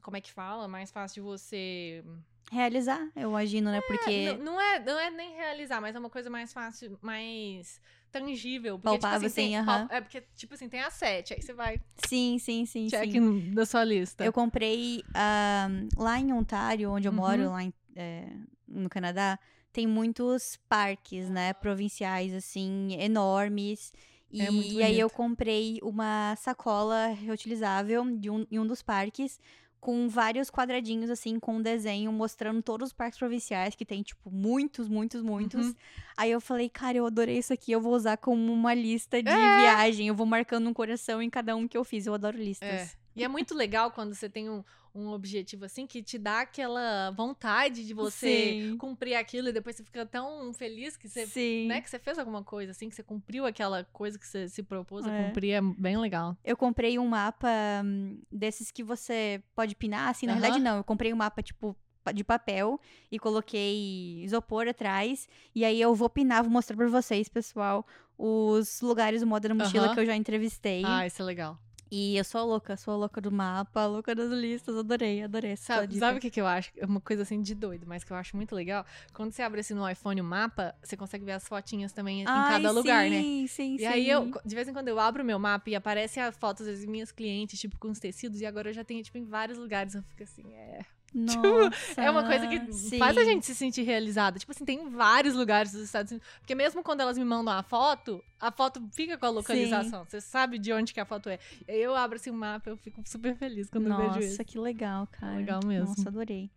Como 0.00 0.16
é 0.16 0.20
que 0.20 0.32
fala? 0.32 0.66
Mais 0.66 0.90
fácil 0.90 1.16
de 1.22 1.28
você. 1.28 2.02
Realizar, 2.50 3.10
eu 3.16 3.28
imagino, 3.30 3.70
né? 3.70 3.78
É, 3.78 3.80
Porque. 3.88 4.34
não, 4.38 4.44
não 4.44 4.60
é, 4.60 4.78
não 4.78 4.98
é 4.98 5.10
nem 5.10 5.34
realizar, 5.34 5.80
mas 5.80 5.96
é 5.96 5.98
uma 5.98 6.08
coisa 6.10 6.30
mais 6.30 6.52
fácil, 6.52 6.96
mais 7.02 7.80
tangível. 8.12 8.78
Porque, 8.78 8.98
Palpável, 8.98 9.28
tipo 9.28 9.32
assim, 9.32 9.42
sim, 9.42 9.48
tem, 9.48 9.56
aham. 9.58 9.86
pal- 9.88 9.96
É 9.96 10.00
porque, 10.00 10.20
tipo 10.36 10.54
assim, 10.54 10.68
tem 10.68 10.80
a 10.80 10.90
sete, 10.90 11.34
aí 11.34 11.42
você 11.42 11.52
vai 11.52 11.80
Sim, 12.06 12.38
sim, 12.38 12.64
sim, 12.64 12.86
check 12.88 13.10
sim. 13.10 13.50
da 13.52 13.66
sua 13.66 13.82
lista. 13.82 14.24
Eu 14.24 14.32
comprei 14.32 15.02
ah, 15.14 15.68
lá 15.96 16.18
em 16.20 16.32
Ontário, 16.32 16.90
onde 16.90 17.08
eu 17.08 17.12
Uhum. 17.12 17.18
moro, 17.18 17.50
lá 17.50 17.64
em- 17.64 17.74
é, 17.96 18.28
no 18.68 18.88
Canadá, 18.88 19.38
tem 19.72 19.86
muitos 19.86 20.56
parques, 20.68 21.28
né, 21.28 21.52
provinciais, 21.52 22.32
assim, 22.32 22.94
enormes. 23.00 23.92
E, 24.32 24.42
É 24.42 24.50
e 24.50 24.82
aí 24.82 25.00
eu 25.00 25.10
comprei 25.10 25.78
uma 25.82 26.34
sacola 26.36 27.08
reutilizável 27.08 28.04
de 28.16 28.30
um, 28.30 28.46
em 28.50 28.58
um 28.58 28.66
dos 28.66 28.82
parques, 28.82 29.38
com 29.80 30.08
vários 30.08 30.50
quadradinhos, 30.50 31.10
assim, 31.10 31.38
com 31.38 31.56
um 31.56 31.62
desenho 31.62 32.10
mostrando 32.12 32.60
todos 32.62 32.88
os 32.88 32.92
parques 32.92 33.18
provinciais, 33.18 33.74
que 33.74 33.84
tem, 33.84 34.02
tipo, 34.02 34.30
muitos, 34.30 34.88
muitos, 34.88 35.22
muitos. 35.22 35.66
Uhum. 35.66 35.74
Aí 36.16 36.30
eu 36.30 36.40
falei, 36.40 36.68
cara, 36.68 36.98
eu 36.98 37.06
adorei 37.06 37.38
isso 37.38 37.52
aqui, 37.52 37.70
eu 37.72 37.80
vou 37.80 37.94
usar 37.94 38.16
como 38.16 38.52
uma 38.52 38.74
lista 38.74 39.22
de 39.22 39.28
É. 39.28 39.60
viagem. 39.60 40.08
Eu 40.08 40.14
vou 40.14 40.26
marcando 40.26 40.68
um 40.68 40.74
coração 40.74 41.22
em 41.22 41.30
cada 41.30 41.54
um 41.54 41.68
que 41.68 41.76
eu 41.76 41.84
fiz. 41.84 42.06
Eu 42.06 42.14
adoro 42.14 42.36
listas. 42.36 42.68
É. 42.68 42.90
E 43.14 43.24
é 43.24 43.28
muito 43.28 43.54
legal 43.54 43.90
quando 43.92 44.12
você 44.14 44.28
tem 44.28 44.50
um, 44.50 44.62
um 44.96 45.10
objetivo 45.12 45.64
assim 45.64 45.86
que 45.86 46.02
te 46.02 46.18
dá 46.18 46.40
aquela 46.40 47.10
vontade 47.10 47.86
de 47.86 47.92
você 47.92 48.56
Sim. 48.70 48.78
cumprir 48.78 49.14
aquilo 49.14 49.48
e 49.48 49.52
depois 49.52 49.76
você 49.76 49.84
fica 49.84 50.06
tão 50.06 50.52
feliz 50.54 50.96
que 50.96 51.08
você, 51.08 51.26
Sim. 51.26 51.66
né, 51.68 51.80
que 51.80 51.90
você 51.90 51.98
fez 51.98 52.18
alguma 52.18 52.42
coisa 52.42 52.70
assim, 52.72 52.88
que 52.88 52.94
você 52.94 53.02
cumpriu 53.02 53.44
aquela 53.44 53.84
coisa 53.84 54.18
que 54.18 54.26
você 54.26 54.48
se 54.48 54.62
propôs 54.62 55.04
a 55.06 55.10
É. 55.10 55.26
cumprir, 55.26 55.52
é 55.52 55.60
bem 55.60 55.98
legal. 55.98 56.36
Eu 56.42 56.56
comprei 56.56 56.98
um 56.98 57.06
mapa 57.06 57.48
hum, 57.84 58.20
desses 58.32 58.70
que 58.70 58.82
você 58.82 59.42
pode 59.54 59.74
pinar, 59.76 60.08
assim, 60.08 60.26
na 60.26 60.32
Aham. 60.32 60.40
verdade 60.40 60.62
não. 60.62 60.78
Eu 60.78 60.84
comprei 60.84 61.12
um 61.12 61.16
mapa, 61.16 61.42
tipo, 61.42 61.76
de 62.14 62.24
papel 62.24 62.80
e 63.10 63.18
coloquei 63.18 64.22
isopor 64.22 64.68
atrás. 64.68 65.28
E 65.54 65.64
aí 65.64 65.80
eu 65.80 65.94
vou 65.94 66.08
pinar, 66.08 66.42
vou 66.42 66.52
mostrar 66.52 66.76
pra 66.76 66.86
vocês, 66.88 67.28
pessoal, 67.28 67.86
os 68.16 68.80
lugares 68.80 69.20
do 69.20 69.26
Moda 69.26 69.48
na 69.48 69.54
Mochila 69.54 69.86
Aham. 69.86 69.94
que 69.94 70.00
eu 70.00 70.06
já 70.06 70.16
entrevistei. 70.16 70.82
Ah, 70.84 71.06
isso 71.06 71.20
é 71.20 71.24
legal. 71.24 71.58
E 71.90 72.16
eu 72.16 72.24
sou 72.24 72.40
a 72.40 72.44
louca, 72.44 72.76
sou 72.76 72.94
a 72.94 72.96
louca 72.96 73.20
do 73.20 73.30
mapa, 73.30 73.82
a 73.82 73.86
louca 73.86 74.14
das 74.14 74.30
listas. 74.30 74.76
Adorei, 74.76 75.22
adorei 75.22 75.52
essa 75.52 75.74
Sabe, 75.74 75.86
dica. 75.86 75.98
sabe 76.00 76.18
o 76.18 76.20
que, 76.20 76.30
que 76.30 76.40
eu 76.40 76.46
acho? 76.46 76.72
É 76.76 76.84
uma 76.84 77.00
coisa 77.00 77.22
assim 77.22 77.40
de 77.40 77.54
doido, 77.54 77.86
mas 77.86 78.02
que 78.02 78.12
eu 78.12 78.16
acho 78.16 78.34
muito 78.36 78.54
legal. 78.54 78.84
Quando 79.12 79.30
você 79.32 79.42
abre 79.42 79.60
assim 79.60 79.74
no 79.74 79.88
iPhone 79.88 80.20
o 80.20 80.24
mapa, 80.24 80.74
você 80.82 80.96
consegue 80.96 81.24
ver 81.24 81.32
as 81.32 81.46
fotinhas 81.46 81.92
também 81.92 82.22
em 82.22 82.24
Ai, 82.26 82.48
cada 82.62 82.70
lugar, 82.72 83.08
né? 83.08 83.20
sim, 83.22 83.46
Sim, 83.46 83.74
E 83.76 83.78
sim. 83.78 83.86
aí 83.86 84.10
eu, 84.10 84.30
de 84.44 84.54
vez 84.54 84.66
em 84.68 84.72
quando 84.72 84.88
eu 84.88 84.98
abro 84.98 85.22
o 85.22 85.26
meu 85.26 85.38
mapa 85.38 85.70
e 85.70 85.74
aparece 85.76 86.18
a 86.18 86.32
foto 86.32 86.64
das 86.64 86.84
minhas 86.84 87.12
clientes, 87.12 87.60
tipo, 87.60 87.78
com 87.78 87.88
os 87.88 87.98
tecidos, 88.00 88.40
e 88.40 88.46
agora 88.46 88.70
eu 88.70 88.74
já 88.74 88.84
tenho, 88.84 89.02
tipo, 89.02 89.16
em 89.18 89.24
vários 89.24 89.56
lugares. 89.58 89.94
Eu 89.94 90.02
fico 90.02 90.22
assim, 90.24 90.52
é. 90.54 90.80
Nossa, 91.16 92.00
É 92.00 92.10
uma 92.10 92.24
coisa 92.24 92.46
que 92.46 92.72
sim. 92.72 92.98
faz 92.98 93.16
a 93.16 93.24
gente 93.24 93.46
se 93.46 93.54
sentir 93.54 93.82
realizada. 93.82 94.38
Tipo 94.38 94.52
assim, 94.52 94.64
tem 94.64 94.90
vários 94.90 95.34
lugares 95.34 95.72
dos 95.72 95.82
Estados 95.82 96.12
Unidos. 96.12 96.28
Porque 96.40 96.54
mesmo 96.54 96.82
quando 96.82 97.00
elas 97.00 97.16
me 97.16 97.24
mandam 97.24 97.54
a 97.54 97.62
foto, 97.62 98.22
a 98.38 98.52
foto 98.52 98.82
fica 98.92 99.16
com 99.16 99.26
a 99.26 99.30
localização. 99.30 100.04
Você 100.04 100.20
sabe 100.20 100.58
de 100.58 100.72
onde 100.72 100.92
que 100.92 101.00
a 101.00 101.06
foto 101.06 101.28
é. 101.28 101.38
Eu 101.66 101.94
abro 101.96 102.16
assim 102.16 102.30
o 102.30 102.34
mapa, 102.34 102.68
eu 102.68 102.76
fico 102.76 103.02
super 103.06 103.34
feliz 103.36 103.70
quando 103.70 103.88
eu 103.88 103.96
vejo 103.96 104.08
Nossa, 104.08 104.20
isso. 104.24 104.44
que 104.44 104.58
legal, 104.58 105.08
cara. 105.10 105.36
legal 105.36 105.60
mesmo. 105.64 105.88
Nossa, 105.88 106.08
adorei. 106.08 106.50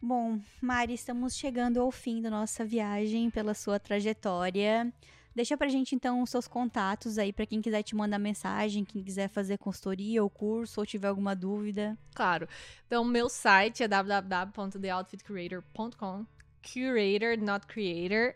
Bom, 0.00 0.38
Mari, 0.60 0.94
estamos 0.94 1.34
chegando 1.34 1.80
ao 1.80 1.90
fim 1.90 2.20
da 2.22 2.30
nossa 2.30 2.64
viagem 2.64 3.30
pela 3.30 3.54
sua 3.54 3.80
trajetória. 3.80 4.92
Deixa 5.36 5.54
pra 5.54 5.68
gente 5.68 5.94
então 5.94 6.22
os 6.22 6.30
seus 6.30 6.48
contatos 6.48 7.18
aí 7.18 7.30
pra 7.30 7.44
quem 7.44 7.60
quiser 7.60 7.82
te 7.82 7.94
mandar 7.94 8.18
mensagem, 8.18 8.86
quem 8.86 9.02
quiser 9.02 9.28
fazer 9.28 9.58
consultoria 9.58 10.22
ou 10.22 10.30
curso 10.30 10.80
ou 10.80 10.86
tiver 10.86 11.08
alguma 11.08 11.36
dúvida. 11.36 11.94
Claro. 12.14 12.48
Então, 12.86 13.04
meu 13.04 13.28
site 13.28 13.82
é 13.82 13.88
www.theoutfitcurator.com. 13.88 16.24
Curator, 16.62 17.36
not 17.38 17.66
creator. 17.66 18.34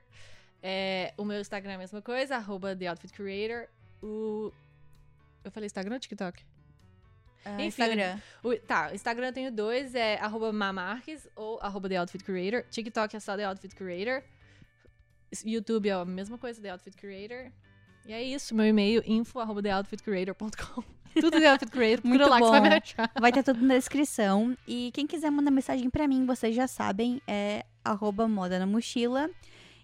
É, 0.63 1.15
o 1.17 1.25
meu 1.25 1.41
Instagram 1.41 1.73
é 1.73 1.77
a 1.77 1.79
mesma 1.79 2.03
coisa, 2.03 2.37
arroba 2.37 2.77
TheOutfitCurator. 2.77 3.67
O... 4.03 4.53
Eu 5.43 5.51
falei 5.51 5.69
Instagram 5.69 5.95
ou 5.95 6.01
TikTok? 6.01 6.45
Ah, 7.47 7.55
Enfim, 7.55 7.65
Instagram. 7.65 8.21
O, 8.43 8.55
tá, 8.57 8.91
o 8.93 8.95
Instagram 8.95 9.29
eu 9.29 9.33
tenho 9.33 9.51
dois, 9.51 9.95
é 9.95 10.21
arroba 10.21 10.53
mamarques 10.53 11.27
ou 11.35 11.59
arroba 11.63 11.89
The 11.89 11.97
Outfit 11.97 12.23
Creator. 12.23 12.63
TikTok 12.71 13.17
é 13.17 13.21
só 13.21 13.39
The 13.39 13.45
Outfit 13.45 13.75
Creator. 13.75 14.23
YouTube 15.45 15.89
é 15.89 15.93
a 15.93 16.05
mesma 16.05 16.39
coisa, 16.39 16.61
The 16.61 16.71
Outfit 16.71 16.97
Creator. 16.97 17.53
E 18.07 18.13
é 18.13 18.23
isso, 18.23 18.55
meu 18.55 18.67
e-mail, 18.67 19.03
info 19.07 19.39
arroba 19.39 19.63
theoutfitcreator.com. 19.63 20.83
Tudo 21.21 21.39
The 21.39 21.51
Outfit 21.51 21.71
Creator, 21.71 22.07
Muito 22.07 22.29
lá 22.29 22.39
que 22.39 22.45
você 22.45 22.51
vai 22.51 22.61
bom. 22.61 22.69
me 22.69 22.75
achar. 22.75 23.11
Vai 23.21 23.33
ter 23.33 23.43
tudo 23.43 23.65
na 23.67 23.75
descrição. 23.75 24.57
E 24.67 24.91
quem 24.93 25.07
quiser 25.07 25.31
mandar 25.31 25.51
mensagem 25.51 25.91
pra 25.91 26.07
mim, 26.07 26.25
vocês 26.25 26.55
já 26.55 26.69
sabem, 26.69 27.21
é 27.27 27.65
arroba 27.85 28.29
moda 28.29 28.59
na 28.59 28.67
mochila. 28.67 29.29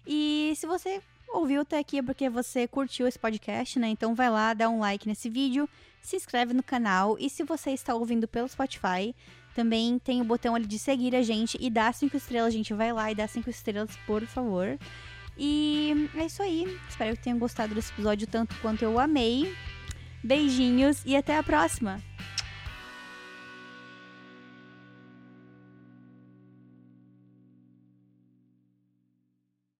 E 0.05 0.53
se 0.55 0.65
você 0.65 1.01
ouviu 1.29 1.61
até 1.61 1.77
aqui 1.79 1.97
é 1.97 2.01
porque 2.01 2.29
você 2.29 2.67
curtiu 2.67 3.07
esse 3.07 3.19
podcast, 3.19 3.77
né? 3.77 3.89
Então 3.89 4.15
vai 4.15 4.29
lá, 4.29 4.53
dá 4.53 4.69
um 4.69 4.79
like 4.79 5.07
nesse 5.07 5.29
vídeo, 5.29 5.69
se 6.01 6.15
inscreve 6.15 6.53
no 6.53 6.63
canal. 6.63 7.17
E 7.19 7.29
se 7.29 7.43
você 7.43 7.71
está 7.71 7.93
ouvindo 7.93 8.27
pelo 8.27 8.47
Spotify, 8.47 9.13
também 9.53 9.99
tem 9.99 10.21
o 10.21 10.23
botão 10.23 10.55
ali 10.55 10.65
de 10.65 10.79
seguir 10.79 11.15
a 11.15 11.21
gente 11.21 11.57
e 11.59 11.69
dar 11.69 11.93
cinco 11.93 12.15
estrelas. 12.15 12.53
A 12.53 12.57
gente 12.57 12.73
vai 12.73 12.93
lá 12.93 13.11
e 13.11 13.15
dá 13.15 13.27
cinco 13.27 13.49
estrelas, 13.49 13.97
por 14.05 14.25
favor. 14.25 14.77
E 15.37 16.09
é 16.15 16.25
isso 16.25 16.41
aí. 16.41 16.65
Espero 16.89 17.15
que 17.15 17.23
tenham 17.23 17.37
gostado 17.37 17.75
desse 17.75 17.91
episódio 17.91 18.27
tanto 18.27 18.55
quanto 18.61 18.83
eu 18.83 18.99
amei. 18.99 19.53
Beijinhos 20.23 21.03
e 21.05 21.15
até 21.15 21.37
a 21.37 21.43
próxima! 21.43 22.01